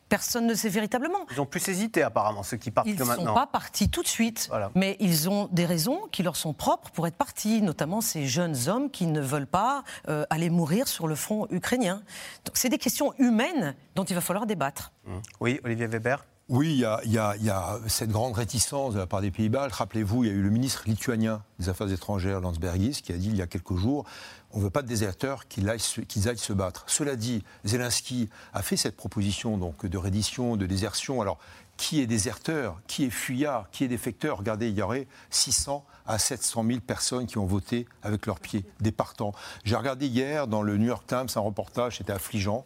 Personne 0.09 0.47
ne 0.47 0.53
sait 0.53 0.69
véritablement. 0.69 1.19
Ils 1.31 1.41
ont 1.41 1.45
plus 1.45 1.67
hésité 1.67 2.01
apparemment, 2.01 2.43
ceux 2.43 2.57
qui 2.57 2.71
partent 2.71 2.87
ils 2.87 2.97
maintenant. 2.97 3.15
Ils 3.15 3.21
ne 3.21 3.27
sont 3.27 3.33
pas 3.33 3.47
partis 3.47 3.89
tout 3.89 4.03
de 4.03 4.07
suite, 4.07 4.49
mais 4.75 4.95
ils 4.99 5.29
ont 5.29 5.49
des 5.51 5.65
raisons 5.65 6.07
qui 6.11 6.23
leur 6.23 6.35
sont 6.35 6.53
propres 6.53 6.91
pour 6.91 7.07
être 7.07 7.17
partis, 7.17 7.61
notamment 7.61 8.01
ces 8.01 8.25
jeunes 8.25 8.55
hommes 8.67 8.89
qui 8.89 9.07
ne 9.07 9.21
veulent 9.21 9.47
pas 9.47 9.83
euh, 10.07 10.25
aller 10.29 10.49
mourir 10.49 10.87
sur 10.87 11.07
le 11.07 11.15
front 11.15 11.47
ukrainien. 11.49 12.01
Donc 12.45 12.55
c'est 12.55 12.69
des 12.69 12.77
questions 12.77 13.13
humaines 13.17 13.75
dont 13.95 14.05
il 14.05 14.15
va 14.15 14.21
falloir 14.21 14.45
débattre. 14.45 14.91
Mmh. 15.05 15.11
Oui, 15.41 15.59
Olivier 15.63 15.87
Weber 15.87 16.23
oui, 16.49 16.81
il 17.03 17.11
y, 17.11 17.19
a, 17.19 17.79
cette 17.87 18.09
grande 18.09 18.33
réticence 18.33 18.93
de 18.93 18.99
la 18.99 19.05
part 19.05 19.19
des 19.19 19.31
Pays-Bas. 19.31 19.67
Rappelez-vous, 19.69 20.23
il 20.23 20.27
y 20.27 20.33
a 20.33 20.33
eu 20.33 20.41
le 20.41 20.49
ministre 20.49 20.83
lituanien 20.85 21.43
des 21.59 21.67
Affaires 21.67 21.91
étrangères, 21.91 22.39
Landsbergis, 22.39 23.01
qui 23.03 23.11
a 23.11 23.17
dit 23.17 23.27
il 23.27 23.35
y 23.35 23.41
a 23.41 23.47
quelques 23.47 23.75
jours 23.75 24.05
on 24.51 24.59
ne 24.59 24.63
veut 24.63 24.69
pas 24.69 24.81
de 24.81 24.87
déserteurs 24.87 25.47
qui 25.47 25.61
aillent, 25.67 25.79
aillent, 26.25 26.37
se 26.37 26.53
battre. 26.53 26.83
Cela 26.87 27.15
dit, 27.15 27.43
Zelensky 27.65 28.29
a 28.53 28.61
fait 28.61 28.77
cette 28.77 28.95
proposition 28.95 29.57
donc, 29.57 29.85
de 29.85 29.97
reddition, 29.97 30.55
de 30.55 30.65
désertion. 30.65 31.21
Alors, 31.21 31.37
qui 31.75 32.01
est 32.01 32.07
déserteur 32.07 32.81
Qui 32.87 33.05
est 33.05 33.09
fuyard 33.11 33.69
Qui 33.71 33.83
est 33.83 33.87
défecteur? 33.87 34.39
Regardez, 34.39 34.69
il 34.69 34.75
y 34.75 34.81
aurait 34.81 35.07
600 35.29 35.85
à 36.07 36.17
700 36.17 36.65
000 36.65 36.79
personnes 36.79 37.27
qui 37.27 37.37
ont 37.37 37.45
voté 37.45 37.85
avec 38.01 38.25
leurs 38.25 38.39
pieds, 38.39 38.65
des 38.79 38.91
partants. 38.91 39.33
J'ai 39.63 39.75
regardé 39.75 40.07
hier 40.07 40.47
dans 40.47 40.61
le 40.61 40.77
New 40.77 40.87
York 40.87 41.05
Times 41.05 41.27
un 41.35 41.39
reportage, 41.39 41.97
c'était 41.97 42.13
affligeant, 42.13 42.65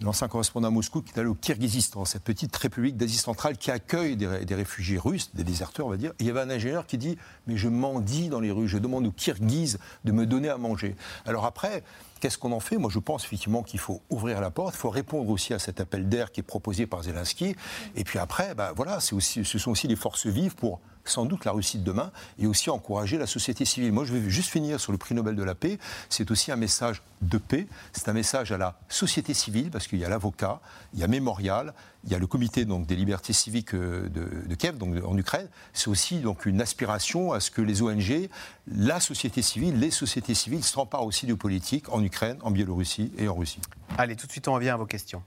l'ancien 0.00 0.28
correspondant 0.28 0.68
à 0.68 0.70
Moscou 0.70 1.02
qui 1.02 1.12
est 1.12 1.18
allé 1.18 1.28
au 1.28 1.34
Kirghizistan, 1.34 2.04
cette 2.04 2.24
petite 2.24 2.54
république 2.56 2.96
d'Asie 2.96 3.18
centrale 3.18 3.56
qui 3.56 3.70
accueille 3.70 4.16
des, 4.16 4.54
réfugiés 4.54 4.98
russes, 4.98 5.30
des 5.34 5.44
déserteurs 5.44 5.86
on 5.86 5.90
va 5.90 5.96
dire. 5.96 6.12
Il 6.18 6.26
y 6.26 6.30
avait 6.30 6.40
un 6.40 6.50
ingénieur 6.50 6.86
qui 6.86 6.98
dit 6.98 7.16
Mais 7.46 7.56
je 7.56 7.68
mendie 7.68 8.28
dans 8.28 8.40
les 8.40 8.50
rues, 8.50 8.68
je 8.68 8.78
demande 8.78 9.06
aux 9.06 9.12
Kirghizes 9.12 9.78
de 10.04 10.12
me 10.12 10.26
donner 10.26 10.48
à 10.48 10.56
manger. 10.56 10.96
Alors 11.26 11.44
après, 11.44 11.82
Qu'est-ce 12.22 12.38
qu'on 12.38 12.52
en 12.52 12.60
fait? 12.60 12.78
Moi, 12.78 12.88
je 12.88 13.00
pense 13.00 13.24
effectivement 13.24 13.64
qu'il 13.64 13.80
faut 13.80 14.00
ouvrir 14.08 14.40
la 14.40 14.52
porte, 14.52 14.76
il 14.76 14.78
faut 14.78 14.90
répondre 14.90 15.28
aussi 15.28 15.54
à 15.54 15.58
cet 15.58 15.80
appel 15.80 16.08
d'air 16.08 16.30
qui 16.30 16.38
est 16.38 16.44
proposé 16.44 16.86
par 16.86 17.02
Zelensky. 17.02 17.56
Et 17.96 18.04
puis 18.04 18.20
après, 18.20 18.54
bah, 18.54 18.72
voilà, 18.76 19.00
ce 19.00 19.18
sont 19.42 19.70
aussi 19.72 19.88
les 19.88 19.96
forces 19.96 20.28
vives 20.28 20.54
pour 20.54 20.78
sans 21.04 21.26
doute 21.26 21.44
la 21.44 21.52
Russie 21.52 21.78
de 21.78 21.84
demain 21.84 22.12
et 22.38 22.46
aussi 22.46 22.70
encourager 22.70 23.18
la 23.18 23.26
société 23.26 23.64
civile. 23.64 23.92
Moi, 23.92 24.04
je 24.04 24.12
vais 24.12 24.30
juste 24.30 24.50
finir 24.50 24.80
sur 24.80 24.92
le 24.92 24.98
prix 24.98 25.14
Nobel 25.14 25.36
de 25.36 25.42
la 25.42 25.54
paix. 25.54 25.78
C'est 26.08 26.30
aussi 26.30 26.52
un 26.52 26.56
message 26.56 27.02
de 27.20 27.38
paix. 27.38 27.66
C'est 27.92 28.08
un 28.08 28.12
message 28.12 28.52
à 28.52 28.58
la 28.58 28.78
société 28.88 29.34
civile 29.34 29.70
parce 29.70 29.86
qu'il 29.86 29.98
y 29.98 30.04
a 30.04 30.08
l'avocat, 30.08 30.60
il 30.94 31.00
y 31.00 31.04
a 31.04 31.08
Mémorial, 31.08 31.74
il 32.04 32.12
y 32.12 32.14
a 32.14 32.18
le 32.18 32.26
comité 32.26 32.64
des 32.64 32.96
libertés 32.96 33.32
civiques 33.32 33.74
euh, 33.74 34.08
de, 34.08 34.54
Kiev, 34.54 34.76
donc 34.76 34.96
en 35.04 35.16
Ukraine. 35.16 35.48
C'est 35.72 35.88
aussi 35.88 36.20
donc, 36.20 36.46
une 36.46 36.60
aspiration 36.60 37.32
à 37.32 37.40
ce 37.40 37.50
que 37.50 37.62
les 37.62 37.82
ONG, 37.82 38.28
la 38.66 39.00
société 39.00 39.42
civile, 39.42 39.78
les 39.78 39.90
sociétés 39.90 40.34
civiles 40.34 40.64
s'emparent 40.64 41.06
aussi 41.06 41.26
de 41.26 41.34
politique 41.34 41.92
en 41.92 42.02
Ukraine, 42.02 42.38
en 42.42 42.50
Biélorussie 42.50 43.12
et 43.18 43.28
en 43.28 43.34
Russie. 43.34 43.60
Allez, 43.98 44.16
tout 44.16 44.26
de 44.26 44.32
suite, 44.32 44.48
on 44.48 44.54
revient 44.54 44.70
à 44.70 44.76
vos 44.76 44.86
questions. 44.86 45.22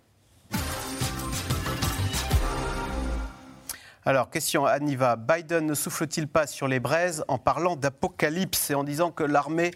Alors, 4.08 4.30
question 4.30 4.68
à 4.68 4.78
Niva. 4.78 5.16
Biden 5.16 5.66
ne 5.66 5.74
souffle-t-il 5.74 6.28
pas 6.28 6.46
sur 6.46 6.68
les 6.68 6.80
braises 6.80 7.26
en 7.28 7.40
parlant 7.40 7.76
d'apocalypse 7.76 8.70
et 8.70 8.76
en 8.76 8.84
disant 8.84 9.10
que 9.10 9.24
l'armée 9.24 9.72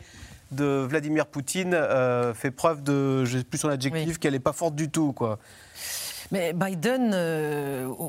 de 0.52 0.86
Vladimir 0.88 1.26
Poutine 1.26 1.74
euh, 1.74 2.36
fait 2.36 2.52
preuve 2.52 2.84
de, 2.84 3.26
je 3.26 3.34
ne 3.34 3.40
sais 3.40 3.44
plus 3.44 3.58
son 3.58 3.70
adjectif, 3.70 4.20
qu'elle 4.20 4.34
n'est 4.34 4.40
pas 4.40 4.54
forte 4.54 4.76
du 4.76 4.92
tout, 4.92 5.14
quoi? 5.14 5.40
Mais 6.32 6.54
Biden. 6.54 7.12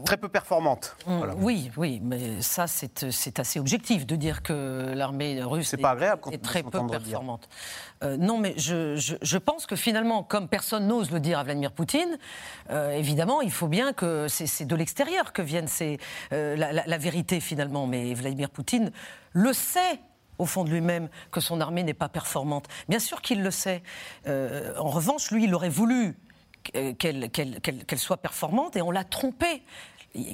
Très 0.04 0.16
peu 0.16 0.28
performante. 0.28 0.96
Oui, 1.38 1.70
oui, 1.76 2.00
mais 2.02 2.42
ça, 2.42 2.66
c'est 2.66 3.38
assez 3.38 3.58
objectif 3.58 4.06
de 4.06 4.16
dire 4.16 4.42
que 4.42 4.92
l'armée 4.94 5.42
russe 5.42 5.74
est, 5.74 5.78
pas 5.78 5.90
agréable 5.90 6.22
est 6.32 6.42
très 6.42 6.62
peu 6.62 6.86
performante. 6.86 7.48
non, 8.02 8.38
mais 8.38 8.54
je, 8.56 8.96
je, 8.96 9.38
pense 9.38 9.66
que 9.66 9.76
finalement, 9.76 10.22
comme 10.22 10.48
personne 10.48 10.86
n'ose 10.86 11.10
le 11.10 11.20
dire 11.20 11.38
à 11.38 11.44
Vladimir 11.44 11.72
Poutine, 11.72 12.18
évidemment, 12.70 13.40
il 13.40 13.52
faut 13.52 13.68
bien 13.68 13.92
que 13.92 14.26
c'est 14.28 14.64
de 14.64 14.76
l'extérieur 14.76 15.32
que 15.32 15.42
vienne 15.42 15.66
ces, 15.66 15.98
la, 16.30 16.72
la 16.72 16.98
vérité 16.98 17.40
finalement. 17.40 17.86
Mais 17.86 18.14
Vladimir 18.14 18.50
Poutine 18.50 18.90
le 19.32 19.52
sait 19.52 20.00
au 20.40 20.46
fond 20.46 20.64
de 20.64 20.70
lui-même 20.70 21.08
que 21.30 21.40
son 21.40 21.60
armée 21.60 21.82
n'est 21.82 21.94
pas 21.94 22.08
performante. 22.08 22.66
Bien 22.88 22.98
sûr 22.98 23.20
qu'il 23.20 23.42
le 23.42 23.50
sait. 23.50 23.82
Euh, 24.26 24.74
en 24.78 24.88
revanche, 24.88 25.30
lui, 25.30 25.44
il 25.44 25.54
aurait 25.54 25.68
voulu 25.68 26.16
qu'elle 26.62 27.98
soit 27.98 28.18
performante 28.18 28.76
et 28.76 28.82
on 28.82 28.90
l'a 28.90 29.04
trompé. 29.04 29.62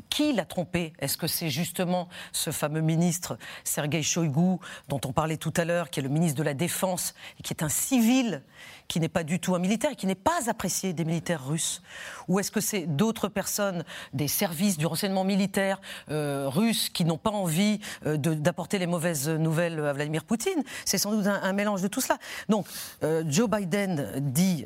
Qui 0.08 0.32
l'a 0.32 0.46
trompé 0.46 0.94
Est-ce 1.00 1.18
que 1.18 1.26
c'est 1.26 1.50
justement 1.50 2.08
ce 2.32 2.50
fameux 2.50 2.80
ministre 2.80 3.36
Sergei 3.62 4.02
Shoigu, 4.02 4.56
dont 4.88 5.00
on 5.04 5.12
parlait 5.12 5.36
tout 5.36 5.52
à 5.54 5.66
l'heure, 5.66 5.90
qui 5.90 6.00
est 6.00 6.02
le 6.02 6.08
ministre 6.08 6.38
de 6.38 6.42
la 6.42 6.54
Défense, 6.54 7.14
et 7.38 7.42
qui 7.42 7.52
est 7.52 7.62
un 7.62 7.68
civil 7.68 8.42
qui 8.88 9.00
n'est 9.00 9.08
pas 9.08 9.24
du 9.24 9.40
tout 9.40 9.54
un 9.54 9.58
militaire 9.58 9.92
et 9.92 9.96
qui 9.96 10.06
n'est 10.06 10.14
pas 10.14 10.48
apprécié 10.48 10.92
des 10.92 11.04
militaires 11.04 11.46
russes 11.46 11.82
Ou 12.28 12.38
est-ce 12.40 12.50
que 12.50 12.60
c'est 12.60 12.86
d'autres 12.86 13.28
personnes, 13.28 13.84
des 14.12 14.28
services 14.28 14.78
du 14.78 14.86
renseignement 14.86 15.24
militaire 15.24 15.80
euh, 16.10 16.48
russe, 16.48 16.88
qui 16.88 17.04
n'ont 17.04 17.18
pas 17.18 17.30
envie 17.30 17.80
euh, 18.06 18.16
d'apporter 18.16 18.78
les 18.78 18.86
mauvaises 18.86 19.28
nouvelles 19.28 19.78
à 19.80 19.92
Vladimir 19.92 20.24
Poutine? 20.24 20.62
C'est 20.84 20.98
sans 20.98 21.10
doute 21.10 21.26
un, 21.26 21.52
mélange 21.52 21.82
de 21.82 21.88
tout 21.88 22.00
cela. 22.00 22.18
Donc, 22.48 22.66
euh, 23.02 23.24
Joe 23.26 23.48
Biden 23.48 24.20
dit... 24.20 24.64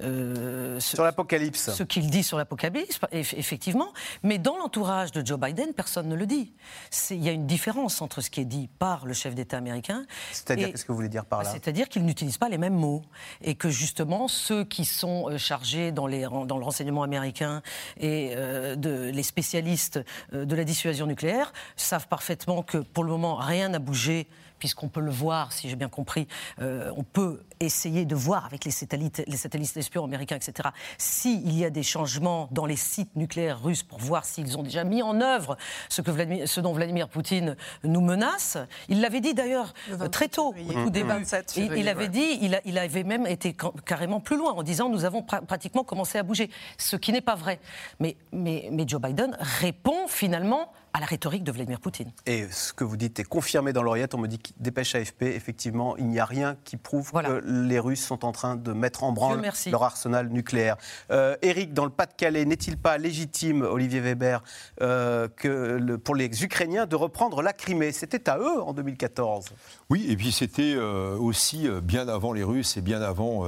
sur 0.79 1.05
l'apocalypse. 1.05 1.71
Ce 1.71 1.83
qu'il 1.83 2.11
dit 2.11 2.23
sur 2.23 2.37
l'apocalypse, 2.37 2.99
effectivement. 3.13 3.93
Mais 4.23 4.39
dans 4.39 4.57
l'entourage 4.57 5.13
de 5.13 5.25
Joe 5.25 5.39
Biden, 5.39 5.73
personne 5.73 6.09
ne 6.09 6.15
le 6.15 6.27
dit. 6.27 6.53
Il 7.11 7.23
y 7.23 7.29
a 7.29 7.33
une 7.33 7.47
différence 7.47 8.03
entre 8.03 8.21
ce 8.21 8.31
qui 8.31 8.41
est 8.41 8.45
dit 8.45 8.69
par 8.79 9.07
le 9.07 9.15
chef 9.15 9.35
d'État 9.35 9.57
américain... 9.57 10.05
C'est-à-dire, 10.33 10.71
qu'est-ce 10.71 10.85
que 10.85 10.93
vous 10.93 10.97
voulez 10.97 11.09
dire 11.09 11.25
par 11.25 11.43
là? 11.43 11.51
C'est-à-dire 11.51 11.89
qu'il 11.89 12.05
n'utilise 12.05 12.39
pas 12.39 12.49
les 12.49 12.59
mêmes 12.59 12.75
mots. 12.75 13.03
Et 13.43 13.55
que 13.55 13.69
justement, 13.69 14.10
ceux 14.29 14.65
qui 14.65 14.85
sont 14.85 15.29
euh, 15.29 15.39
chargés 15.39 15.93
dans, 15.93 16.07
le 16.07 16.27
renseignement 16.27 17.03
américain 17.03 17.63
et 17.99 18.33
euh, 18.35 19.11
les 19.11 19.23
spécialistes 19.23 20.01
euh, 20.33 20.45
de 20.45 20.57
la 20.57 20.65
dissuasion 20.65 21.07
nucléaire 21.07 21.53
savent 21.77 22.09
parfaitement 22.09 22.63
que 22.63 22.79
pour 22.79 23.05
le 23.05 23.11
moment, 23.11 23.37
rien 23.37 23.69
n'a 23.69 23.79
bougé 23.79 24.27
puisqu'on 24.61 24.89
peut 24.89 25.01
le 25.01 25.11
voir, 25.11 25.53
si 25.53 25.69
j'ai 25.69 25.75
bien 25.75 25.89
compris, 25.89 26.29
euh, 26.61 26.93
on 26.97 27.03
peut 27.03 27.43
essayer 27.59 28.05
de 28.05 28.15
voir 28.15 28.45
avec 28.45 28.65
les 28.65 28.71
satellites, 28.71 29.25
les 29.27 29.37
satellites 29.37 29.77
espions 29.77 30.05
américains, 30.05 30.37
etc., 30.37 30.69
s'il 30.99 31.53
y 31.53 31.65
a 31.65 31.71
des 31.71 31.83
changements 31.83 32.49
dans 32.53 32.67
les 32.67 32.77
sites 32.77 33.17
nucléaires 33.17 33.61
russes 33.61 33.83
pour 33.83 33.99
voir 33.99 34.25
s'ils 34.25 34.57
ont 34.57 34.63
déjà 34.63 34.85
mis 34.85 35.03
en 35.03 35.21
œuvre 35.21 35.57
ce, 35.89 36.03
que 36.03 36.11
Vladimir, 36.11 36.49
ce 36.49 36.61
dont 36.61 36.73
Vladimir 36.73 37.09
Poutine 37.09 37.57
nous 37.83 38.01
menace. 38.01 38.59
Il 38.89 39.01
l'avait 39.01 39.21
dit 39.21 39.35
d'ailleurs 39.35 39.75
très 40.13 40.29
tôt, 40.29 40.51
au 40.51 40.91
début. 40.91 41.11
il, 41.57 41.73
il, 41.77 41.89
avait 41.89 42.09
dit, 42.09 42.39
il, 42.41 42.61
il, 42.65 42.79
avait 42.79 43.05
même 43.05 43.27
été 43.27 43.57
carrément 43.85 44.21
plus 44.21 44.37
loin 44.37 44.53
en 44.53 44.63
disant 44.63 44.89
nous 44.89 45.05
avons 45.05 45.23
pratiquement 45.23 45.85
commencé 45.85 46.19
à 46.19 46.23
bouger, 46.23 46.51
ce 46.79 46.97
qui 46.97 47.13
n'est 47.13 47.21
pas 47.21 47.35
vrai. 47.35 47.61
Mais, 47.99 48.17
mais, 48.33 48.69
mais 48.71 48.85
Joe 48.87 49.01
Biden 49.01 49.37
répond 49.41 50.07
finalement 50.07 50.73
à 50.93 51.01
la 51.01 51.07
rhétorique 51.07 51.45
de 51.45 51.53
Vladimir 51.53 51.81
Poutine. 51.81 52.13
Et 52.27 52.47
ce 52.51 52.73
que 52.73 52.85
vous 52.85 52.97
dites 52.97 53.19
est 53.21 53.25
confirmé 53.25 53.73
dans 53.73 53.83
l'Oriette. 53.83 54.15
On 54.15 54.19
me 54.19 54.27
dit, 54.27 54.41
dépêche 54.59 54.95
AFP, 54.95 55.23
effectivement, 55.23 55.97
il 55.97 56.07
n'y 56.07 56.19
a 56.19 56.25
rien 56.25 56.57
qui 56.65 56.77
prouve 56.77 57.13
que 57.13 57.43
les 57.45 57.79
Russes 57.79 58.05
sont 58.05 58.25
en 58.25 58.33
train 58.33 58.57
de 58.57 58.73
mettre 58.73 59.05
en 59.05 59.13
branle 59.13 59.43
leur 59.67 59.83
arsenal 59.83 60.29
nucléaire. 60.29 60.77
Euh, 61.11 61.37
Eric, 61.43 61.73
dans 61.73 61.85
le 61.85 61.91
Pas-de-Calais, 61.91 62.45
n'est-il 62.45 62.77
pas 62.77 62.99
légitime, 62.99 63.63
Olivier 63.63 64.01
Weber, 64.01 64.43
euh, 64.81 65.29
que 65.29 65.97
pour 65.97 66.15
les 66.15 66.45
Ukrainiens 66.45 66.87
de 66.87 66.97
reprendre 66.97 67.43
la 67.43 67.53
Crimée? 67.53 67.93
C'était 67.93 68.29
à 68.29 68.39
eux 68.39 68.63
en 68.63 68.73
2014. 68.73 69.47
Oui, 69.91 70.07
et 70.09 70.17
puis 70.17 70.33
c'était 70.33 70.75
euh, 70.75 71.17
aussi 71.17 71.69
bien 71.83 72.09
avant 72.09 72.33
les 72.33 72.43
Russes 72.43 72.77
et 72.77 72.81
bien 72.81 73.01
avant 73.01 73.47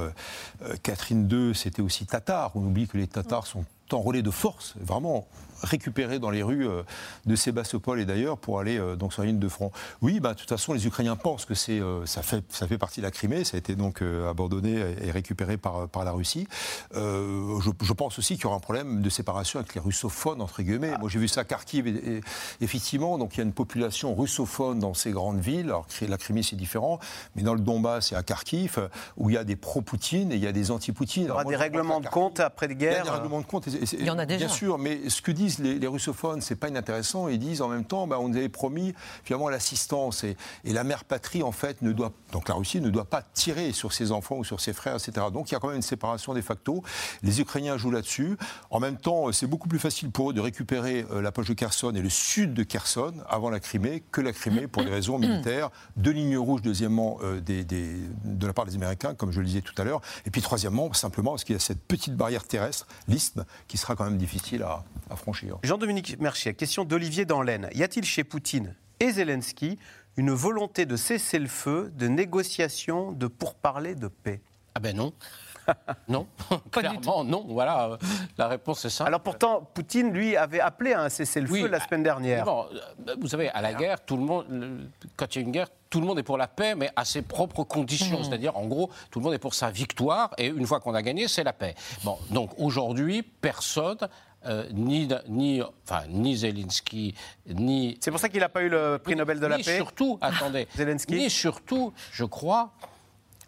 Catherine 0.81 1.29
II, 1.29 1.53
c'était 1.55 1.81
aussi 1.81 2.05
Tatars. 2.05 2.51
On 2.55 2.61
oublie 2.61 2.87
que 2.87 2.97
les 2.97 3.07
Tatars 3.07 3.47
sont 3.47 3.65
enrôlés 3.91 4.21
de 4.21 4.31
force, 4.31 4.73
vraiment 4.79 5.27
récupérés 5.63 6.19
dans 6.19 6.29
les 6.29 6.43
rues 6.43 6.67
euh, 6.67 6.83
de 7.25 7.35
Sébastopol 7.35 7.99
et 7.99 8.05
d'ailleurs 8.05 8.37
pour 8.37 8.59
aller 8.59 8.77
euh, 8.77 8.95
donc 8.95 9.13
sur 9.13 9.23
la 9.23 9.29
ligne 9.29 9.39
de 9.39 9.47
front. 9.47 9.71
Oui, 10.01 10.19
bah, 10.19 10.33
de 10.33 10.39
toute 10.39 10.49
façon, 10.49 10.73
les 10.73 10.85
Ukrainiens 10.85 11.15
pensent 11.15 11.45
que 11.45 11.55
c'est, 11.55 11.79
euh, 11.79 12.05
ça, 12.05 12.21
fait, 12.21 12.43
ça 12.49 12.67
fait 12.67 12.77
partie 12.77 12.99
de 12.99 13.05
la 13.05 13.11
Crimée, 13.11 13.43
ça 13.43 13.55
a 13.55 13.57
été 13.57 13.75
donc 13.75 14.01
abandonné 14.29 14.83
et 15.01 15.11
récupéré 15.11 15.57
par, 15.57 15.87
par 15.87 16.03
la 16.03 16.11
Russie. 16.11 16.47
je, 16.93 17.93
pense 17.93 18.19
aussi 18.19 18.35
qu'il 18.35 18.43
y 18.43 18.47
aura 18.47 18.55
un 18.55 18.59
problème 18.59 19.01
de 19.01 19.09
séparation 19.09 19.59
avec 19.59 19.73
les 19.75 19.81
russophones, 19.81 20.41
entre 20.41 20.61
guillemets. 20.61 20.97
Moi, 20.99 21.09
j'ai 21.09 21.19
vu 21.19 21.27
ça 21.27 21.41
à 21.41 21.43
Kharkiv, 21.43 21.87
et, 21.87 22.21
effectivement, 22.61 23.17
donc 23.17 23.35
il 23.35 23.37
y 23.37 23.41
a 23.41 23.43
une 23.43 23.53
population 23.53 24.13
russophone 24.15 24.79
dans 24.79 24.93
ces 24.93 25.11
grandes 25.11 25.39
villes. 25.39 25.67
Alors, 25.67 25.87
la 26.07 26.17
Crimée, 26.17 26.43
c'est 26.43 26.55
différent, 26.55 26.99
mais 27.35 27.43
dans 27.43 27.53
le 27.53 27.61
Donbass 27.61 28.11
et 28.11 28.15
à 28.15 28.23
Kharkiv, 28.23 28.89
où 29.17 29.29
il 29.29 29.33
y 29.33 29.37
a 29.37 29.43
des 29.43 29.55
pro-Poutine 29.55 30.31
et 30.31 30.35
il 30.35 30.43
y 30.43 30.47
a 30.47 30.51
des 30.51 30.71
anti-Poutine. 30.71 31.23
Il 31.23 31.27
y 31.27 31.31
aura 31.31 31.45
des 31.45 31.55
règlements 31.55 31.99
de 31.99 32.07
compte 32.07 32.39
après 32.39 32.67
les 32.67 32.75
guerres. 32.75 33.03
Il 33.03 33.05
y 33.05 33.09
a 33.09 33.11
des 33.11 33.17
règlements 33.17 33.41
de 33.41 33.45
compte. 33.45 33.67
il 33.67 34.05
y 34.05 34.09
en 34.09 34.19
a 34.19 34.25
déjà. 34.25 34.45
Bien 34.45 34.53
sûr, 34.53 34.77
mais 34.77 35.09
ce 35.09 35.21
que 35.21 35.31
disent 35.31 35.52
les, 35.59 35.87
russophones, 35.87 36.41
c'est 36.41 36.55
pas 36.55 36.69
inintéressant. 36.69 37.27
Ils 37.27 37.39
disent 37.39 37.61
en 37.61 37.67
même 37.67 37.85
temps, 37.85 38.07
bah, 38.07 38.19
on 38.19 38.29
nous 38.29 38.37
avait 38.37 38.49
promis 38.49 38.93
finalement 39.23 39.49
l'assistance 39.49 40.23
et, 40.23 40.35
la 40.63 40.83
mère 40.83 41.03
patrie 41.03 41.43
en 41.43 41.51
fait 41.51 41.83
ne 41.83 41.91
doit 41.91 42.11
donc 42.31 42.49
la 42.49 42.55
Russie 42.55 42.81
ne 42.81 42.89
doit 42.89 43.05
pas 43.05 43.21
tirer 43.21 43.73
sur 43.73 43.93
ses 43.93 44.11
enfants 44.11 44.37
ou 44.37 44.43
sur 44.43 44.59
ses 44.59 44.73
frères, 44.73 44.95
etc. 44.95 45.27
Donc 45.31 45.51
il 45.51 45.53
y 45.53 45.55
a 45.55 45.59
quand 45.59 45.67
même 45.67 45.75
une 45.75 45.83
séparation 45.83 46.33
de 46.33 46.41
facto. 46.41 46.83
Les 47.21 47.41
Ukrainiens 47.41 47.77
jouent 47.77 47.91
là-dessus. 47.91 48.37
En 48.71 48.79
même 48.79 48.97
temps, 48.97 49.31
c'est 49.31 49.45
beaucoup 49.45 49.67
plus 49.67 49.77
facile 49.77 50.09
pour 50.09 50.31
eux 50.31 50.33
de 50.33 50.41
récupérer 50.41 51.05
euh, 51.11 51.21
la 51.21 51.31
poche 51.31 51.47
de 51.47 51.53
Kherson 51.53 51.93
et 51.93 52.01
le 52.01 52.09
sud 52.09 52.53
de 52.55 52.63
Kherson 52.63 53.13
avant 53.29 53.49
la 53.49 53.59
Crimée 53.59 54.03
que 54.11 54.21
la 54.21 54.33
Crimée 54.33 54.67
pour 54.67 54.83
des 54.83 54.89
raisons 54.89 55.19
militaires, 55.19 55.69
de 55.95 56.09
lignes 56.11 56.37
rouges, 56.37 56.61
deuxièmement, 56.61 57.19
euh, 57.21 57.39
de 57.41 58.47
la 58.47 58.53
part 58.53 58.65
des 58.65 58.75
Américains, 58.75 59.13
comme 59.13 59.31
je 59.31 59.39
le 59.39 59.45
disais 59.45 59.61
tout 59.61 59.79
à 59.79 59.83
l'heure, 59.83 60.01
et 60.25 60.31
puis 60.31 60.41
troisièmement, 60.41 60.91
simplement 60.93 61.31
parce 61.31 61.43
qu'il 61.43 61.53
y 61.53 61.57
a 61.57 61.59
cette 61.59 61.81
petite 61.81 62.15
barrière 62.15 62.45
terrestre, 62.45 62.87
l'isthme, 63.07 63.45
qui 63.67 63.77
sera 63.77 63.95
quand 63.95 64.05
même 64.05 64.17
difficile 64.17 64.63
à 64.63 64.83
franchir. 65.15 65.42
Jean-Dominique 65.63 66.19
Mercier, 66.19 66.53
question 66.53 66.85
d'Olivier 66.85 67.25
Danlaine. 67.25 67.69
Y 67.73 67.83
a-t-il 67.83 68.05
chez 68.05 68.23
Poutine 68.23 68.75
et 68.99 69.11
Zelensky 69.11 69.77
une 70.15 70.31
volonté 70.31 70.85
de 70.85 70.95
cesser 70.95 71.39
le 71.39 71.47
feu, 71.47 71.91
de 71.95 72.07
négociation, 72.07 73.11
de 73.11 73.27
pourparler 73.27 73.95
de 73.95 74.07
paix? 74.07 74.41
Ah 74.75 74.79
ben 74.79 74.95
non. 74.95 75.13
non, 76.09 76.27
clairement 76.71 77.23
non. 77.23 77.45
Voilà, 77.47 77.97
la 78.37 78.47
réponse 78.47 78.83
est 78.85 78.89
ça. 78.89 79.05
Alors 79.05 79.21
pourtant, 79.21 79.69
Poutine, 79.73 80.11
lui, 80.11 80.35
avait 80.35 80.59
appelé 80.59 80.93
à 80.93 81.01
un 81.01 81.09
cessez-le-feu 81.09 81.67
la 81.67 81.79
semaine 81.79 82.03
dernière. 82.03 82.47
Euh, 82.47 83.15
vous 83.19 83.27
savez, 83.27 83.49
à 83.49 83.61
la 83.61 83.73
guerre, 83.73 84.03
tout 84.03 84.17
le 84.17 84.23
monde, 84.23 84.89
quand 85.15 85.35
il 85.35 85.39
y 85.39 85.41
a 85.41 85.45
une 85.45 85.51
guerre, 85.51 85.67
tout 85.89 86.01
le 86.01 86.07
monde 86.07 86.19
est 86.19 86.23
pour 86.23 86.37
la 86.37 86.47
paix, 86.47 86.75
mais 86.75 86.89
à 86.95 87.05
ses 87.05 87.21
propres 87.21 87.63
conditions. 87.63 88.19
Mmh. 88.19 88.23
C'est-à-dire, 88.23 88.57
en 88.57 88.65
gros, 88.65 88.89
tout 89.11 89.19
le 89.19 89.25
monde 89.25 89.35
est 89.35 89.39
pour 89.39 89.53
sa 89.53 89.69
victoire, 89.69 90.31
et 90.37 90.47
une 90.47 90.65
fois 90.65 90.79
qu'on 90.79 90.95
a 90.95 91.01
gagné, 91.01 91.27
c'est 91.27 91.43
la 91.43 91.53
paix. 91.53 91.75
Bon, 92.03 92.17
donc 92.31 92.51
aujourd'hui, 92.57 93.21
personne 93.21 93.99
euh, 94.45 94.67
ni, 94.71 95.07
ni, 95.27 95.61
enfin, 95.61 96.03
ni 96.09 96.35
Zelensky, 96.35 97.15
ni. 97.47 97.97
C'est 98.01 98.11
pour 98.11 98.19
ça 98.19 98.29
qu'il 98.29 98.39
n'a 98.39 98.49
pas 98.49 98.61
eu 98.61 98.69
le 98.69 98.99
prix 99.03 99.15
Nobel 99.15 99.39
de 99.39 99.47
la 99.47 99.57
ni 99.57 99.63
paix 99.63 99.75
surtout, 99.75 100.17
attendez. 100.21 100.67
Zelensky 100.75 101.15
Ni 101.15 101.29
surtout, 101.29 101.93
je 102.11 102.25
crois, 102.25 102.71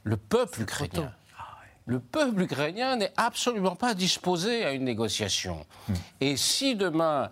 le 0.03 0.17
peuple 0.17 0.61
ukrainien. 0.61 1.11
Le 1.87 1.99
peuple 1.99 2.41
ukrainien 2.41 2.95
n'est 2.95 3.13
absolument 3.15 3.75
pas 3.75 3.93
disposé 3.93 4.65
à 4.65 4.71
une 4.71 4.85
négociation. 4.85 5.65
Hmm. 5.87 5.93
Et 6.19 6.35
si 6.35 6.75
demain 6.75 7.23
euh, 7.23 7.27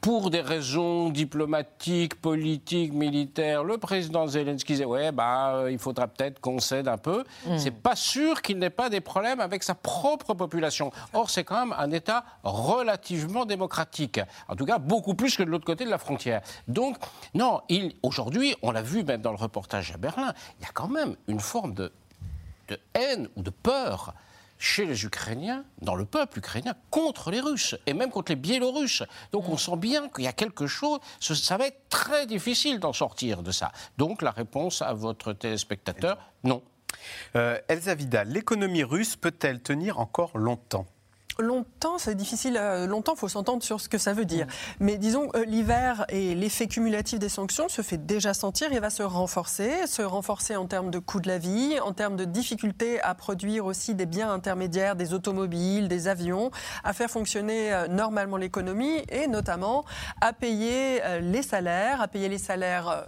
pour 0.00 0.30
des 0.30 0.40
raisons 0.40 1.10
diplomatiques, 1.10 2.20
politiques, 2.20 2.92
militaires, 2.94 3.64
le 3.64 3.76
président 3.76 4.26
Zelensky 4.26 4.72
disait 4.72 4.86
ouais 4.86 5.12
bah 5.12 5.56
euh, 5.56 5.70
il 5.70 5.78
faudra 5.78 6.08
peut-être 6.08 6.40
qu'on 6.40 6.58
cède 6.58 6.88
un 6.88 6.96
peu. 6.96 7.24
Mm. 7.46 7.58
C'est 7.58 7.70
pas 7.70 7.96
sûr 7.96 8.40
qu'il 8.40 8.58
n'ait 8.58 8.70
pas 8.70 8.88
des 8.88 9.00
problèmes 9.00 9.40
avec 9.40 9.62
sa 9.62 9.74
propre 9.74 10.32
population. 10.32 10.90
Or 11.12 11.28
c'est 11.28 11.44
quand 11.44 11.66
même 11.66 11.74
un 11.78 11.90
État 11.90 12.24
relativement 12.44 13.44
démocratique, 13.44 14.20
en 14.48 14.56
tout 14.56 14.64
cas 14.64 14.78
beaucoup 14.78 15.14
plus 15.14 15.36
que 15.36 15.42
de 15.42 15.50
l'autre 15.50 15.66
côté 15.66 15.84
de 15.84 15.90
la 15.90 15.98
frontière. 15.98 16.40
Donc 16.66 16.96
non, 17.34 17.60
aujourd'hui, 18.02 18.54
on 18.62 18.70
l'a 18.70 18.82
vu 18.82 19.04
même 19.04 19.20
dans 19.20 19.32
le 19.32 19.38
reportage 19.38 19.92
à 19.92 19.98
Berlin, 19.98 20.32
il 20.58 20.64
y 20.64 20.66
a 20.66 20.72
quand 20.72 20.88
même 20.88 21.16
une 21.28 21.40
forme 21.40 21.74
de, 21.74 21.92
de 22.68 22.78
haine 22.94 23.28
ou 23.36 23.42
de 23.42 23.50
peur 23.50 24.14
chez 24.60 24.84
les 24.84 25.04
Ukrainiens, 25.04 25.64
dans 25.80 25.96
le 25.96 26.04
peuple 26.04 26.38
ukrainien, 26.38 26.74
contre 26.90 27.30
les 27.30 27.40
Russes 27.40 27.74
et 27.86 27.94
même 27.94 28.10
contre 28.10 28.30
les 28.30 28.36
Biélorusses. 28.36 29.02
Donc 29.32 29.48
on 29.48 29.56
sent 29.56 29.76
bien 29.76 30.08
qu'il 30.10 30.24
y 30.24 30.28
a 30.28 30.32
quelque 30.32 30.66
chose, 30.66 31.00
ça 31.18 31.56
va 31.56 31.66
être 31.66 31.88
très 31.88 32.26
difficile 32.26 32.78
d'en 32.78 32.92
sortir 32.92 33.42
de 33.42 33.50
ça. 33.50 33.72
Donc 33.96 34.20
la 34.22 34.30
réponse 34.30 34.82
à 34.82 34.92
votre 34.92 35.32
téléspectateur, 35.32 36.18
non. 36.44 36.62
Euh, 37.36 37.58
Elsa 37.68 37.94
l'économie 38.24 38.84
russe 38.84 39.16
peut-elle 39.16 39.62
tenir 39.62 39.98
encore 39.98 40.36
longtemps? 40.36 40.86
Longtemps, 41.40 41.98
c'est 41.98 42.14
difficile. 42.14 42.58
Euh, 42.60 42.86
longtemps, 42.86 43.14
il 43.14 43.18
faut 43.18 43.28
s'entendre 43.28 43.62
sur 43.62 43.80
ce 43.80 43.88
que 43.88 43.98
ça 43.98 44.12
veut 44.12 44.24
dire. 44.24 44.46
Mais 44.78 44.98
disons, 44.98 45.28
euh, 45.34 45.44
l'hiver 45.44 46.04
et 46.08 46.34
l'effet 46.34 46.66
cumulatif 46.66 47.18
des 47.18 47.28
sanctions 47.28 47.68
se 47.68 47.82
fait 47.82 47.96
déjà 47.96 48.34
sentir 48.34 48.72
et 48.72 48.78
va 48.78 48.90
se 48.90 49.02
renforcer. 49.02 49.86
Se 49.86 50.02
renforcer 50.02 50.56
en 50.56 50.66
termes 50.66 50.90
de 50.90 50.98
coût 50.98 51.20
de 51.20 51.28
la 51.28 51.38
vie, 51.38 51.78
en 51.80 51.92
termes 51.92 52.16
de 52.16 52.24
difficulté 52.24 53.00
à 53.00 53.14
produire 53.14 53.64
aussi 53.64 53.94
des 53.94 54.06
biens 54.06 54.30
intermédiaires, 54.30 54.96
des 54.96 55.14
automobiles, 55.14 55.88
des 55.88 56.08
avions, 56.08 56.50
à 56.84 56.92
faire 56.92 57.10
fonctionner 57.10 57.72
euh, 57.72 57.88
normalement 57.88 58.36
l'économie 58.36 58.98
et 59.08 59.26
notamment 59.26 59.84
à 60.20 60.32
payer 60.32 61.00
les 61.22 61.42
salaires, 61.42 62.00
à 62.00 62.08
payer 62.08 62.28
les 62.28 62.38
salaires, 62.38 63.06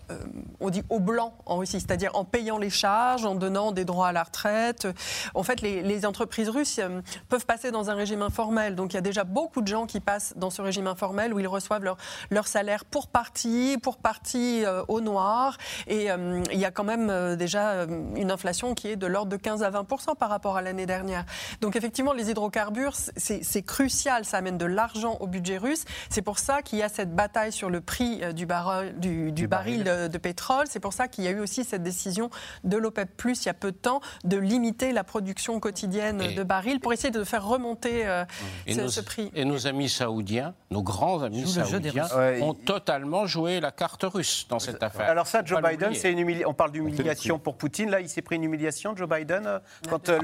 on 0.61 0.70
dit 0.70 0.83
au 0.89 1.01
blanc 1.01 1.35
en 1.47 1.59
Russie, 1.59 1.80
c'est-à-dire 1.80 2.11
en 2.14 2.24
payant 2.24 2.59
les 2.59 2.70
charges, 2.70 3.24
en 3.24 3.35
donnant 3.35 3.72
des 3.72 3.85
droits 3.85 4.09
à 4.09 4.12
la 4.12 4.22
retraite. 4.22 4.87
En 5.35 5.43
fait, 5.43 5.61
les, 5.61 5.83
les 5.83 6.07
entreprises 6.07 6.49
russes 6.49 6.80
peuvent 7.28 7.47
passer 7.47 7.70
dans 7.70 7.91
un 7.91 7.95
régime 7.95 8.22
informel. 8.23 8.75
Donc 8.75 8.93
il 8.93 8.97
y 8.97 8.99
a 8.99 9.03
déjà 9.03 9.25
beaucoup 9.25 9.61
de 9.61 9.68
gens 9.68 9.87
qui 9.87 10.01
passent 10.01 10.35
dans 10.37 10.51
ce 10.51 10.62
régime 10.62 10.87
informel 10.87 11.35
où 11.35 11.41
ils 11.41 11.49
reçoivent 11.49 11.85
leur, 11.85 11.97
leur 12.31 12.47
salaire 12.47 12.85
pour 12.85 13.09
partie, 13.09 13.77
pour 13.83 13.99
partie 13.99 14.64
euh, 14.64 14.83
au 14.89 15.01
noir. 15.01 15.57
Et 15.87 16.11
euh, 16.11 16.43
il 16.53 16.59
y 16.59 16.64
a 16.64 16.70
quand 16.70 16.85
même 16.85 17.11
euh, 17.11 17.37
déjà 17.37 17.87
une 18.16 18.31
inflation 18.31 18.75
qui 18.75 18.89
est 18.89 18.97
de 18.97 19.07
l'ordre 19.07 19.31
de 19.31 19.37
15 19.37 19.62
à 19.62 19.70
20% 19.70 20.16
par 20.16 20.31
rapport 20.31 20.57
à 20.57 20.62
l'année 20.62 20.87
dernière. 20.87 21.25
Donc 21.61 21.77
effectivement, 21.77 22.12
les 22.12 22.31
hydrocarbures, 22.31 22.95
c'est 23.16 23.62
crucial. 23.62 24.25
Ça 24.25 24.39
amène 24.39 24.59
de 24.59 24.66
l'argent 24.66 25.16
au 25.20 25.27
budget 25.27 25.59
russe. 25.59 25.85
C'est 26.11 26.23
pour 26.23 26.39
ça 26.39 26.62
qu'il 26.62 26.79
y 26.79 26.83
a 26.83 26.89
cette 26.89 27.14
bataille 27.14 27.53
sur 27.53 27.70
le 27.70 27.81
prix 27.81 28.20
du, 28.35 28.47
baril, 28.47 28.95
du, 28.99 29.49
baril, 29.49 29.85
de, 29.85 30.18
pétrole. 30.18 30.66
C'est 30.68 30.81
pour 30.81 30.93
ça 30.93 31.09
qu'il 31.09 31.25
y 31.25 31.29
a 31.29 31.31
eu 31.31 31.41
aussi 31.41 31.64
cette 31.64 31.83
décision 31.83 32.31
de 32.64 32.77
l'OPEP+, 32.77 33.11
il 33.25 33.47
y 33.47 33.49
a 33.49 33.55
peu 33.55 33.73
de 33.73 33.77
temps, 33.77 34.01
de 34.25 34.37
limiter 34.37 34.93
la 34.93 35.05
production 35.05 35.59
quotidienne 35.61 36.35
de 36.35 36.43
barils 36.43 36.81
pour 36.81 36.93
essayer 36.93 37.11
de 37.11 37.25
faire 37.25 37.45
remonter 37.45 38.07
euh, 38.12 38.88
ce, 38.88 39.00
prix. 39.00 39.30
Et 39.34 39.44
nos 39.44 39.66
amis 39.66 39.88
saoudiens, 39.88 40.54
nos 40.70 40.82
grands 40.82 41.22
amis 41.22 41.46
saoudiens, 41.46 42.08
ont 42.40 42.54
totalement 42.54 43.26
joué 43.26 43.60
la 43.60 43.70
carte 43.70 44.04
russe 44.04 44.46
dans 44.48 44.58
cette 44.58 44.82
affaire. 44.82 45.08
Alors 45.08 45.26
ça, 45.26 45.42
Joe 45.44 45.60
Biden, 45.62 45.94
c'est 45.94 46.12
une 46.12 46.22
on 46.46 46.54
parle 46.54 46.72
d'humiliation 46.72 47.38
pour 47.38 47.56
Poutine. 47.56 47.90
Là, 47.90 48.00
il 48.00 48.08
s'est 48.08 48.22
pris 48.22 48.36
une 48.36 48.44
humiliation, 48.44 48.96
Joe 48.96 49.08
Biden, 49.08 49.46
euh, 49.46 49.58
quand, 49.88 50.08
euh, 50.08 50.20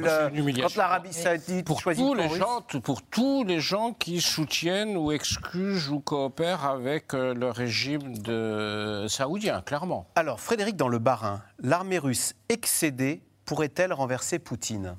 quand 0.60 0.76
l'Arabie 0.76 1.12
saoudite 1.12 1.66
pour 1.66 1.80
choisit 1.80 2.04
tous 2.04 2.14
les 2.14 2.28
gens, 2.28 2.62
Pour 2.82 3.02
tous 3.02 3.44
les 3.44 3.60
gens 3.60 3.92
qui 3.92 4.20
soutiennent 4.20 4.96
ou 4.96 5.12
excusent 5.12 5.88
ou 5.90 6.00
coopèrent 6.00 6.64
avec 6.64 7.12
le 7.12 7.50
régime 7.50 8.16
de 8.18 9.06
saoudien, 9.08 9.62
clairement. 9.62 10.06
Alors, 10.14 10.40
Frédéric, 10.40 10.76
dans 10.76 10.88
le 10.88 10.98
Barin, 10.98 11.42
l'armée 11.60 11.98
russe 11.98 12.34
excédée 12.48 13.22
pourrait-elle 13.44 13.92
renverser 13.92 14.38
Poutine? 14.38 14.96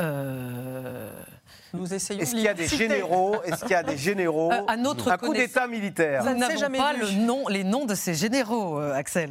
Euh, 0.00 1.10
nous 1.74 1.92
essayons. 1.94 2.20
Est-ce 2.20 2.32
qu'il 2.32 2.40
y 2.40 2.48
a 2.48 2.54
des 2.54 2.66
généraux 2.66 3.36
Est-ce 3.44 3.62
qu'il 3.62 3.70
y 3.70 3.74
a 3.74 3.82
des 3.82 3.96
généraux 3.96 4.52
euh, 4.52 4.62
à 4.66 4.76
notre 4.76 5.10
Un 5.10 5.16
coup 5.16 5.32
d'État 5.32 5.66
militaire. 5.66 6.24
Nous 6.24 6.34
n'avons 6.34 6.76
pas 6.76 6.92
le 6.92 7.10
nom, 7.10 7.48
les 7.48 7.64
noms 7.64 7.86
de 7.86 7.94
ces 7.94 8.14
généraux, 8.14 8.78
euh, 8.78 8.94
Axel. 8.94 9.30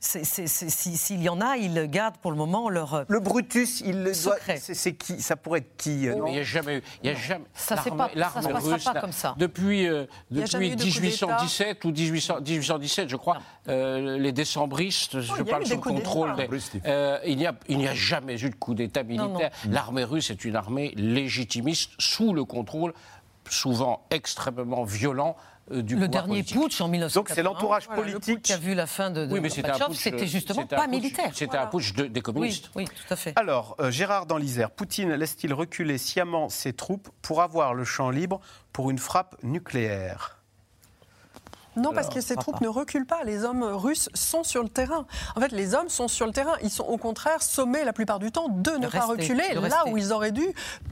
S'il 0.00 1.22
y 1.22 1.28
en 1.28 1.40
a, 1.40 1.56
ils 1.56 1.86
gardent 1.88 2.16
pour 2.18 2.30
le 2.30 2.36
moment 2.36 2.68
leur. 2.68 3.04
Le 3.08 3.20
Brutus, 3.20 3.82
il 3.84 4.02
le 4.02 4.12
doit. 4.22 4.36
C'est 4.58 4.94
qui? 4.94 5.20
Ça 5.20 5.36
pourrait 5.36 5.60
être 5.60 5.76
qui 5.76 6.04
Il 6.04 6.22
n'y 6.22 6.38
a 6.38 6.42
jamais, 6.42 6.82
il 7.02 7.10
y 7.10 7.12
a 7.12 7.16
jamais. 7.16 7.44
Ça 7.54 7.76
ne 7.76 7.80
se 7.80 8.48
passera 8.48 8.92
pas 8.94 9.00
comme 9.00 9.12
ça. 9.12 9.34
Depuis, 9.38 9.88
depuis 10.30 10.76
1817 10.76 11.84
ou 11.84 11.92
1817, 11.92 13.08
je 13.08 13.16
crois, 13.16 13.38
les 13.68 14.32
décembristes, 14.32 15.20
je 15.20 15.42
parle 15.42 15.66
sous 15.66 15.74
le 15.74 15.80
contrôle 15.80 16.34
des. 16.36 16.48
il 17.26 17.36
n'y 17.36 17.46
a, 17.88 17.94
jamais 17.94 18.40
eu 18.40 18.50
de 18.50 18.54
coup 18.54 18.74
d'État 18.74 19.02
militaire. 19.02 19.50
L'armée 19.68 20.04
russe 20.04 20.30
est 20.30 20.44
une 20.44 20.56
armée 20.56 20.92
légitimiste 20.96 21.92
sous 21.98 22.32
le 22.32 22.44
contrôle 22.44 22.92
souvent 23.50 24.06
extrêmement 24.10 24.84
violent 24.84 25.36
euh, 25.70 25.82
du 25.82 25.96
le 25.96 26.08
dernier 26.08 26.42
putsch 26.42 26.80
en 26.80 26.88
1980. 26.88 27.08
Donc 27.14 27.28
c'est 27.28 27.42
l'entourage 27.42 27.88
politique 27.88 28.42
qui 28.42 28.52
a 28.52 28.56
vu 28.56 28.74
la 28.74 28.86
fin 28.86 29.10
de, 29.10 29.26
de 29.26 29.32
oui, 29.32 29.40
mais 29.40 29.50
c'était 29.50 29.72
c'était 29.94 30.26
justement 30.26 30.66
pas 30.66 30.86
militaire. 30.86 31.30
C'était 31.34 31.56
un 31.56 31.66
putsch 31.66 31.92
des 31.94 32.20
communistes. 32.20 32.70
Oui, 32.74 32.84
tout 32.86 33.12
à 33.12 33.16
fait. 33.16 33.32
Alors 33.36 33.76
euh, 33.80 33.90
Gérard 33.90 34.26
dans 34.26 34.38
l'Isère, 34.38 34.70
Poutine 34.70 35.12
laisse-t-il 35.14 35.52
reculer 35.52 35.98
sciemment 35.98 36.48
ses 36.48 36.72
troupes 36.72 37.08
pour 37.22 37.42
avoir 37.42 37.74
le 37.74 37.84
champ 37.84 38.10
libre 38.10 38.40
pour 38.72 38.90
une 38.90 38.98
frappe 38.98 39.36
nucléaire? 39.42 40.37
Non, 41.78 41.92
parce 41.92 42.08
que 42.08 42.20
ces 42.20 42.36
troupes 42.36 42.60
ne 42.60 42.68
reculent 42.68 43.06
pas. 43.06 43.24
Les 43.24 43.44
hommes 43.44 43.62
russes 43.62 44.08
sont 44.14 44.42
sur 44.42 44.62
le 44.62 44.68
terrain. 44.68 45.06
En 45.36 45.40
fait, 45.40 45.52
les 45.52 45.74
hommes 45.74 45.88
sont 45.88 46.08
sur 46.08 46.26
le 46.26 46.32
terrain. 46.32 46.54
Ils 46.62 46.70
sont 46.70 46.84
au 46.84 46.96
contraire 46.96 47.42
sommés 47.42 47.84
la 47.84 47.92
plupart 47.92 48.18
du 48.18 48.30
temps 48.32 48.48
de 48.48 48.72
ne 48.72 48.88
pas 48.88 49.06
reculer 49.06 49.54
là 49.54 49.84
où 49.88 49.96
ils 49.96 50.12
auraient 50.12 50.32
dû 50.32 50.46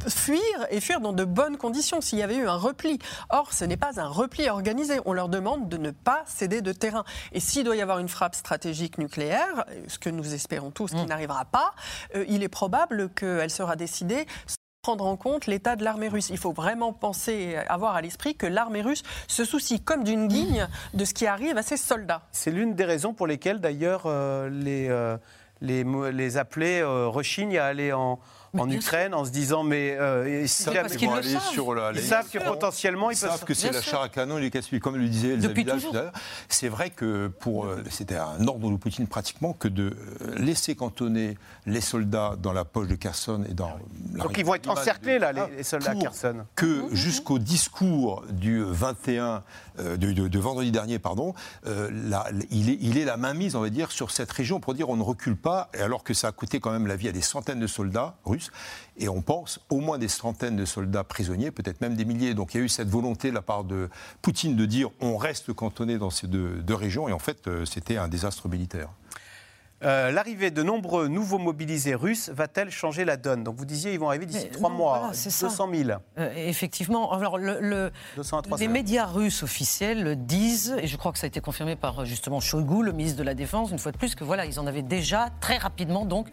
fuir 0.09 0.43
et 0.70 0.80
fuir 0.80 1.01
dans 1.01 1.12
de 1.12 1.24
bonnes 1.24 1.57
conditions 1.57 2.01
s'il 2.01 2.18
y 2.18 2.22
avait 2.22 2.37
eu 2.37 2.49
un 2.49 2.57
repli. 2.57 2.99
Or, 3.30 3.53
ce 3.53 3.64
n'est 3.64 3.76
pas 3.76 4.01
un 4.01 4.09
repli 4.09 4.49
organisé. 4.49 5.01
On 5.05 5.12
leur 5.12 5.28
demande 5.28 5.68
de 5.68 5.76
ne 5.76 5.91
pas 5.91 6.22
céder 6.26 6.62
de 6.62 6.72
terrain. 6.72 7.05
Et 7.32 7.41
s'il 7.41 7.64
doit 7.64 7.76
y 7.76 7.82
avoir 7.82 7.99
une 7.99 8.09
frappe 8.09 8.34
stratégique 8.34 8.99
nucléaire, 8.99 9.64
ce 9.89 9.99
que 9.99 10.11
nous 10.11 10.34
espérons 10.34 10.70
tous 10.70 10.91
qui 10.91 11.03
mm. 11.03 11.07
n'arrivera 11.07 11.45
pas, 11.45 11.72
euh, 12.14 12.24
il 12.28 12.43
est 12.43 12.49
probable 12.49 13.11
qu'elle 13.11 13.51
sera 13.51 13.76
décidée 13.76 14.26
prendre 14.87 15.07
en 15.07 15.16
compte 15.16 15.49
l'état 15.49 15.74
de 15.74 15.82
l'armée 15.82 16.07
russe. 16.07 16.28
Il 16.30 16.39
faut 16.39 16.53
vraiment 16.53 16.93
penser, 16.93 17.57
avoir 17.68 17.97
à 17.97 18.03
l'esprit 18.03 18.37
que 18.37 18.47
l'armée 18.47 18.82
russe 18.82 19.03
se 19.26 19.45
soucie 19.45 19.80
comme 19.80 20.05
d'une 20.05 20.28
guigne 20.28 20.68
de 20.95 21.05
ce 21.05 21.12
qui 21.12 21.26
arrive 21.26 21.59
à 21.59 21.64
ses 21.64 21.76
soldats. 21.76 22.22
C'est 22.30 22.53
l'une 22.53 22.76
des 22.76 22.84
raisons 22.84 23.12
pour 23.12 23.26
lesquelles 23.26 23.61
d'ailleurs 23.61 24.03
euh, 24.07 24.49
les, 24.49 24.87
euh, 24.89 25.16
les, 25.61 26.37
appelés 26.37 26.82
euh, 26.82 27.09
rechignent 27.09 27.59
à 27.59 27.64
aller 27.64 27.93
en, 27.93 28.20
en 28.59 28.71
Ukraine 28.71 29.15
en 29.15 29.25
se 29.25 29.31
disant 29.31 29.63
mais 29.63 29.97
euh, 29.99 30.43
ils 30.43 30.49
savent. 30.49 30.89
ils 30.93 30.99
que 30.99 32.45
potentiellement 32.45 33.11
ils, 33.11 33.17
savent 33.17 33.45
que 33.45 33.55
c'est 33.55 33.73
la 33.73 33.83
char 33.83 34.03
à 34.03 34.09
canon 34.09 34.39
et 34.39 34.43
les 34.43 34.51
casse 34.51 34.69
comme 34.81 34.97
le 34.97 35.09
disait 35.09 35.31
Elisabeth 35.31 35.67
tout 35.67 35.91
à 35.91 35.93
l'heure. 35.93 36.13
C'est 36.49 36.69
vrai 36.69 36.91
que 36.91 37.29
pour 37.29 37.67
euh, 37.67 37.83
c'était 37.91 38.17
un 38.17 38.47
ordre 38.47 38.71
de 38.71 38.77
Poutine 38.77 39.07
pratiquement 39.07 39.53
que 39.53 39.69
de 39.69 39.97
euh, 40.23 40.35
laisser 40.37 40.75
cantonner 40.75 41.37
les 41.67 41.81
soldats 41.81 42.35
dans 42.41 42.53
la 42.53 42.65
poche 42.65 42.89
de 42.89 42.95
Kherson 42.95 43.45
et 43.49 43.55
dans 43.55 43.69
la 43.69 44.25
donc 44.25 44.37
ils 44.39 44.45
vont 44.45 44.55
être 44.55 44.69
encerclés 44.69 45.19
là 45.19 45.33
les, 45.33 45.63
soldats 45.63 45.93
à 45.93 45.95
Kherson. 45.95 46.45
que 46.55 46.85
jusqu'au 46.93 47.39
discours 47.39 48.25
du 48.31 48.63
21 48.63 49.43
de, 49.79 50.39
vendredi 50.39 50.70
dernier 50.70 50.99
pardon 50.99 51.35
il 52.51 52.70
est 52.70 52.79
il 52.81 52.99
est 52.99 53.05
la 53.05 53.16
mainmise 53.16 53.57
on 53.57 53.61
va 53.61 53.70
dire 53.70 53.91
sur 53.91 54.11
cette 54.11 54.31
région 54.31 54.61
pour 54.61 54.74
dire 54.74 54.89
on 54.89 54.97
ne 54.97 55.03
recule 55.03 55.37
pas 55.37 55.70
alors 55.79 56.05
que 56.05 56.14
ça 56.14 56.29
a 56.29 56.33
coûté 56.33 56.61
quand 56.61 56.70
même 56.70 56.87
la 56.87 56.97
vie 56.97 57.09
à 57.09 57.12
des 57.12 57.20
centaines 57.20 57.61
de 57.61 57.66
soldats 57.66 58.16
russes 58.24 58.51
et 58.99 59.09
on 59.09 59.22
pense 59.22 59.61
au 59.70 59.81
moins 59.81 59.99
des 59.99 60.09
centaines 60.09 60.57
de 60.57 60.64
soldats 60.64 61.05
prisonniers, 61.05 61.51
peut-être 61.51 61.81
même 61.81 61.97
des 61.97 62.05
milliers. 62.05 62.35
Donc 62.35 62.55
il 62.55 62.59
y 62.59 62.61
a 62.61 62.64
eu 62.64 62.68
cette 62.68 62.89
volonté 62.89 63.31
de 63.31 63.35
la 63.35 63.43
part 63.43 63.64
de 63.64 63.89
Poutine 64.22 64.57
de 64.57 64.66
dire 64.66 64.91
on 65.01 65.16
reste 65.16 65.53
cantonné 65.53 65.99
dans 65.99 66.11
ces 66.11 66.27
deux 66.27 66.62
régions, 66.74 67.09
et 67.09 67.12
en 67.12 67.18
fait 67.18 67.47
euh, 67.47 67.64
c'était 67.64 67.97
un 67.97 68.09
désastre 68.09 68.49
militaire. 68.49 68.89
Euh, 69.85 70.11
l'arrivée 70.11 70.51
de 70.51 70.62
nombreux 70.62 71.07
nouveaux 71.09 71.39
mobilisés 71.39 71.95
russes 71.95 72.31
va-t-elle 72.31 72.70
changer 72.70 73.05
la 73.05 73.18
donne? 73.18 73.45
Donc 73.45 73.57
vous 73.57 73.66
disiez 73.66 73.93
ils 73.93 73.99
vont 74.01 74.09
arriver 74.09 74.24
d'ici 74.24 74.49
trois 74.49 74.70
mois, 74.70 75.11
200 75.12 75.68
000. 75.72 75.91
Euh, 76.18 76.33
effectivement. 76.35 77.12
Alors 77.12 77.37
le, 77.37 77.91
les 78.59 78.68
médias 78.68 79.05
russes 79.05 79.43
officiels 79.43 80.16
disent, 80.24 80.74
et 80.81 80.87
je 80.87 80.97
crois 80.97 81.12
que 81.12 81.18
ça 81.18 81.27
a 81.27 81.29
été 81.29 81.41
confirmé 81.41 81.77
par 81.77 82.07
justement 82.07 82.41
Shoigu, 82.41 82.83
le 82.83 82.93
ministre 82.93 83.18
de 83.18 83.22
la 83.22 83.35
Défense, 83.35 83.70
une 83.70 83.79
fois 83.79 83.93
de 83.93 83.99
plus, 83.99 84.14
que 84.14 84.24
voilà, 84.24 84.47
ils 84.47 84.59
en 84.59 84.66
avaient 84.66 84.83
déjà 84.83 85.29
très 85.41 85.59
rapidement 85.59 86.07
donc 86.07 86.29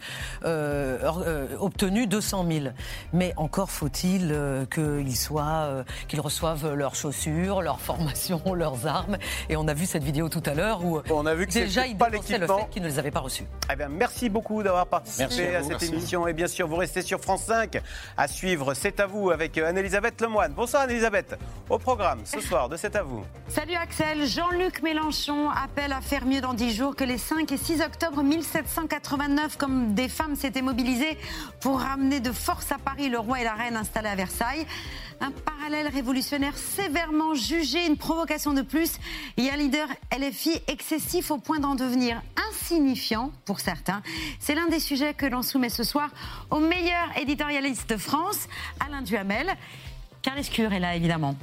euh, 0.46 1.58
obtenu 1.60 2.08
200 2.08 2.46
000. 2.50 2.66
Mais 3.12 3.34
encore 3.36 3.72
faut-il 3.72 4.38
qu'ils 4.74 5.18
soient, 5.18 5.84
qu'ils 6.08 6.22
reçoivent 6.22 6.74
leurs 6.74 6.96
chaussures, 6.96 7.62
leurs 7.62 7.82
formations, 7.82 8.42
leurs 8.54 8.88
armes. 8.88 9.18
Et 9.50 9.58
on 9.58 9.68
a 9.68 9.74
vu 9.74 9.86
cette 9.86 10.04
vidéo 10.04 10.30
tout 10.30 10.44
à 10.46 10.54
l'heure 10.54 10.86
où 10.86 11.02
on 11.10 11.26
a 11.26 11.36
vu 11.36 11.46
que 11.46 11.54
déjà 11.54 11.86
ils 11.86 11.98
pas 11.98 12.08
le 12.08 12.22
fait 12.22 12.70
qu'ils 12.72 12.84
ne 12.84 12.88
les 12.88 13.00
avaient 13.00 13.12
pas 13.12 13.20
reçus. 13.20 13.33
Eh 13.72 13.76
bien, 13.76 13.90
merci 13.90 14.30
beaucoup 14.30 14.62
d'avoir 14.62 14.88
participé 14.88 15.56
à, 15.56 15.64
cette 15.64 15.84
émission. 15.84 16.28
Et 16.28 16.34
bien 16.34 16.48
sûr, 16.48 16.68
vous 16.68 16.76
restez 16.76 17.02
sur 17.02 17.20
France 17.20 17.44
5 17.44 17.82
à 18.18 18.28
suivre 18.28 18.74
C'est 18.74 19.00
à 19.00 19.06
vous 19.06 19.32
avec 19.32 19.58
Anne-Elisabeth 19.58 20.22
Lemoine. 20.22 20.54
Bonsoir 20.54 20.84
Anne-Elisabeth. 20.84 21.38
Au 21.70 21.80
programme 21.80 22.22
ce 22.26 22.40
soir 22.48 22.70
de 22.70 22.78
C'est 22.78 22.96
à 22.96 23.04
vous. 23.04 23.24
Salut 23.48 23.76
Axel. 23.76 24.26
Jean-Luc 24.26 24.82
Mélenchon 24.82 25.50
appelle 25.50 25.94
à 25.94 26.02
faire 26.02 26.26
mieux 26.26 26.42
dans 26.42 26.54
10 26.54 26.76
jours 26.76 26.96
que 26.96 27.04
les 27.04 27.18
5 27.18 27.52
et 27.52 27.58
6 27.58 27.82
octobre 27.82 28.22
1789, 28.22 29.58
comme 29.58 29.94
des 29.94 30.10
femmes 30.10 30.36
s'étaient 30.36 30.62
mobilisées 30.62 31.18
pour 31.62 31.80
ramener 31.80 32.20
de 32.20 32.32
force 32.32 32.72
à 32.72 32.78
Paris 32.78 33.10
le 33.10 33.20
roi 33.20 33.42
et 33.42 33.44
la 33.44 33.54
reine 33.54 33.76
installés 33.76 34.10
à 34.10 34.16
Versailles. 34.16 34.66
Un 35.22 35.32
parallèle 35.32 35.88
révolutionnaire 35.88 36.58
sévèrement 36.58 37.34
jugé, 37.34 37.86
une 37.86 37.98
provocation 37.98 38.54
de 38.54 38.62
plus. 38.62 39.00
A 39.38 39.54
un 39.54 39.58
leader 39.58 39.88
LFI 40.18 40.62
excessif 40.68 41.32
au 41.32 41.38
point 41.38 41.60
d'en 41.60 41.76
devenir 41.76 42.22
insignifiant 42.50 43.32
pour 43.46 43.60
certains. 43.60 44.02
C'est 44.40 44.56
l'un 44.56 44.68
des 44.68 44.80
sujets 44.80 45.14
que 45.14 45.26
l'on 45.26 45.42
soumet 45.42 45.70
ce 45.70 45.84
soir 45.84 46.10
au 46.50 46.60
meilleur 46.60 47.18
éditorialiste 47.18 47.90
de 47.90 47.98
France, 47.98 48.48
Alain 48.86 49.02
Duhamel. 49.02 49.48
Carles 50.22 50.44
Cure 50.44 50.74
est 50.74 50.80
là, 50.80 50.96
évidemment. 50.96 51.36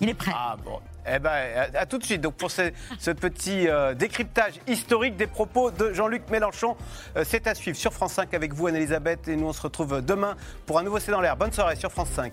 Il 0.00 0.08
est 0.08 0.14
prêt. 0.14 0.32
Ah 0.34 0.56
bon. 0.64 0.80
Eh 1.10 1.18
ben, 1.18 1.68
à, 1.74 1.86
tout 1.86 1.98
de 1.98 2.04
suite. 2.04 2.20
Donc 2.20 2.34
pour 2.34 2.50
ce, 2.50 2.70
petit 3.12 3.68
euh, 3.68 3.94
décryptage 3.94 4.54
historique 4.66 5.16
des 5.16 5.26
propos 5.26 5.70
de 5.70 5.92
Jean-Luc 5.92 6.28
Mélenchon, 6.30 6.76
euh, 7.16 7.24
c'est 7.26 7.46
à 7.46 7.54
suivre 7.54 7.76
sur 7.76 7.92
France 7.92 8.12
5 8.12 8.34
avec 8.34 8.52
vous, 8.52 8.66
Anne-Elisabeth, 8.66 9.26
et 9.28 9.36
nous 9.36 9.46
on 9.46 9.52
se 9.52 9.62
retrouve 9.62 10.02
demain 10.02 10.36
pour 10.66 10.78
un 10.78 10.82
nouveau 10.82 10.98
C'est 10.98 11.12
dans 11.12 11.20
l'air. 11.20 11.36
Bonne 11.36 11.52
soirée 11.52 11.76
sur 11.76 11.90
France 11.90 12.10
5. 12.10 12.32